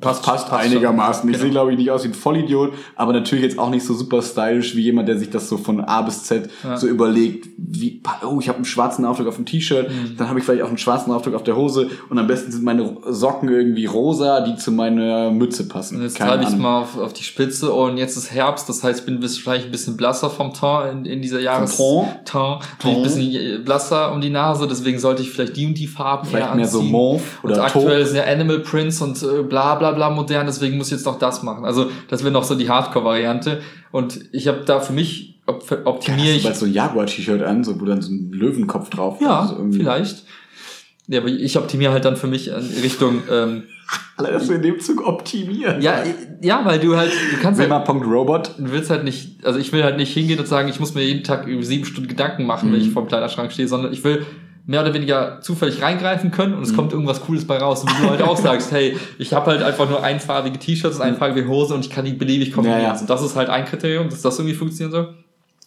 Passt, 0.00 0.22
passt, 0.24 0.48
passt 0.50 0.64
einigermaßen. 0.66 1.30
Ich 1.30 1.36
schon. 1.36 1.42
sehe, 1.44 1.50
glaube 1.50 1.70
ich, 1.70 1.78
nicht 1.78 1.90
aus 1.90 2.02
wie 2.04 2.08
ein 2.08 2.14
Vollidiot, 2.14 2.72
aber 2.96 3.12
natürlich 3.12 3.44
jetzt 3.44 3.58
auch 3.58 3.70
nicht 3.70 3.86
so 3.86 3.94
super 3.94 4.20
stylisch 4.22 4.74
wie 4.74 4.82
jemand, 4.82 5.08
der 5.08 5.16
sich 5.18 5.30
das 5.30 5.48
so 5.48 5.56
von 5.56 5.80
A 5.80 6.02
bis 6.02 6.24
Z 6.24 6.50
Ja. 6.64 6.76
so 6.76 6.88
überlegt, 6.88 7.48
wie, 7.56 8.02
oh, 8.26 8.38
ich 8.40 8.48
habe 8.48 8.56
einen 8.56 8.64
schwarzen 8.64 9.04
Aufdruck 9.04 9.28
auf 9.28 9.36
dem 9.36 9.46
T-Shirt, 9.46 9.88
Mhm. 9.88 10.16
dann 10.18 10.28
habe 10.28 10.40
ich 10.40 10.44
vielleicht 10.44 10.62
auch 10.62 10.68
einen 10.68 10.78
schwarzen 10.78 11.12
Aufdruck 11.12 11.34
auf 11.34 11.44
der 11.44 11.56
Hose 11.56 11.88
und 12.10 12.18
am 12.18 12.26
besten 12.26 12.50
sind 12.50 12.64
meine 12.64 12.96
Socken 13.08 13.48
irgendwie 13.48 13.86
rosa, 13.86 14.40
die 14.40 14.56
zu 14.56 14.72
meiner 14.72 15.30
Mütze 15.30 15.68
passen. 15.68 15.96
Und 15.98 16.02
jetzt 16.02 16.18
treibe 16.18 16.42
ich 16.42 16.56
mal 16.56 16.80
auf, 16.80 16.98
auf 16.98 17.12
die 17.12 17.22
Spitze 17.22 17.72
und 17.72 17.96
jetzt 17.96 18.16
ist 18.16 18.32
Herbst, 18.32 18.68
das 18.68 18.82
heißt, 18.82 19.00
ich 19.00 19.06
bin 19.06 19.22
wahrscheinlich 19.22 19.66
ein 19.66 19.70
bisschen 19.70 19.96
blasser 19.96 20.28
vom 20.28 20.52
Ton 20.52 20.88
in, 20.90 21.04
in 21.06 21.22
dieser 21.22 21.40
Jahres... 21.40 21.76
Ton? 21.76 22.08
Ton. 22.26 22.58
Ich 22.80 22.86
ein 22.86 23.02
bisschen 23.04 23.64
blasser 23.64 24.12
um 24.12 24.20
die 24.20 24.30
Nase, 24.30 24.66
deswegen 24.66 24.98
sollte 24.98 25.22
ich 25.22 25.30
vielleicht 25.30 25.56
die 25.56 25.66
und 25.66 25.78
die 25.78 25.86
Farben 25.86 26.26
Vielleicht 26.28 26.48
eher 26.48 26.54
mehr 26.56 26.66
so 26.66 26.78
anziehen. 26.80 26.92
Mauve 26.92 27.22
Und 27.42 27.52
oder 27.52 27.64
aktuell 27.64 28.00
Taupe. 28.02 28.06
sind 28.06 28.16
ja 28.16 28.24
Animal 28.24 28.58
Prints 28.58 29.00
und 29.00 29.22
äh, 29.22 29.42
bla 29.42 29.76
bla 29.76 29.83
bla 29.92 30.10
modern, 30.10 30.46
deswegen 30.46 30.76
muss 30.78 30.88
ich 30.88 30.92
jetzt 30.92 31.06
noch 31.06 31.18
das 31.18 31.42
machen. 31.42 31.64
Also 31.64 31.90
das 32.08 32.22
wäre 32.22 32.32
noch 32.32 32.44
so 32.44 32.54
die 32.54 32.68
Hardcore-Variante. 32.68 33.60
Und 33.92 34.20
ich 34.32 34.48
habe 34.48 34.62
da 34.66 34.80
für 34.80 34.92
mich 34.92 35.40
op 35.46 35.62
optimiere 35.84 36.28
Hast 36.28 36.36
ich 36.36 36.42
du 36.42 36.48
bald 36.48 36.56
so 36.56 36.66
ein 36.66 36.72
Jaguar-T-Shirt 36.72 37.42
an, 37.42 37.64
so, 37.64 37.80
wo 37.80 37.84
dann 37.84 38.00
so 38.02 38.10
ein 38.12 38.30
Löwenkopf 38.32 38.90
drauf 38.90 39.18
Ja, 39.20 39.44
ist, 39.44 39.50
so 39.50 39.56
irgendwie. 39.56 39.78
vielleicht. 39.78 40.24
Ja, 41.06 41.20
aber 41.20 41.28
ich 41.28 41.58
optimiere 41.58 41.92
halt 41.92 42.06
dann 42.06 42.16
für 42.16 42.26
mich 42.26 42.48
in 42.48 42.54
Richtung, 42.82 43.22
ähm, 43.30 43.64
Alter, 44.16 44.32
dass 44.32 44.48
wir 44.48 44.56
in 44.56 44.62
dem 44.62 44.80
Zug 44.80 45.06
optimieren. 45.06 45.82
ja, 45.82 46.02
ja, 46.40 46.64
weil 46.64 46.78
du 46.80 46.96
halt, 46.96 47.10
du 47.12 47.36
kannst 47.42 47.60
halt, 47.60 47.68
Wilma.robot. 47.68 48.52
du 48.58 48.70
willst 48.70 48.88
halt 48.88 49.04
nicht, 49.04 49.44
also 49.44 49.58
ich 49.58 49.70
will 49.72 49.82
halt 49.84 49.98
nicht 49.98 50.14
hingehen 50.14 50.38
und 50.38 50.48
sagen, 50.48 50.68
ich 50.68 50.80
muss 50.80 50.94
mir 50.94 51.02
jeden 51.04 51.22
Tag 51.24 51.46
über 51.46 51.62
sieben 51.62 51.84
Stunden 51.84 52.08
Gedanken 52.08 52.46
machen, 52.46 52.72
wenn 52.72 52.80
Mhm. 52.80 52.86
ich 52.86 52.92
vor 52.92 53.02
dem 53.02 53.08
Kleiderschrank 53.08 53.52
stehe, 53.52 53.68
sondern 53.68 53.92
ich 53.92 54.02
will 54.04 54.24
mehr 54.66 54.80
oder 54.80 54.94
weniger 54.94 55.40
zufällig 55.42 55.82
reingreifen 55.82 56.30
können 56.30 56.54
und 56.54 56.62
es 56.62 56.72
Mhm. 56.72 56.76
kommt 56.76 56.92
irgendwas 56.92 57.20
Cooles 57.20 57.46
bei 57.46 57.58
raus. 57.58 57.82
Und 57.82 57.90
wie 57.98 58.02
du 58.02 58.08
halt 58.10 58.22
auch 58.22 58.36
sagst, 58.36 58.72
hey, 58.72 58.96
ich 59.18 59.32
habe 59.34 59.50
halt 59.50 59.62
einfach 59.62 59.88
nur 59.88 60.02
einfarbige 60.02 60.58
T-Shirts 60.58 60.96
und 60.96 61.02
einfarbige 61.02 61.46
Hose 61.48 61.74
und 61.74 61.80
ich 61.84 61.90
kann 61.90 62.04
die 62.06 62.12
beliebig 62.14 62.52
kombinieren. 62.52 62.82
Ja, 62.82 62.94
ja. 62.94 63.00
Und 63.00 63.10
das 63.10 63.22
ist 63.22 63.36
halt 63.36 63.50
ein 63.50 63.66
Kriterium, 63.66 64.08
dass 64.08 64.22
das 64.22 64.38
irgendwie 64.38 64.54
funktionieren 64.56 64.92
soll. 64.92 65.14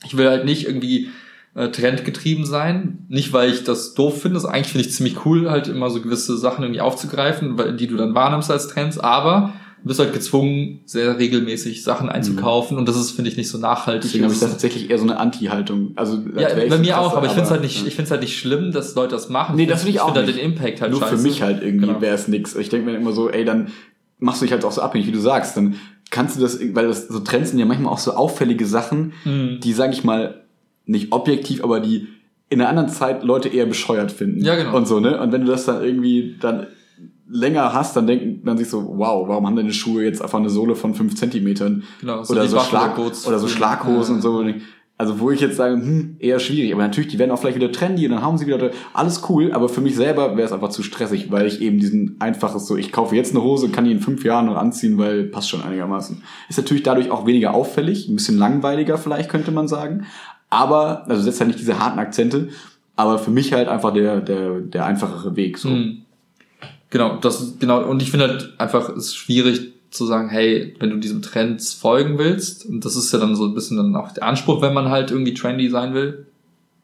Ich 0.05 0.17
will 0.17 0.27
halt 0.27 0.45
nicht 0.45 0.65
irgendwie 0.65 1.09
äh, 1.55 1.69
trendgetrieben 1.69 2.45
sein. 2.45 3.05
Nicht, 3.09 3.33
weil 3.33 3.49
ich 3.51 3.63
das 3.63 3.93
doof 3.95 4.21
finde. 4.21 4.37
Also 4.37 4.47
eigentlich 4.47 4.71
finde 4.71 4.87
ich 4.87 4.93
ziemlich 4.93 5.25
cool, 5.25 5.49
halt 5.49 5.67
immer 5.67 5.89
so 5.89 6.01
gewisse 6.01 6.37
Sachen 6.37 6.63
irgendwie 6.63 6.81
aufzugreifen, 6.81 7.77
die 7.77 7.87
du 7.87 7.97
dann 7.97 8.13
wahrnimmst 8.15 8.49
als 8.51 8.67
Trends. 8.67 8.99
Aber 8.99 9.53
du 9.87 9.89
bist 9.89 9.99
halt 10.01 10.13
gezwungen, 10.13 10.81
sehr 10.85 11.17
regelmäßig 11.17 11.81
Sachen 11.83 12.09
einzukaufen. 12.09 12.77
Und 12.77 12.87
das 12.89 12.97
ist, 12.97 13.11
finde 13.11 13.31
ich, 13.31 13.37
nicht 13.37 13.47
so 13.49 13.57
nachhaltig. 13.57 14.01
Deswegen 14.03 14.25
habe 14.25 14.33
ich 14.33 14.39
das 14.39 14.49
Das 14.49 14.57
ist- 14.57 14.61
tatsächlich 14.63 14.89
eher 14.89 14.97
so 14.97 15.05
eine 15.05 15.17
Anti-Haltung. 15.17 15.93
Also, 15.95 16.17
als 16.35 16.53
ja, 16.53 16.57
ich 16.57 16.69
bei 16.69 16.77
mir 16.77 16.99
auch, 16.99 17.15
aber 17.15 17.25
ich 17.27 17.31
finde 17.31 17.45
es 17.45 17.51
halt 17.51 17.61
nicht, 17.61 17.81
ja. 17.81 17.87
ich 17.87 17.95
finde 17.95 18.03
es 18.05 18.11
halt 18.11 18.21
nicht 18.21 18.37
schlimm, 18.37 18.71
dass 18.73 18.93
Leute 18.95 19.11
das 19.15 19.29
machen. 19.29 19.55
Nee, 19.55 19.65
das 19.65 19.79
finde 19.83 19.93
ich 19.95 20.01
auch 20.01 20.13
finde 20.13 20.25
halt 20.27 20.35
den 20.37 20.43
Impact 20.43 20.81
halt 20.81 20.91
Nur 20.91 20.99
scheiße. 21.01 21.15
für 21.17 21.23
mich 21.23 21.41
halt 21.41 21.63
irgendwie 21.63 21.87
Genau. 21.87 22.01
wäre 22.01 22.15
es 22.15 22.27
nix. 22.27 22.55
Ich 22.55 22.69
denke 22.69 22.89
mir 22.91 22.97
immer 22.97 23.13
so, 23.13 23.29
ey, 23.29 23.45
dann 23.45 23.69
machst 24.19 24.41
du 24.41 24.45
dich 24.45 24.51
halt 24.51 24.65
auch 24.65 24.71
so 24.71 24.81
abhängig, 24.81 25.07
wie 25.07 25.11
du 25.11 25.19
sagst. 25.19 25.55
Dann 25.55 25.75
kannst 26.11 26.35
du 26.37 26.41
das, 26.41 26.59
weil 26.73 26.87
das 26.87 27.07
so 27.07 27.19
Trends 27.19 27.51
sind 27.51 27.59
ja 27.59 27.65
manchmal 27.65 27.93
auch 27.93 27.97
so 27.99 28.11
auffällige 28.13 28.65
Sachen, 28.65 29.13
Mhm. 29.25 29.59
die, 29.63 29.73
sag 29.73 29.93
ich 29.93 30.03
mal, 30.03 30.43
nicht 30.85 31.11
objektiv, 31.11 31.63
aber 31.63 31.79
die 31.79 32.07
in 32.49 32.61
einer 32.61 32.69
anderen 32.69 32.89
Zeit 32.89 33.23
Leute 33.23 33.49
eher 33.49 33.65
bescheuert 33.65 34.11
finden. 34.11 34.41
Ja, 34.43 34.55
genau. 34.55 34.75
Und 34.77 34.87
so, 34.87 34.99
ne? 35.01 35.19
Und 35.19 35.31
wenn 35.33 35.41
du 35.41 35.47
das 35.51 35.65
dann 35.65 35.83
irgendwie 35.83 36.35
dann 36.39 36.67
länger 37.29 37.73
hast, 37.73 37.95
dann 37.95 38.07
denkt 38.07 38.45
man 38.45 38.57
sich 38.57 38.69
so, 38.69 38.93
wow, 38.97 39.27
warum 39.27 39.45
haben 39.45 39.55
deine 39.55 39.73
Schuhe 39.73 40.03
jetzt 40.03 40.21
einfach 40.21 40.39
eine 40.39 40.49
Sohle 40.49 40.75
von 40.75 40.93
fünf 40.93 41.15
Zentimetern? 41.15 41.83
Genau, 42.01 42.23
so 42.23 42.33
oder, 42.33 42.47
so 42.47 42.59
Schlag, 42.59 42.97
oder 42.97 43.39
so 43.39 43.47
Schlaghosen 43.47 44.13
Ja. 44.13 44.15
und 44.15 44.21
so. 44.21 44.53
Also 44.99 45.19
wo 45.19 45.29
ich 45.29 45.39
jetzt 45.41 45.57
sage, 45.57 45.75
hm, 45.75 46.15
eher 46.17 46.39
schwierig. 46.39 46.73
Aber 46.73 46.81
natürlich, 46.81 47.09
die 47.09 47.19
werden 47.19 47.29
auch 47.29 47.37
vielleicht 47.37 47.57
wieder 47.57 47.71
trendy 47.71 48.05
und 48.05 48.13
dann 48.13 48.23
haben 48.23 48.37
sie 48.39 48.47
wieder 48.47 48.71
alles 48.93 49.21
cool. 49.29 49.51
Aber 49.53 49.69
für 49.69 49.81
mich 49.81 49.95
selber 49.95 50.35
wäre 50.37 50.47
es 50.47 50.51
einfach 50.51 50.69
zu 50.69 50.81
stressig, 50.81 51.29
weil 51.31 51.45
ich 51.45 51.61
eben 51.61 51.79
diesen 51.79 52.15
einfaches 52.19 52.65
so, 52.65 52.75
ich 52.77 52.91
kaufe 52.91 53.15
jetzt 53.15 53.35
eine 53.35 53.43
Hose, 53.43 53.69
kann 53.69 53.85
die 53.85 53.91
in 53.91 53.99
fünf 53.99 54.23
Jahren 54.23 54.47
noch 54.47 54.55
anziehen, 54.55 54.97
weil 54.97 55.25
passt 55.25 55.49
schon 55.49 55.61
einigermaßen. 55.61 56.23
Ist 56.49 56.57
natürlich 56.57 56.81
dadurch 56.81 57.11
auch 57.11 57.27
weniger 57.27 57.53
auffällig, 57.53 58.07
ein 58.07 58.15
bisschen 58.15 58.39
langweiliger 58.39 58.97
vielleicht, 58.97 59.29
könnte 59.29 59.51
man 59.51 59.67
sagen. 59.67 60.05
Aber, 60.49 61.07
also 61.07 61.21
setzt 61.21 61.41
halt 61.41 61.49
nicht 61.49 61.59
diese 61.59 61.77
harten 61.77 61.99
Akzente, 61.99 62.49
aber 62.95 63.19
für 63.19 63.29
mich 63.31 63.53
halt 63.53 63.67
einfach 63.67 63.93
der, 63.93 64.21
der, 64.21 64.61
der 64.61 64.85
einfachere 64.87 65.35
Weg. 65.35 65.59
So. 65.59 65.69
Mhm. 65.69 66.05
Genau, 66.89 67.17
das 67.17 67.59
genau, 67.59 67.83
und 67.83 68.01
ich 68.01 68.11
finde 68.11 68.27
halt 68.27 68.53
einfach, 68.59 68.89
es 68.89 69.07
ist 69.07 69.15
schwierig 69.15 69.73
zu 69.91 70.05
sagen, 70.05 70.29
hey, 70.29 70.75
wenn 70.79 70.89
du 70.89 70.97
diesem 70.97 71.21
Trends 71.21 71.73
folgen 71.73 72.17
willst, 72.17 72.65
und 72.65 72.85
das 72.85 72.95
ist 72.95 73.11
ja 73.11 73.19
dann 73.19 73.35
so 73.35 73.45
ein 73.45 73.53
bisschen 73.53 73.77
dann 73.77 73.95
auch 73.95 74.11
der 74.11 74.23
Anspruch, 74.23 74.61
wenn 74.61 74.73
man 74.73 74.89
halt 74.89 75.11
irgendwie 75.11 75.33
trendy 75.33 75.69
sein 75.69 75.93
will. 75.93 76.27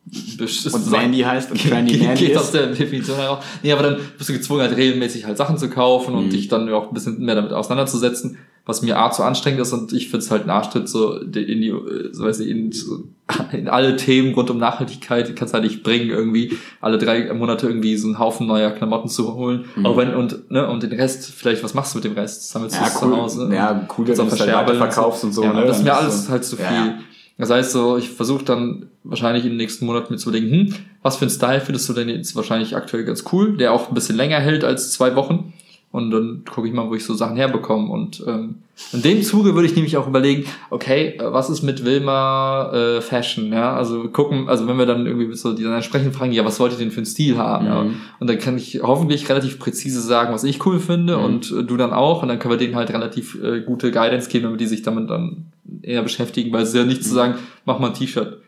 Und 0.05 0.91
Mandy 0.91 1.19
heißt 1.21 1.51
und 1.51 1.59
geht, 1.59 1.71
Mandy 1.71 1.97
geht 1.97 2.37
aus 2.37 2.45
ist. 2.45 2.53
der 2.53 2.67
Definition 2.67 3.15
heraus. 3.17 3.43
Nee, 3.63 3.71
aber 3.71 3.83
dann 3.83 3.97
bist 4.17 4.29
du 4.29 4.33
gezwungen, 4.33 4.61
halt 4.61 4.75
regelmäßig 4.75 5.25
halt 5.25 5.37
Sachen 5.37 5.57
zu 5.57 5.69
kaufen 5.69 6.13
und 6.13 6.25
Mhm. 6.25 6.29
dich 6.31 6.49
dann 6.49 6.69
auch 6.73 6.89
ein 6.89 6.93
bisschen 6.93 7.19
mehr 7.23 7.35
damit 7.35 7.53
auseinanderzusetzen, 7.53 8.37
was 8.65 8.81
mir 8.81 8.97
A 8.99 9.11
zu 9.11 9.23
anstrengend 9.23 9.61
ist 9.61 9.71
und 9.73 9.91
ich 9.93 10.09
finde 10.09 10.25
es 10.25 10.31
halt 10.31 10.43
ein 10.43 10.49
Arschtritt 10.49 10.87
so 10.89 11.15
in 11.17 11.31
die, 11.33 11.73
so 12.11 12.23
weiß 12.25 12.41
ich, 12.41 12.49
in, 12.49 12.71
so, 12.73 13.05
in 13.53 13.67
alle 13.69 13.95
Themen 13.95 14.33
rund 14.33 14.49
um 14.49 14.57
Nachhaltigkeit 14.57 15.33
kannst 15.37 15.53
halt 15.53 15.63
nicht 15.63 15.83
bringen, 15.83 16.09
irgendwie 16.09 16.57
alle 16.81 16.97
drei 16.97 17.31
Monate 17.33 17.67
irgendwie 17.67 17.95
so 17.97 18.07
einen 18.07 18.19
Haufen 18.19 18.45
neuer 18.45 18.71
Klamotten 18.71 19.07
zu 19.09 19.33
holen. 19.35 19.65
Mhm. 19.75 19.85
Auch 19.85 19.95
wenn, 19.97 20.13
und, 20.13 20.51
ne, 20.51 20.67
und 20.69 20.83
den 20.83 20.91
Rest, 20.91 21.31
vielleicht, 21.33 21.63
was 21.63 21.73
machst 21.73 21.93
du 21.93 21.97
mit 21.99 22.05
dem 22.05 22.13
Rest? 22.13 22.49
Sammelst 22.49 22.75
du 22.75 22.81
Ja, 22.81 22.87
es 22.87 23.01
cool. 23.01 23.09
zu 23.11 23.17
Hause? 23.17 23.49
Ja, 23.53 23.87
cool, 23.97 24.05
Kannst 24.05 24.21
du 24.21 24.25
es 24.27 24.39
halt 24.39 24.53
weiterverkaufst 24.53 25.23
und 25.23 25.31
so, 25.33 25.43
Ja, 25.43 25.53
ne? 25.53 25.65
das 25.65 25.77
ist 25.77 25.83
mir 25.83 25.95
alles 25.95 26.25
so- 26.25 26.31
halt 26.31 26.43
zu 26.43 26.55
viel. 26.57 26.65
Ja, 26.65 26.85
ja. 26.85 26.97
Das 27.37 27.49
heißt 27.49 27.71
so, 27.71 27.97
ich 27.97 28.09
versuche 28.09 28.45
dann 28.45 28.89
wahrscheinlich 29.03 29.43
in 29.43 29.51
den 29.51 29.57
nächsten 29.57 29.85
Monaten 29.85 30.13
mir 30.13 30.19
zu 30.19 30.29
überlegen, 30.29 30.51
hm, 30.51 30.75
was 31.01 31.17
für 31.17 31.25
ein 31.25 31.31
Style 31.31 31.61
findest 31.61 31.89
du 31.89 31.93
denn 31.93 32.09
jetzt 32.09 32.35
wahrscheinlich 32.35 32.75
aktuell 32.75 33.05
ganz 33.05 33.23
cool, 33.31 33.57
der 33.57 33.73
auch 33.73 33.89
ein 33.89 33.95
bisschen 33.95 34.15
länger 34.15 34.39
hält 34.39 34.63
als 34.63 34.91
zwei 34.91 35.15
Wochen. 35.15 35.53
Und 35.93 36.09
dann 36.09 36.41
gucke 36.43 36.67
ich 36.67 36.73
mal, 36.73 36.89
wo 36.89 36.95
ich 36.95 37.05
so 37.05 37.13
Sachen 37.13 37.37
herbekomme. 37.37 37.87
Und 37.91 38.23
ähm, 38.27 38.55
in 38.93 39.03
dem 39.03 39.21
Zuge 39.21 39.53
würde 39.53 39.67
ich 39.67 39.75
nämlich 39.75 39.95
auch 39.95 40.07
überlegen, 40.07 40.45
okay, 40.71 41.17
äh, 41.19 41.31
was 41.31 41.51
ist 41.51 41.61
mit 41.61 41.85
Wilma 41.85 42.71
äh, 42.73 43.01
Fashion? 43.01 43.53
Ja, 43.53 43.75
also 43.75 44.09
gucken, 44.09 44.49
also 44.49 44.67
wenn 44.67 44.77
wir 44.79 44.87
dann 44.87 45.05
irgendwie 45.05 45.27
mit 45.27 45.37
so 45.37 45.53
dieser 45.53 45.73
entsprechenden 45.75 46.11
fragen, 46.11 46.31
ja, 46.31 46.43
was 46.45 46.59
wollt 46.59 46.71
ihr 46.71 46.79
denn 46.79 46.89
für 46.89 46.97
einen 46.97 47.05
Stil 47.05 47.37
haben? 47.37 47.67
Ja? 47.67 47.83
Mhm. 47.83 47.95
Und 48.19 48.27
dann 48.27 48.39
kann 48.39 48.57
ich 48.57 48.81
hoffentlich 48.81 49.29
relativ 49.29 49.59
präzise 49.59 50.01
sagen, 50.01 50.33
was 50.33 50.43
ich 50.43 50.65
cool 50.65 50.79
finde 50.79 51.17
Mhm. 51.17 51.23
und 51.25 51.51
äh, 51.51 51.63
du 51.63 51.77
dann 51.77 51.93
auch. 51.93 52.23
Und 52.23 52.29
dann 52.29 52.39
können 52.39 52.53
wir 52.55 52.57
denen 52.57 52.75
halt 52.75 52.89
relativ 52.89 53.37
äh, 53.43 53.61
gute 53.61 53.91
Guidance 53.91 54.29
geben, 54.29 54.45
damit 54.45 54.59
die 54.61 54.65
sich 54.67 54.81
damit 54.81 55.11
dann 55.11 55.45
eher 55.83 56.01
beschäftigen, 56.01 56.51
weil 56.51 56.63
es 56.63 56.69
ist 56.69 56.75
ja 56.75 56.85
nicht 56.85 57.03
zu 57.03 57.13
sagen, 57.13 57.35
mach 57.65 57.77
mal 57.77 57.89
ein 57.89 57.93
T-Shirt. 57.93 58.39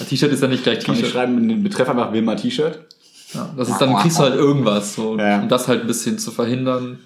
Ein 0.00 0.06
T-Shirt 0.08 0.32
ist 0.32 0.40
ja 0.42 0.48
nicht 0.48 0.62
gleich 0.62 0.82
Kann 0.82 0.94
ich 0.94 1.00
T-Shirt. 1.02 1.12
schreiben 1.14 1.36
in 1.36 1.48
den 1.50 1.62
Betreff 1.62 1.88
einfach 1.90 2.14
Wilma 2.14 2.34
T-Shirt? 2.34 2.78
Ja, 3.34 3.52
das 3.56 3.68
ist 3.68 3.78
dann 3.78 3.94
kriegst 3.96 4.18
du 4.18 4.22
halt 4.22 4.34
irgendwas. 4.34 4.94
So. 4.94 5.18
Ja. 5.18 5.42
Um 5.42 5.48
das 5.48 5.68
halt 5.68 5.82
ein 5.82 5.86
bisschen 5.86 6.18
zu 6.18 6.30
verhindern, 6.30 6.98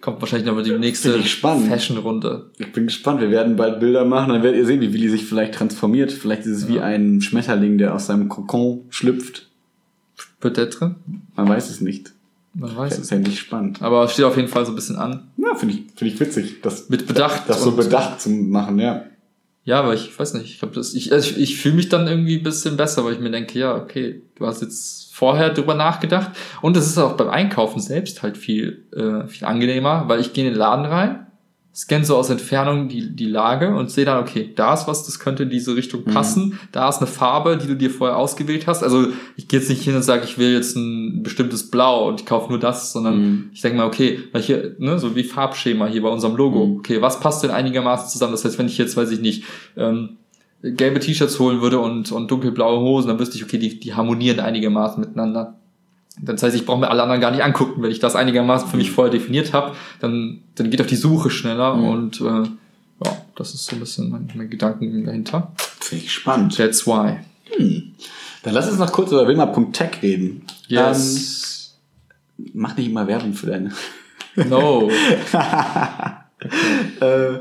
kommt 0.00 0.20
wahrscheinlich 0.20 0.48
aber 0.48 0.62
die 0.62 0.72
nächste. 0.78 1.20
Fashion-Runde. 1.22 2.50
Ich 2.58 2.72
bin 2.72 2.86
gespannt. 2.86 3.20
Wir 3.20 3.30
werden 3.30 3.56
bald 3.56 3.80
Bilder 3.80 4.04
machen, 4.04 4.30
dann 4.32 4.42
werdet 4.42 4.58
ihr 4.60 4.66
sehen, 4.66 4.80
wie 4.80 4.92
Willi 4.92 5.08
sich 5.08 5.24
vielleicht 5.24 5.54
transformiert. 5.54 6.12
Vielleicht 6.12 6.42
ist 6.46 6.56
es 6.56 6.68
wie 6.68 6.80
ein 6.80 7.20
Schmetterling, 7.20 7.78
der 7.78 7.94
aus 7.94 8.06
seinem 8.06 8.28
Kokon 8.28 8.84
schlüpft. 8.90 9.48
Peut-être. 10.40 10.96
Man 11.36 11.48
weiß 11.48 11.70
es 11.70 11.80
nicht. 11.80 12.12
Man 12.54 12.76
weiß 12.76 12.90
Das 12.90 12.98
es. 13.04 13.08
fände 13.08 13.30
ich 13.30 13.38
spannend. 13.38 13.80
Aber 13.80 14.04
es 14.04 14.12
steht 14.12 14.24
auf 14.24 14.36
jeden 14.36 14.48
Fall 14.48 14.66
so 14.66 14.72
ein 14.72 14.74
bisschen 14.74 14.96
an. 14.96 15.28
Ja, 15.38 15.54
finde 15.54 15.74
ich, 15.74 15.80
finde 15.96 16.12
ich 16.14 16.20
witzig, 16.20 16.60
das, 16.62 16.88
Mit 16.90 17.06
Bedacht. 17.06 17.44
das 17.48 17.62
so 17.62 17.70
und- 17.70 17.76
bedacht 17.76 18.20
zu 18.20 18.28
machen, 18.30 18.78
ja. 18.78 19.04
Ja, 19.64 19.78
aber 19.78 19.94
ich 19.94 20.18
weiß 20.18 20.34
nicht, 20.34 20.60
das, 20.74 20.92
ich, 20.92 21.12
also 21.12 21.30
ich, 21.30 21.38
ich 21.38 21.56
fühle 21.58 21.76
mich 21.76 21.88
dann 21.88 22.08
irgendwie 22.08 22.36
ein 22.38 22.42
bisschen 22.42 22.76
besser, 22.76 23.04
weil 23.04 23.12
ich 23.14 23.20
mir 23.20 23.30
denke, 23.30 23.56
ja, 23.58 23.76
okay, 23.76 24.20
du 24.34 24.44
hast 24.46 24.60
jetzt 24.60 25.01
vorher 25.22 25.50
drüber 25.50 25.74
nachgedacht. 25.74 26.32
Und 26.62 26.76
es 26.76 26.88
ist 26.88 26.98
auch 26.98 27.16
beim 27.16 27.28
Einkaufen 27.28 27.78
selbst 27.78 28.24
halt 28.24 28.36
viel, 28.36 28.86
äh, 28.92 29.28
viel 29.28 29.46
angenehmer, 29.46 30.08
weil 30.08 30.18
ich 30.18 30.32
gehe 30.32 30.44
in 30.44 30.50
den 30.50 30.58
Laden 30.58 30.84
rein, 30.84 31.28
scanne 31.72 32.04
so 32.04 32.16
aus 32.16 32.28
Entfernung 32.28 32.88
die, 32.88 33.14
die 33.14 33.28
Lage 33.28 33.72
und 33.72 33.88
sehe 33.88 34.04
dann, 34.04 34.18
okay, 34.18 34.52
da 34.56 34.74
ist 34.74 34.88
was, 34.88 35.06
das 35.06 35.20
könnte 35.20 35.44
in 35.44 35.50
diese 35.50 35.76
Richtung 35.76 36.02
passen. 36.02 36.46
Mhm. 36.46 36.58
Da 36.72 36.88
ist 36.88 36.98
eine 36.98 37.06
Farbe, 37.06 37.56
die 37.56 37.68
du 37.68 37.76
dir 37.76 37.90
vorher 37.90 38.16
ausgewählt 38.16 38.66
hast. 38.66 38.82
Also 38.82 39.10
ich 39.36 39.46
gehe 39.46 39.60
jetzt 39.60 39.68
nicht 39.68 39.84
hin 39.84 39.94
und 39.94 40.02
sage, 40.02 40.24
ich 40.24 40.38
will 40.38 40.54
jetzt 40.54 40.74
ein 40.74 41.22
bestimmtes 41.22 41.70
Blau 41.70 42.08
und 42.08 42.22
ich 42.22 42.26
kaufe 42.26 42.50
nur 42.50 42.58
das, 42.58 42.92
sondern 42.92 43.18
mhm. 43.20 43.50
ich 43.52 43.60
denke 43.60 43.78
mal, 43.78 43.86
okay, 43.86 44.24
weil 44.32 44.42
hier, 44.42 44.74
ne, 44.80 44.98
so 44.98 45.14
wie 45.14 45.22
Farbschema 45.22 45.86
hier 45.86 46.02
bei 46.02 46.08
unserem 46.08 46.34
Logo. 46.34 46.66
Mhm. 46.66 46.76
Okay, 46.78 47.00
was 47.00 47.20
passt 47.20 47.44
denn 47.44 47.52
einigermaßen 47.52 48.08
zusammen? 48.08 48.32
Das 48.32 48.44
heißt, 48.44 48.58
wenn 48.58 48.66
ich 48.66 48.76
jetzt, 48.76 48.96
weiß 48.96 49.12
ich 49.12 49.20
nicht, 49.20 49.44
ähm, 49.76 50.16
gelbe 50.62 51.00
T-Shirts 51.00 51.38
holen 51.38 51.60
würde 51.60 51.80
und, 51.80 52.12
und 52.12 52.30
dunkelblaue 52.30 52.80
Hosen, 52.80 53.08
dann 53.08 53.18
wüsste 53.18 53.36
ich, 53.36 53.44
okay, 53.44 53.58
die, 53.58 53.80
die 53.80 53.94
harmonieren 53.94 54.40
einigermaßen 54.40 55.00
miteinander. 55.00 55.58
Das 56.20 56.42
heißt, 56.42 56.54
ich 56.54 56.66
brauche 56.66 56.80
mir 56.80 56.90
alle 56.90 57.02
anderen 57.02 57.20
gar 57.20 57.30
nicht 57.30 57.42
angucken. 57.42 57.82
Wenn 57.82 57.90
ich 57.90 57.98
das 57.98 58.16
einigermaßen 58.16 58.68
für 58.68 58.76
mich 58.76 58.90
mhm. 58.90 58.94
vorher 58.94 59.10
definiert 59.10 59.52
habe, 59.52 59.74
dann, 60.00 60.40
dann 60.54 60.70
geht 60.70 60.80
auch 60.80 60.86
die 60.86 60.96
Suche 60.96 61.30
schneller 61.30 61.74
mhm. 61.74 61.84
und 61.84 62.20
äh, 62.20 62.48
ja, 63.04 63.16
das 63.36 63.54
ist 63.54 63.66
so 63.66 63.76
ein 63.76 63.80
bisschen 63.80 64.10
mein, 64.10 64.30
mein 64.34 64.50
Gedanken 64.50 65.04
dahinter. 65.04 65.52
Finde 65.80 66.04
ich 66.04 66.12
spannend. 66.12 66.56
That's 66.56 66.86
why. 66.86 67.18
Hm. 67.56 67.94
Dann 68.42 68.54
lass 68.54 68.68
uns 68.68 68.78
noch 68.78 68.92
kurz 68.92 69.10
über 69.10 69.26
Wilma.tech 69.26 70.02
reden. 70.02 70.44
Yes. 70.68 71.78
Ähm, 72.38 72.50
mach 72.54 72.76
nicht 72.76 72.88
immer 72.88 73.06
Werbung 73.06 73.34
für 73.34 73.46
deine. 73.46 73.72
No. 74.48 74.90
äh, 77.00 77.38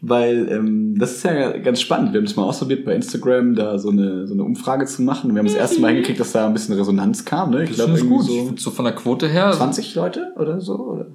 weil 0.00 0.48
ähm, 0.50 0.98
das 0.98 1.16
ist 1.16 1.24
ja 1.24 1.56
ganz 1.58 1.80
spannend. 1.80 2.12
Wir 2.12 2.18
haben 2.18 2.26
das 2.26 2.36
mal 2.36 2.44
ausprobiert 2.44 2.84
bei 2.84 2.94
Instagram, 2.94 3.54
da 3.54 3.78
so 3.78 3.90
eine, 3.90 4.26
so 4.26 4.34
eine 4.34 4.44
Umfrage 4.44 4.86
zu 4.86 5.02
machen. 5.02 5.34
Wir 5.34 5.40
haben 5.40 5.46
das 5.46 5.56
erste 5.56 5.80
Mal 5.80 5.88
hingekriegt, 5.88 6.20
dass 6.20 6.32
da 6.32 6.46
ein 6.46 6.52
bisschen 6.52 6.76
Resonanz 6.76 7.24
kam. 7.24 7.50
Ne? 7.50 7.64
Ich 7.64 7.72
glaube, 7.72 8.00
gut. 8.04 8.24
So, 8.24 8.52
so 8.56 8.70
von 8.70 8.84
der 8.84 8.94
Quote 8.94 9.28
her. 9.28 9.52
20 9.52 9.94
Leute 9.94 10.32
oder 10.36 10.60
so? 10.60 10.76
Oder? 10.76 11.06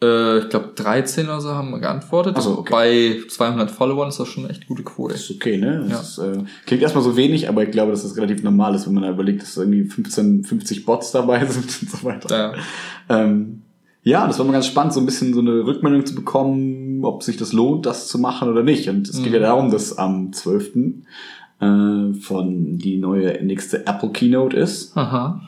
Äh, 0.00 0.38
ich 0.38 0.48
glaube, 0.48 0.72
13 0.74 1.26
oder 1.26 1.40
so 1.40 1.50
haben 1.50 1.80
geantwortet. 1.80 2.36
Also 2.36 2.58
okay. 2.58 2.70
Bei 2.70 3.28
200 3.28 3.70
Followern 3.70 4.08
ist 4.08 4.20
das 4.20 4.28
schon 4.28 4.48
echt 4.48 4.66
gute 4.66 4.82
Quote. 4.82 5.14
Das 5.14 5.22
ist 5.22 5.30
okay, 5.30 5.56
ne? 5.56 5.86
Das 5.88 6.18
ja. 6.18 6.24
ist, 6.24 6.36
äh, 6.36 6.44
klingt 6.66 6.82
erstmal 6.82 7.02
so 7.02 7.16
wenig, 7.16 7.48
aber 7.48 7.64
ich 7.64 7.70
glaube, 7.70 7.90
dass 7.90 8.02
das 8.02 8.16
relativ 8.16 8.42
normal 8.42 8.74
ist, 8.74 8.86
wenn 8.86 8.94
man 8.94 9.02
da 9.04 9.10
überlegt, 9.10 9.42
dass 9.42 9.56
irgendwie 9.56 9.84
15, 9.84 10.44
50 10.44 10.84
Bots 10.84 11.10
dabei 11.12 11.44
sind 11.48 11.64
und 11.82 11.90
so 11.90 12.04
weiter. 12.04 12.54
Ja. 13.08 13.22
Ähm, 13.22 13.62
ja, 14.04 14.26
das 14.26 14.38
war 14.38 14.46
mal 14.46 14.52
ganz 14.52 14.66
spannend, 14.66 14.94
so 14.94 15.00
ein 15.00 15.06
bisschen 15.06 15.34
so 15.34 15.40
eine 15.40 15.66
Rückmeldung 15.66 16.06
zu 16.06 16.14
bekommen, 16.14 16.87
ob 17.04 17.22
sich 17.22 17.36
das 17.36 17.52
lohnt, 17.52 17.86
das 17.86 18.08
zu 18.08 18.18
machen 18.18 18.48
oder 18.48 18.62
nicht. 18.62 18.88
Und 18.88 19.08
es 19.08 19.18
mhm. 19.18 19.24
geht 19.24 19.32
ja 19.34 19.40
darum, 19.40 19.70
dass 19.70 19.96
am 19.98 20.32
12. 20.32 20.76
Äh, 21.60 22.14
von 22.20 22.78
die 22.78 22.98
neue 22.98 23.44
nächste 23.44 23.86
Apple 23.86 24.10
Keynote 24.10 24.56
ist. 24.56 24.96
Aha. 24.96 25.40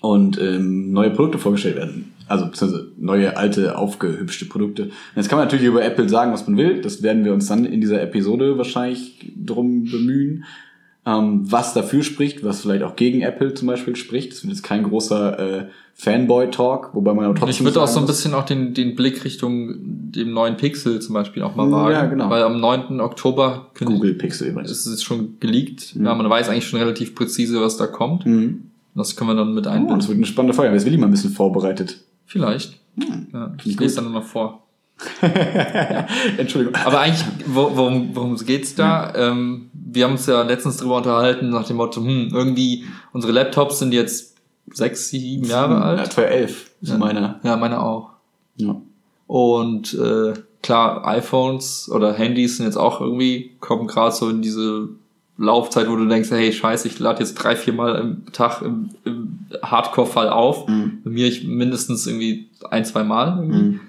Und 0.00 0.40
ähm, 0.40 0.92
neue 0.92 1.10
Produkte 1.10 1.38
vorgestellt 1.38 1.76
werden. 1.76 2.12
Also 2.26 2.46
beziehungsweise 2.46 2.88
neue, 2.98 3.36
alte, 3.36 3.78
aufgehübschte 3.78 4.46
Produkte. 4.46 4.84
Und 4.84 4.92
jetzt 5.16 5.28
kann 5.28 5.38
man 5.38 5.46
natürlich 5.46 5.66
über 5.66 5.84
Apple 5.84 6.08
sagen, 6.08 6.32
was 6.32 6.46
man 6.46 6.56
will. 6.56 6.80
Das 6.80 7.02
werden 7.02 7.24
wir 7.24 7.32
uns 7.32 7.46
dann 7.46 7.64
in 7.64 7.80
dieser 7.80 8.02
Episode 8.02 8.58
wahrscheinlich 8.58 9.32
drum 9.36 9.84
bemühen 9.84 10.44
ähm, 11.06 11.50
was 11.50 11.74
dafür 11.74 12.02
spricht, 12.02 12.42
was 12.44 12.62
vielleicht 12.62 12.82
auch 12.82 12.96
gegen 12.96 13.20
Apple 13.20 13.54
zum 13.54 13.68
Beispiel 13.68 13.94
spricht. 13.94 14.32
Das 14.32 14.42
wird 14.42 14.52
jetzt 14.52 14.62
kein 14.62 14.84
großer 14.84 15.38
äh, 15.38 15.66
Fanboy-Talk, 15.96 16.90
wobei 16.94 17.12
man 17.12 17.26
aber 17.26 17.34
trotzdem. 17.34 17.50
Ich 17.50 17.64
würde 17.64 17.82
auch 17.82 17.88
so 17.88 18.00
ein 18.00 18.06
bisschen 18.06 18.34
auch 18.34 18.44
den, 18.44 18.74
den 18.74 18.96
Blick 18.96 19.24
Richtung 19.24 19.74
dem 19.78 20.32
neuen 20.32 20.56
Pixel 20.56 21.00
zum 21.00 21.14
Beispiel 21.14 21.42
auch 21.42 21.54
mal 21.54 21.70
wagen. 21.70 21.92
Ja, 21.92 22.06
genau. 22.06 22.30
Weil 22.30 22.42
am 22.42 22.58
9. 22.58 23.00
Oktober 23.00 23.70
Google 23.78 24.14
Pixel 24.14 24.48
übrigens. 24.48 24.70
ist 24.70 24.86
es 24.86 25.02
schon 25.02 25.38
geleakt. 25.40 25.94
Mhm. 25.94 26.06
Ja, 26.06 26.14
man 26.14 26.28
weiß 26.28 26.48
eigentlich 26.48 26.66
schon 26.66 26.80
relativ 26.80 27.14
präzise, 27.14 27.60
was 27.60 27.76
da 27.76 27.86
kommt. 27.86 28.24
Mhm. 28.24 28.70
Das 28.94 29.16
können 29.16 29.30
wir 29.30 29.34
dann 29.34 29.54
mit 29.54 29.66
einbauen. 29.66 29.94
Oh, 29.94 29.96
das 29.96 30.08
wird 30.08 30.16
eine 30.16 30.26
spannende 30.26 30.54
Folge. 30.54 30.72
Jetzt 30.72 30.86
will 30.86 30.94
ich 30.94 31.00
mal 31.00 31.06
ein 31.06 31.12
bisschen 31.12 31.32
vorbereitet. 31.32 31.98
Vielleicht. 32.26 32.78
Mhm. 32.96 33.26
Ja, 33.32 33.54
ich 33.64 33.78
lese 33.78 33.96
dann 33.96 34.04
nur 34.04 34.20
noch 34.20 34.26
vor. 34.26 34.62
ja. 35.22 36.06
Entschuldigung. 36.38 36.76
Aber 36.84 37.00
eigentlich, 37.00 37.24
worum, 37.46 38.10
worum 38.14 38.36
geht's 38.36 38.74
da? 38.74 39.12
Ja. 39.14 39.30
Ähm, 39.32 39.70
wir 39.94 40.04
haben 40.04 40.12
uns 40.12 40.26
ja 40.26 40.42
letztens 40.42 40.78
drüber 40.78 40.96
unterhalten, 40.96 41.50
nach 41.50 41.66
dem 41.66 41.76
Motto, 41.76 42.00
hm, 42.00 42.30
irgendwie, 42.32 42.84
unsere 43.12 43.32
Laptops 43.32 43.78
sind 43.78 43.92
jetzt 43.92 44.36
sechs, 44.72 45.08
sieben 45.08 45.44
Jahre 45.44 45.82
alt. 45.82 45.98
Ja, 45.98 46.10
12 46.10 46.70
ist 46.80 46.88
ja. 46.90 46.98
meine. 46.98 47.40
Ja, 47.42 47.56
meine 47.56 47.82
auch. 47.82 48.10
Ja. 48.56 48.76
Und 49.26 49.94
äh, 49.94 50.34
klar, 50.62 51.06
iPhones 51.06 51.90
oder 51.90 52.12
Handys 52.12 52.56
sind 52.56 52.66
jetzt 52.66 52.76
auch 52.76 53.00
irgendwie, 53.00 53.52
kommen 53.60 53.86
gerade 53.86 54.14
so 54.14 54.28
in 54.28 54.42
diese 54.42 54.88
Laufzeit, 55.36 55.88
wo 55.88 55.96
du 55.96 56.06
denkst, 56.06 56.30
hey, 56.30 56.52
scheiße, 56.52 56.86
ich 56.86 56.98
lade 56.98 57.20
jetzt 57.20 57.34
drei, 57.34 57.56
vier 57.56 57.72
Mal 57.72 57.96
im 57.96 58.32
Tag 58.32 58.62
im, 58.62 58.90
im 59.04 59.38
Hardcore-Fall 59.62 60.28
auf. 60.28 60.68
Mhm. 60.68 61.00
Bei 61.04 61.10
mir 61.10 61.26
ich 61.26 61.44
mindestens 61.44 62.06
irgendwie 62.06 62.48
ein, 62.70 62.84
zwei 62.84 63.02
Mal 63.02 63.38
irgendwie. 63.38 63.62
Mhm. 63.62 63.80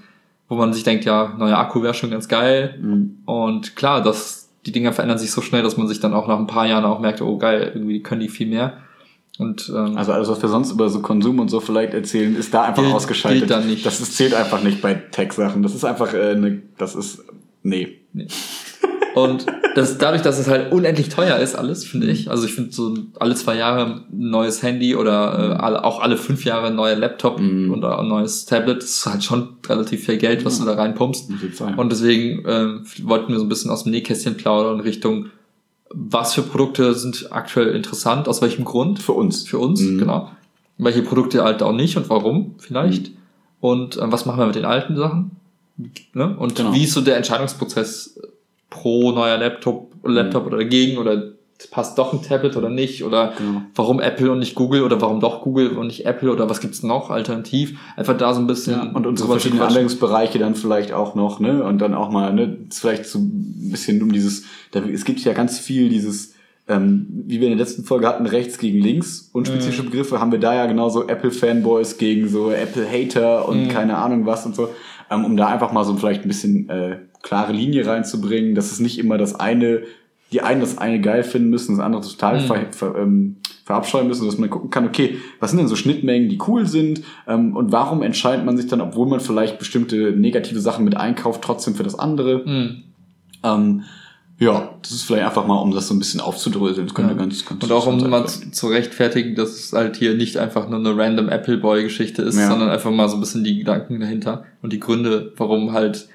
Wo 0.48 0.56
man 0.56 0.74
sich 0.74 0.84
denkt, 0.84 1.06
ja, 1.06 1.34
neuer 1.38 1.58
Akku 1.58 1.82
wäre 1.82 1.94
schon 1.94 2.12
ganz 2.12 2.28
geil. 2.28 2.78
Mhm. 2.82 3.18
Und 3.26 3.76
klar, 3.76 4.02
das 4.02 4.45
die 4.66 4.72
Dinger 4.72 4.94
verändern 4.94 5.18
sich 5.18 5.32
so 5.32 5.42
schnell, 5.42 5.64
dass 5.64 5.78
man 5.78 5.88
sich 5.88 6.00
dann 6.00 6.14
auch 6.14 6.28
nach 6.28 6.40
ein 6.40 6.48
paar 6.48 6.66
Jahren 6.66 6.86
auch 6.86 7.00
merkt, 7.00 7.22
oh 7.22 7.38
geil, 7.38 7.72
irgendwie 7.74 8.02
können 8.02 8.22
die 8.22 8.30
viel 8.30 8.48
mehr. 8.48 8.78
Und, 9.38 9.72
ähm, 9.76 9.98
also 9.98 10.14
alles, 10.14 10.30
was 10.30 10.42
wir 10.42 10.50
sonst 10.50 10.72
über 10.72 10.90
so 10.90 11.02
Konsum 11.02 11.40
und 11.40 11.50
so 11.50 11.60
vielleicht 11.60 11.94
erzählen, 11.94 12.36
ist 12.36 12.54
da 12.54 12.64
einfach 12.64 12.84
gilt, 12.84 12.96
ausgeschaltet. 12.96 13.42
Gilt 13.42 13.52
da 13.52 13.60
nicht. 13.60 13.86
Das 13.86 14.00
ist, 14.00 14.16
zählt 14.16 14.34
einfach 14.34 14.64
nicht 14.64 14.82
bei 14.82 14.94
Tech-Sachen. 14.94 15.62
Das 15.62 15.76
ist 15.76 15.84
einfach 15.84 16.14
äh, 16.14 16.32
eine, 16.32 16.62
das 16.78 16.96
ist, 16.96 17.24
nee. 17.62 18.00
nee. 18.14 18.28
Und 19.16 19.46
das, 19.76 19.98
dadurch, 19.98 20.22
dass 20.22 20.38
es 20.40 20.48
halt 20.48 20.74
unendlich 20.74 21.08
teuer 21.10 21.38
ist, 21.38 21.56
alles, 21.56 21.86
finde 21.86 22.08
ich. 22.08 22.30
Also 22.30 22.46
ich 22.46 22.54
finde 22.54 22.74
so 22.74 22.94
alle 23.18 23.36
zwei 23.36 23.56
Jahre 23.56 24.04
ein 24.12 24.30
neues 24.30 24.62
Handy 24.62 24.96
oder 24.96 25.56
äh, 25.58 25.62
alle, 25.62 25.84
auch 25.86 26.02
alle 26.02 26.18
fünf 26.18 26.44
Jahre 26.44 26.68
ein 26.68 26.76
neuer 26.76 26.96
Laptop 26.96 27.40
mhm. 27.40 27.72
oder 27.72 28.00
ein 28.00 28.10
neues 28.10 28.46
Tablet, 28.46 28.84
das 28.84 28.90
ist 28.90 29.06
halt 29.06 29.24
schon 29.24 29.56
relativ 29.68 30.06
viel 30.06 30.18
Geld, 30.18 30.44
was 30.44 30.60
ja. 30.60 30.66
du 30.66 30.72
da 30.72 30.78
reinpumpst. 30.78 31.30
Und 31.78 31.92
deswegen 31.92 32.46
äh, 32.46 32.68
wollten 33.04 33.32
wir 33.32 33.40
so 33.40 33.46
ein 33.46 33.50
bisschen 33.50 33.72
aus 33.72 33.84
dem 33.84 33.92
Nähkästchen 33.92 34.36
plaudern 34.36 34.82
Richtung, 34.82 35.28
was 35.90 36.34
für 36.34 36.42
Produkte 36.42 36.94
sind 36.94 37.32
aktuell 37.32 37.70
interessant, 37.70 38.28
aus 38.28 38.42
welchem 38.42 38.66
Grund? 38.66 39.00
Für 39.00 39.14
uns. 39.14 39.48
Für 39.48 39.60
uns, 39.60 39.80
mhm. 39.82 40.00
genau. 40.00 40.32
Welche 40.78 41.04
Produkte 41.04 41.44
halt 41.44 41.64
auch 41.64 41.72
nicht 41.72 41.96
und 41.96 42.10
warum 42.10 42.56
vielleicht. 42.58 43.12
Mhm. 43.12 43.18
Und 43.62 43.96
äh, 43.96 44.12
was 44.12 44.26
machen 44.26 44.40
wir 44.40 44.48
mit 44.48 44.56
den 44.56 44.66
alten 44.66 44.98
Sachen? 44.98 45.32
Ne? 46.14 46.36
Und 46.38 46.56
genau. 46.56 46.74
wie 46.74 46.84
ist 46.84 46.94
so 46.94 47.02
der 47.02 47.18
Entscheidungsprozess 47.18 48.20
pro 48.70 49.12
neuer 49.12 49.38
Laptop, 49.38 49.94
Laptop 50.04 50.44
mhm. 50.44 50.48
oder 50.48 50.58
dagegen 50.58 50.98
oder 50.98 51.36
passt 51.72 51.98
doch 51.98 52.12
ein 52.12 52.22
Tablet 52.22 52.58
oder 52.58 52.70
nicht 52.70 53.04
oder 53.04 53.34
genau. 53.38 53.62
warum 53.74 54.02
Apple 54.02 54.32
und 54.32 54.40
nicht 54.40 54.56
Google 54.56 54.84
oder 54.84 55.00
warum 55.02 55.22
doch 55.22 55.42
Google 55.42 55.78
und 55.78 55.88
nicht 55.88 56.06
Apple 56.06 56.32
oder 56.32 56.50
was 56.50 56.60
gibt's 56.60 56.84
noch 56.84 57.10
alternativ 57.10 57.80
einfach 57.96 58.18
da 58.18 58.34
so 58.34 58.42
ein 58.42 58.48
bisschen 58.48 58.74
ja, 58.74 58.92
und 58.92 59.08
unsere 59.08 59.30
verschiedenen 59.30 59.62
Anwendungsbereiche 59.62 60.38
dann 60.38 60.56
vielleicht 60.56 60.92
auch 60.92 61.16
noch 61.16 61.40
ne 61.40 61.64
und 61.64 61.80
dann 61.80 61.94
auch 61.94 62.10
mal 62.10 62.34
ne 62.34 62.58
vielleicht 62.72 63.06
so 63.06 63.20
ein 63.20 63.72
bisschen 63.72 64.02
um 64.04 64.12
dieses 64.12 64.44
es 64.74 65.06
gibt 65.06 65.22
ja 65.22 65.32
ganz 65.32 65.58
viel 65.58 65.88
dieses 65.88 66.36
ähm, 66.68 67.06
wie 67.10 67.40
wir 67.40 67.48
in 67.48 67.58
der 67.58 67.64
letzten 67.64 67.84
Folge 67.84 68.08
hatten, 68.08 68.26
rechts 68.26 68.58
gegen 68.58 68.80
links, 68.80 69.30
unspezifische 69.34 69.84
mhm. 69.84 69.92
Begriffe, 69.92 70.20
haben 70.20 70.32
wir 70.32 70.40
da 70.40 70.56
ja 70.56 70.66
genauso 70.66 71.08
Apple-Fanboys 71.08 71.98
gegen 72.00 72.28
so 72.28 72.52
Apple-Hater 72.52 73.48
und 73.48 73.66
mhm. 73.66 73.70
keine 73.70 73.98
Ahnung 73.98 74.26
was 74.26 74.48
und 74.48 74.56
so, 74.56 74.70
ähm, 75.10 75.26
um 75.26 75.38
da 75.38 75.48
einfach 75.48 75.72
mal 75.72 75.84
so 75.84 75.96
vielleicht 75.96 76.24
ein 76.24 76.28
bisschen 76.28 76.70
äh, 76.70 77.00
klare 77.22 77.54
Linie 77.54 77.86
reinzubringen, 77.88 78.56
dass 78.56 78.72
es 78.72 78.80
nicht 78.80 79.00
immer 79.00 79.18
das 79.18 79.36
eine, 79.36 79.84
die 80.32 80.42
einen 80.42 80.62
das 80.62 80.78
eine 80.78 81.02
geil 81.02 81.24
finden 81.24 81.50
müssen, 81.50 81.76
das 81.76 81.86
andere 81.86 82.02
total 82.02 82.42
mhm. 82.42 82.46
ver, 82.46 82.66
ver, 82.72 82.96
ähm, 82.96 83.38
verabscheuen 83.66 84.08
müssen, 84.08 84.26
dass 84.26 84.38
man 84.38 84.50
gucken 84.50 84.70
kann, 84.70 84.86
okay, 84.86 85.18
was 85.40 85.50
sind 85.50 85.58
denn 85.58 85.68
so 85.68 85.76
Schnittmengen, 85.76 86.30
die 86.30 86.40
cool 86.48 86.68
sind 86.68 87.02
ähm, 87.28 87.56
und 87.56 87.72
warum 87.72 88.04
entscheidet 88.04 88.46
man 88.46 88.58
sich 88.58 88.68
dann, 88.68 88.82
obwohl 88.82 89.08
man 89.08 89.20
vielleicht 89.20 89.58
bestimmte 89.58 90.12
negative 90.12 90.60
Sachen 90.60 90.86
mit 90.86 90.96
einkauft, 90.96 91.42
trotzdem 91.42 91.74
für 91.74 91.84
das 91.84 91.98
andere. 91.98 92.44
Mhm. 92.46 92.84
Ähm, 93.44 93.84
ja, 94.38 94.76
das 94.82 94.92
ist 94.92 95.04
vielleicht 95.04 95.26
einfach 95.26 95.48
mal, 95.48 95.56
um 95.60 95.72
das 95.72 95.88
so 95.88 95.94
ein 95.94 96.00
bisschen 96.00 96.20
aufzudröseln. 96.20 96.88
Das 96.88 96.94
könnte 96.94 97.14
ja. 97.14 97.18
ganz, 97.18 97.46
ganz 97.46 97.64
Und 97.64 97.72
auch 97.72 97.88
um 97.88 98.10
mal 98.10 98.28
zu, 98.28 98.52
zu, 98.52 98.68
rechtfertigen, 98.68 99.36
dass 99.36 99.52
es 99.52 99.74
halt 99.74 99.96
hier 99.96 100.16
nicht 100.16 100.38
einfach 100.38 100.68
nur 100.68 100.80
eine 100.80 100.98
random 100.98 101.30
Apple 101.30 101.58
Boy 101.58 101.84
Geschichte 101.84 102.22
ist, 102.22 102.38
ja. 102.38 102.50
sondern 102.50 102.70
einfach 102.70 102.92
mal 102.92 103.08
so 103.08 103.16
ein 103.16 103.22
bisschen 103.22 103.46
die 103.46 103.60
Gedanken 103.60 104.00
dahinter 104.00 104.44
und 104.62 104.74
die 104.74 104.80
Gründe, 104.80 105.32
warum 105.38 105.72
halt 105.72 106.10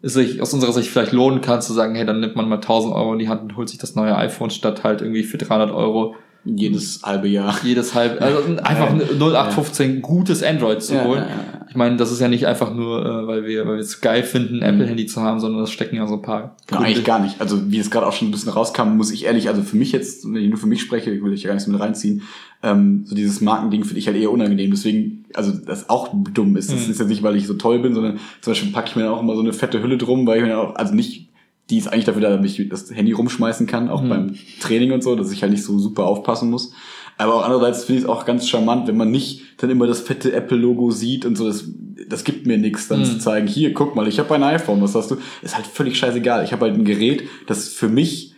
es 0.00 0.14
sich 0.14 0.40
aus 0.40 0.54
unserer 0.54 0.72
Sicht 0.72 0.90
vielleicht 0.90 1.12
lohnen 1.12 1.40
kann, 1.40 1.60
zu 1.60 1.72
sagen, 1.72 1.94
hey, 1.94 2.06
dann 2.06 2.20
nimmt 2.20 2.36
man 2.36 2.48
mal 2.48 2.56
1000 2.56 2.94
Euro 2.94 3.12
in 3.12 3.18
die 3.18 3.28
Hand 3.28 3.42
und 3.42 3.56
holt 3.56 3.68
sich 3.68 3.78
das 3.78 3.94
neue 3.96 4.16
iPhone 4.16 4.50
statt 4.50 4.84
halt 4.84 5.02
irgendwie 5.02 5.24
für 5.24 5.38
300 5.38 5.70
Euro. 5.70 6.14
Jedes 6.56 7.00
halbe 7.02 7.28
Jahr. 7.28 7.58
Jedes 7.64 7.94
halbe, 7.94 8.20
also 8.20 8.56
einfach 8.62 8.90
ein 8.90 9.00
0815 9.00 9.94
ja. 9.94 10.00
gutes 10.00 10.42
Android 10.42 10.82
zu 10.82 11.02
holen. 11.04 11.24
Ja, 11.28 11.58
ich 11.68 11.76
meine, 11.76 11.96
das 11.96 12.10
ist 12.10 12.20
ja 12.20 12.28
nicht 12.28 12.46
einfach 12.46 12.74
nur, 12.74 13.04
äh, 13.04 13.26
weil 13.26 13.44
wir, 13.44 13.66
weil 13.66 13.74
wir 13.74 13.82
es 13.82 14.00
geil 14.00 14.22
finden, 14.22 14.62
ein 14.62 14.74
mhm. 14.74 14.80
Apple-Handy 14.80 15.06
zu 15.06 15.20
haben, 15.20 15.38
sondern 15.38 15.60
das 15.60 15.70
stecken 15.70 15.96
ja 15.96 16.06
so 16.06 16.14
ein 16.14 16.22
paar. 16.22 16.56
Genau, 16.66 16.80
eigentlich 16.80 17.04
gar 17.04 17.18
nicht. 17.18 17.40
Also 17.40 17.70
wie 17.70 17.78
es 17.78 17.90
gerade 17.90 18.06
auch 18.06 18.12
schon 18.12 18.28
ein 18.28 18.30
bisschen 18.30 18.52
rauskam, 18.52 18.96
muss 18.96 19.10
ich 19.10 19.26
ehrlich, 19.26 19.48
also 19.48 19.62
für 19.62 19.76
mich 19.76 19.92
jetzt, 19.92 20.24
wenn 20.24 20.42
ich 20.42 20.48
nur 20.48 20.58
für 20.58 20.66
mich 20.66 20.80
spreche, 20.80 21.10
ich 21.10 21.22
will 21.22 21.32
ich 21.32 21.42
ja 21.42 21.48
gar 21.48 21.54
nichts 21.54 21.68
mit 21.68 21.78
reinziehen, 21.78 22.22
ähm, 22.62 23.04
so 23.04 23.14
dieses 23.14 23.40
Markending 23.40 23.84
finde 23.84 23.98
ich 24.00 24.06
halt 24.06 24.16
eher 24.16 24.30
unangenehm. 24.30 24.70
Deswegen, 24.70 25.24
also 25.34 25.52
das 25.52 25.90
auch 25.90 26.08
dumm 26.32 26.56
ist. 26.56 26.72
Das 26.72 26.86
mhm. 26.86 26.90
ist 26.90 27.00
ja 27.00 27.06
nicht, 27.06 27.22
weil 27.22 27.36
ich 27.36 27.46
so 27.46 27.54
toll 27.54 27.78
bin, 27.80 27.94
sondern 27.94 28.18
zum 28.40 28.52
Beispiel 28.52 28.72
packe 28.72 28.88
ich 28.88 28.96
mir 28.96 29.02
dann 29.02 29.12
auch 29.12 29.22
immer 29.22 29.34
so 29.34 29.40
eine 29.40 29.52
fette 29.52 29.82
Hülle 29.82 29.98
drum, 29.98 30.26
weil 30.26 30.38
ich 30.38 30.44
mir 30.44 30.58
auch, 30.58 30.74
also 30.74 30.94
nicht 30.94 31.27
die 31.70 31.76
ist 31.78 31.88
eigentlich 31.88 32.04
dafür 32.06 32.22
da, 32.22 32.30
damit 32.30 32.58
ich 32.58 32.68
das 32.68 32.90
Handy 32.90 33.12
rumschmeißen 33.12 33.66
kann, 33.66 33.88
auch 33.90 34.02
Mhm. 34.02 34.08
beim 34.08 34.34
Training 34.60 34.92
und 34.92 35.02
so, 35.02 35.14
dass 35.16 35.30
ich 35.32 35.42
halt 35.42 35.52
nicht 35.52 35.64
so 35.64 35.78
super 35.78 36.04
aufpassen 36.06 36.50
muss. 36.50 36.72
Aber 37.18 37.34
auch 37.34 37.42
andererseits 37.44 37.84
finde 37.84 37.98
ich 37.98 38.04
es 38.04 38.08
auch 38.10 38.24
ganz 38.24 38.48
charmant, 38.48 38.86
wenn 38.88 38.96
man 38.96 39.10
nicht 39.10 39.42
dann 39.58 39.70
immer 39.70 39.86
das 39.88 40.00
fette 40.00 40.32
Apple-Logo 40.32 40.90
sieht 40.92 41.26
und 41.26 41.36
so, 41.36 41.46
das, 41.48 41.64
das 42.08 42.22
gibt 42.24 42.46
mir 42.46 42.58
nichts, 42.58 42.86
dann 42.88 43.00
Mhm. 43.00 43.04
zu 43.04 43.18
zeigen, 43.18 43.46
hier, 43.48 43.74
guck 43.74 43.96
mal, 43.96 44.06
ich 44.08 44.18
habe 44.20 44.34
ein 44.34 44.42
iPhone, 44.44 44.80
was 44.80 44.94
hast 44.94 45.10
du? 45.10 45.16
Ist 45.42 45.56
halt 45.56 45.66
völlig 45.66 45.98
scheißegal. 45.98 46.44
Ich 46.44 46.52
habe 46.52 46.66
halt 46.66 46.74
ein 46.76 46.84
Gerät, 46.84 47.24
das 47.46 47.68
für 47.68 47.88
mich 47.88 48.34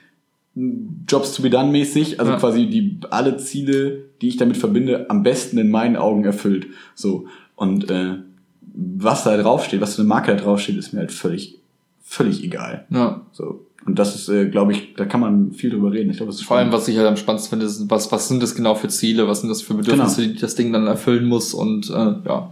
Jobs 1.09 1.35
to 1.37 1.43
be 1.43 1.51
done 1.51 1.71
mäßig, 1.71 2.19
also 2.19 2.33
Ja. 2.33 2.39
quasi 2.39 2.67
die 2.67 2.99
alle 3.11 3.37
Ziele, 3.37 4.05
die 4.21 4.29
ich 4.29 4.37
damit 4.37 4.57
verbinde, 4.57 5.09
am 5.09 5.23
besten 5.23 5.59
in 5.59 5.71
meinen 5.71 5.97
Augen 5.97 6.25
erfüllt. 6.25 6.67
So. 6.95 7.27
Und 7.55 7.89
äh, 7.91 8.17
was 8.75 9.23
da 9.25 9.37
draufsteht, 9.37 9.81
was 9.81 9.95
für 9.95 10.03
eine 10.03 10.09
Marke 10.09 10.35
da 10.35 10.43
draufsteht, 10.43 10.77
ist 10.77 10.93
mir 10.93 11.01
halt 11.01 11.13
völlig, 11.13 11.60
völlig 12.11 12.43
egal. 12.43 12.87
Ja. 12.91 13.21
So. 13.33 13.65
Und 13.87 13.99
das 13.99 14.15
ist, 14.15 14.29
äh, 14.29 14.49
glaube 14.51 14.73
ich, 14.73 14.95
da 14.95 15.05
kann 15.07 15.21
man 15.21 15.53
viel 15.53 15.71
drüber 15.71 15.93
reden. 15.93 16.11
Ich 16.11 16.17
glaube, 16.19 16.31
das 16.33 16.41
ist 16.41 16.47
Vor 16.47 16.57
allem, 16.59 16.71
was 16.73 16.87
ich 16.89 16.99
halt 16.99 17.07
am 17.07 17.17
spannendsten 17.17 17.51
finde, 17.51 17.67
ist, 17.67 17.89
was, 17.89 18.11
was 18.13 18.29
sind 18.29 18.43
das 18.43 18.55
genau 18.55 18.75
für 18.75 18.89
Ziele, 18.89 19.27
was 19.29 19.41
sind 19.41 19.49
das 19.49 19.63
für 19.63 19.75
Bedürfnisse, 19.75 20.23
Genau. 20.23 20.35
die 20.35 20.41
das 20.41 20.55
Ding 20.57 20.73
dann 20.73 20.87
erfüllen 20.87 21.27
muss 21.27 21.55
und 21.55 21.89
äh, 21.89 22.15
ja. 22.27 22.51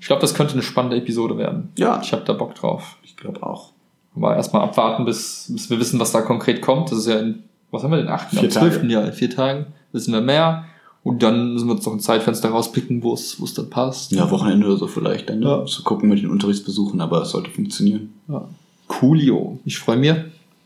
Ich 0.00 0.06
glaube, 0.06 0.20
das 0.20 0.34
könnte 0.34 0.52
eine 0.52 0.62
spannende 0.62 0.96
Episode 0.98 1.38
werden. 1.38 1.70
Ja. 1.78 1.98
Ich 2.02 2.12
habe 2.12 2.22
da 2.26 2.34
Bock 2.34 2.54
drauf. 2.54 2.98
Ich 3.04 3.16
glaube 3.16 3.42
auch. 3.42 3.72
Aber 4.14 4.36
erstmal 4.36 4.62
abwarten, 4.62 5.06
bis, 5.06 5.46
bis 5.48 5.70
wir 5.70 5.80
wissen, 5.80 5.98
was 5.98 6.12
da 6.12 6.20
konkret 6.20 6.60
kommt. 6.60 6.90
Das 6.92 6.98
ist 6.98 7.06
ja 7.06 7.18
in, 7.18 7.42
was 7.70 7.82
haben 7.82 7.90
wir 7.90 7.96
den 7.98 8.08
8. 8.08 8.30
Vier 8.30 8.40
am 8.40 8.50
12. 8.50 8.74
Tage. 8.76 8.92
Jahr, 8.92 9.06
in 9.06 9.12
vier 9.14 9.30
Tagen 9.30 9.66
wissen 9.92 10.12
wir 10.12 10.20
mehr. 10.20 10.66
Und 11.02 11.22
dann 11.22 11.54
müssen 11.54 11.66
wir 11.68 11.74
uns 11.74 11.84
noch 11.86 11.92
ein 11.94 12.00
Zeitfenster 12.00 12.50
rauspicken, 12.50 13.02
wo 13.02 13.14
es, 13.14 13.40
wo 13.40 13.44
es 13.44 13.54
dann 13.54 13.70
passt. 13.70 14.12
Ja, 14.12 14.30
Wochenende 14.30 14.66
oder 14.66 14.76
so 14.76 14.86
vielleicht 14.86 15.30
dann. 15.30 15.42
Ja. 15.42 15.58
Ja. 15.60 15.64
Zu 15.66 15.82
gucken 15.82 16.08
mit 16.10 16.20
den 16.22 16.30
Unterrichtsbesuchen, 16.30 17.00
aber 17.00 17.22
es 17.22 17.30
sollte 17.30 17.50
funktionieren. 17.50 18.12
Ja. 18.28 18.46
Coolio. 18.88 19.60
Ich 19.64 19.78
freue 19.78 19.96
mich. 19.96 20.14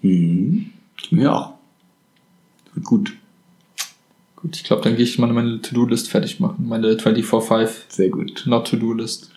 Mhm. 0.02 0.70
Auch. 1.26 1.54
Wird 2.74 2.86
gut. 2.86 3.12
Gut, 4.36 4.54
ich 4.54 4.62
glaube, 4.62 4.82
dann 4.82 4.94
gehe 4.94 5.04
ich 5.04 5.18
mal 5.18 5.32
meine 5.32 5.60
To-Do-List 5.60 6.08
fertig 6.08 6.38
machen. 6.38 6.66
Meine 6.68 6.92
24-5 6.92 7.68
Sehr 7.88 8.08
gut. 8.08 8.44
Not-To-Do-List. 8.46 9.32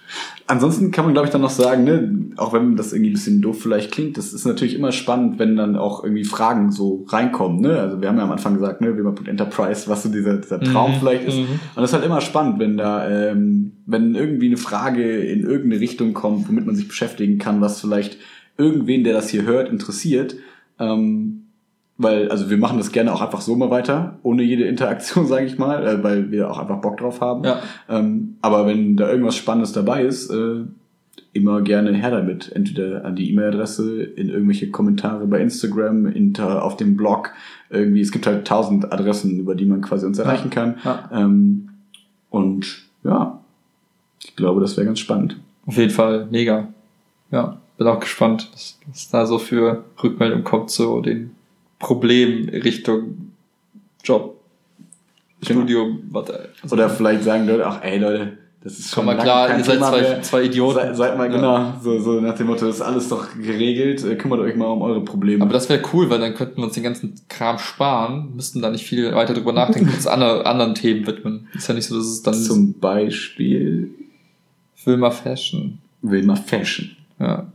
Ansonsten 0.46 0.92
kann 0.92 1.06
man, 1.06 1.14
glaube 1.14 1.28
ich, 1.28 1.32
dann 1.32 1.42
noch 1.42 1.50
sagen, 1.50 1.86
ne, 1.86 2.36
auch 2.38 2.54
wenn 2.54 2.76
das 2.76 2.92
irgendwie 2.94 3.10
ein 3.10 3.14
bisschen 3.14 3.42
doof 3.42 3.62
vielleicht 3.62 3.92
klingt, 3.92 4.18
das 4.18 4.34
ist 4.34 4.46
natürlich 4.46 4.76
immer 4.76 4.92
spannend, 4.92 5.40
wenn 5.40 5.56
dann 5.56 5.76
auch 5.76 6.04
irgendwie 6.04 6.26
Fragen 6.26 6.72
so 6.72 7.06
reinkommen. 7.08 7.62
Ne? 7.62 7.80
Also 7.80 8.02
wir 8.02 8.10
haben 8.10 8.18
ja 8.18 8.24
am 8.26 8.32
Anfang 8.32 8.54
gesagt, 8.56 8.82
ne, 8.82 8.90
Enterprise, 9.26 9.88
was 9.88 10.04
so 10.04 10.10
dieser, 10.10 10.38
dieser 10.38 10.60
Traum 10.60 10.92
Mhm, 10.92 10.96
vielleicht 11.00 11.24
ist. 11.24 11.38
mhm. 11.38 11.44
Und 11.76 11.78
das 11.78 11.92
ist 11.92 11.94
halt 11.94 12.06
immer 12.06 12.22
spannend, 12.22 12.60
wenn 12.60 12.78
da, 12.78 13.10
ähm, 13.10 13.72
wenn 13.86 14.14
irgendwie 14.14 14.48
eine 14.48 14.58
Frage 14.58 15.20
in 15.22 15.42
irgendeine 15.44 15.82
Richtung 15.82 16.14
kommt, 16.14 16.48
womit 16.48 16.66
man 16.66 16.76
sich 16.76 16.88
beschäftigen 16.88 17.38
kann, 17.38 17.62
was 17.62 17.80
vielleicht 17.82 18.18
irgendwen, 18.58 19.04
der 19.04 19.14
das 19.14 19.30
hier 19.30 19.44
hört, 19.44 19.70
interessiert. 19.70 20.36
Ähm, 20.80 21.42
weil, 21.98 22.30
also 22.30 22.50
wir 22.50 22.58
machen 22.58 22.78
das 22.78 22.92
gerne 22.92 23.14
auch 23.14 23.22
einfach 23.22 23.42
so 23.42 23.56
mal 23.56 23.70
weiter, 23.70 24.18
ohne 24.24 24.44
jede 24.44 24.64
Interaktion, 24.64 25.28
sage 25.28 25.46
ich 25.46 25.58
mal, 25.58 25.86
äh, 25.86 26.04
weil 26.04 26.32
wir 26.32 26.50
auch 26.50 26.60
einfach 26.60 26.82
Bock 26.82 26.98
drauf 26.98 27.22
haben. 27.22 27.44
Ja. 27.44 27.62
Ähm, 27.90 28.38
aber 28.42 28.66
wenn 28.66 28.98
da 28.98 29.10
irgendwas 29.10 29.36
Spannendes 29.36 29.72
dabei 29.72 30.04
ist, 30.04 30.30
äh, 30.30 30.64
immer 31.34 31.62
gerne 31.62 31.94
her 31.94 32.12
damit. 32.12 32.52
Entweder 32.54 33.06
an 33.06 33.16
die 33.16 33.30
E-Mail-Adresse, 33.32 34.04
in 34.04 34.30
irgendwelche 34.30 34.70
Kommentare 34.70 35.26
bei 35.28 35.40
Instagram, 35.40 36.08
inter, 36.08 36.64
auf 36.64 36.76
dem 36.76 36.98
Blog. 36.98 37.32
Irgendwie, 37.70 38.02
es 38.02 38.12
gibt 38.12 38.28
halt 38.28 38.46
tausend 38.46 38.92
Adressen, 38.92 39.40
über 39.40 39.56
die 39.56 39.66
man 39.66 39.82
quasi 39.82 40.06
uns 40.06 40.20
erreichen 40.20 40.50
kann. 40.50 40.78
Ja. 40.84 41.10
Ähm, 41.14 41.70
und 42.30 42.84
ja, 43.04 43.40
ich 44.22 44.36
glaube, 44.36 44.60
das 44.60 44.76
wäre 44.76 44.86
ganz 44.86 45.00
spannend. 45.00 45.38
Auf 45.66 45.78
jeden 45.78 45.92
Fall 45.92 46.28
mega. 46.32 46.68
Ja, 47.32 47.61
bin 47.82 47.88
auch 47.92 48.00
gespannt, 48.00 48.48
was, 48.54 48.78
was 48.88 49.10
da 49.10 49.26
so 49.26 49.40
für 49.40 49.84
Rückmeldung 50.04 50.44
kommt 50.44 50.70
zu 50.70 51.02
den 51.02 51.32
Problemen 51.80 52.48
Richtung 52.50 53.32
Job, 54.04 54.36
Studium, 55.44 56.04
warte. 56.12 56.50
Also, 56.62 56.76
Oder 56.76 56.92
vielleicht 56.92 57.24
sagen 57.24 57.48
Leute, 57.48 57.66
ach 57.66 57.82
ey 57.82 57.98
Leute, 57.98 58.38
das 58.64 58.78
ist 58.78 58.92
schon 58.92 59.06
mal 59.06 59.18
klar, 59.18 59.58
ihr 59.58 59.64
seid 59.64 59.80
zwei, 59.80 60.22
zwei 60.22 60.44
Idioten. 60.44 60.76
Seid, 60.76 60.96
seid 60.96 61.18
mal 61.18 61.32
Ja. 61.32 61.36
genau, 61.36 61.74
so, 61.82 62.00
so 62.00 62.22
nach 62.22 62.36
dem 62.36 62.46
Motto, 62.46 62.68
das 62.68 62.76
ist 62.76 62.82
alles 62.84 63.10
doch 63.10 63.30
geregelt, 63.36 64.04
äh, 64.04 64.16
kümmert 64.16 64.42
euch 64.42 64.56
mal 64.56 64.68
um 64.68 64.84
eure 64.84 65.02
Probleme. 65.02 65.44
Aber 65.44 65.54
das 65.54 65.68
wäre 65.68 65.82
cool, 65.92 66.08
weil 66.12 66.20
dann 66.20 66.36
könnten 66.36 66.58
wir 66.58 66.66
uns 66.66 66.76
den 66.76 66.84
ganzen 66.84 67.16
Kram 67.30 67.58
sparen, 67.58 68.36
müssten 68.36 68.62
da 68.62 68.70
nicht 68.70 68.86
viel 68.86 69.16
weiter 69.16 69.34
drüber 69.34 69.54
nachdenken, 69.54 69.90
uns 69.92 70.06
andere, 70.06 70.46
anderen 70.46 70.76
Themen 70.76 71.08
widmen. 71.08 71.48
Ist 71.56 71.68
ja 71.68 71.74
nicht 71.74 71.88
so, 71.88 71.98
dass 71.98 72.06
es 72.06 72.22
dann 72.22 72.36
Zum 72.36 72.74
Beispiel 72.74 73.90
Wilma 74.86 75.10
Fashion. 75.10 75.80
Wilma 76.04 76.36
Fashion. 76.36 76.96
Ja. 77.22 77.48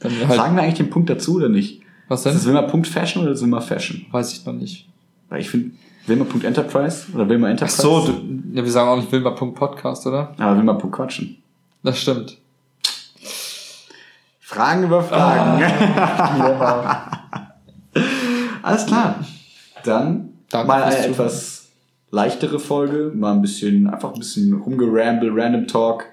Dann 0.00 0.28
halt, 0.28 0.36
Sagen 0.36 0.56
wir 0.56 0.62
eigentlich 0.62 0.74
den 0.74 0.90
Punkt 0.90 1.08
dazu 1.10 1.36
oder 1.36 1.48
nicht? 1.48 1.82
was 2.08 2.20
Ist 2.20 2.26
denn? 2.26 2.34
das 2.34 2.46
Wilma 2.46 2.62
Punkt 2.62 2.86
Fashion 2.86 3.22
oder 3.22 3.32
ist 3.32 3.40
Wilma 3.42 3.60
Fashion? 3.60 4.06
Weiß 4.12 4.32
ich 4.32 4.46
noch 4.46 4.52
nicht. 4.52 4.88
Weil 5.28 5.40
ich 5.40 5.50
finde, 5.50 5.72
Wilma 6.06 6.24
Punkt 6.24 6.44
Enterprise 6.46 7.06
oder 7.12 7.28
Wilma 7.28 7.48
Ach 7.48 7.52
Enterprise. 7.52 7.82
so, 7.82 8.06
du, 8.06 8.12
ja, 8.52 8.62
wir 8.64 8.70
sagen 8.70 8.88
auch 8.88 8.96
nicht 8.96 9.10
Wilma.podcast, 9.10 10.06
oder? 10.06 10.32
Aber 10.38 10.56
Wilma 10.56 10.74
Punkt 10.74 10.94
Quatschen. 10.96 11.36
Das 11.82 11.98
stimmt. 11.98 12.38
Fragen 14.40 14.84
über 14.84 15.02
Fragen. 15.02 15.64
Alles 18.62 18.86
klar. 18.86 19.24
Dann 19.84 20.30
Danke 20.50 20.68
mal 20.68 20.82
eine 20.84 21.06
etwas 21.06 21.68
leichtere 22.10 22.58
Folge, 22.60 23.10
mal 23.14 23.32
ein 23.32 23.42
bisschen, 23.42 23.88
einfach 23.88 24.12
ein 24.12 24.18
bisschen 24.20 24.52
rumgeramble, 24.54 25.30
random 25.34 25.66
Talk. 25.66 26.04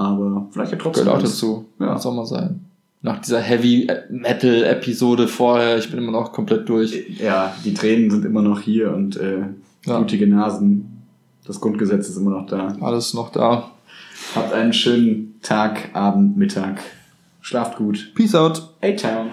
Aber 0.00 0.46
vielleicht 0.50 0.72
ja 0.72 0.78
trotzdem. 0.78 1.04
Gehört 1.04 1.18
auch 1.18 1.22
dazu. 1.24 1.64
Ja. 1.78 1.92
Muss 1.94 2.06
auch 2.06 2.14
mal 2.14 2.26
sein. 2.26 2.60
Nach 3.02 3.18
dieser 3.18 3.40
Heavy 3.40 3.88
Metal 4.10 4.62
Episode 4.64 5.26
vorher, 5.26 5.78
ich 5.78 5.90
bin 5.90 5.98
immer 5.98 6.12
noch 6.12 6.32
komplett 6.32 6.68
durch. 6.68 7.18
Ja, 7.18 7.54
die 7.64 7.72
Tränen 7.72 8.10
sind 8.10 8.24
immer 8.26 8.42
noch 8.42 8.60
hier 8.60 8.92
und 8.94 9.16
äh, 9.16 9.38
Ja. 9.86 9.98
blutige 9.98 10.26
Nasen. 10.26 11.02
Das 11.46 11.60
Grundgesetz 11.60 12.08
ist 12.08 12.16
immer 12.18 12.30
noch 12.30 12.46
da. 12.46 12.76
Alles 12.80 13.14
noch 13.14 13.30
da. 13.32 13.70
Habt 14.34 14.52
einen 14.52 14.72
schönen 14.74 15.40
Tag, 15.42 15.88
Abend, 15.94 16.36
Mittag. 16.36 16.80
Schlaft 17.40 17.78
gut. 17.78 18.12
Peace 18.14 18.34
out. 18.34 18.74
A-Town. 18.82 19.30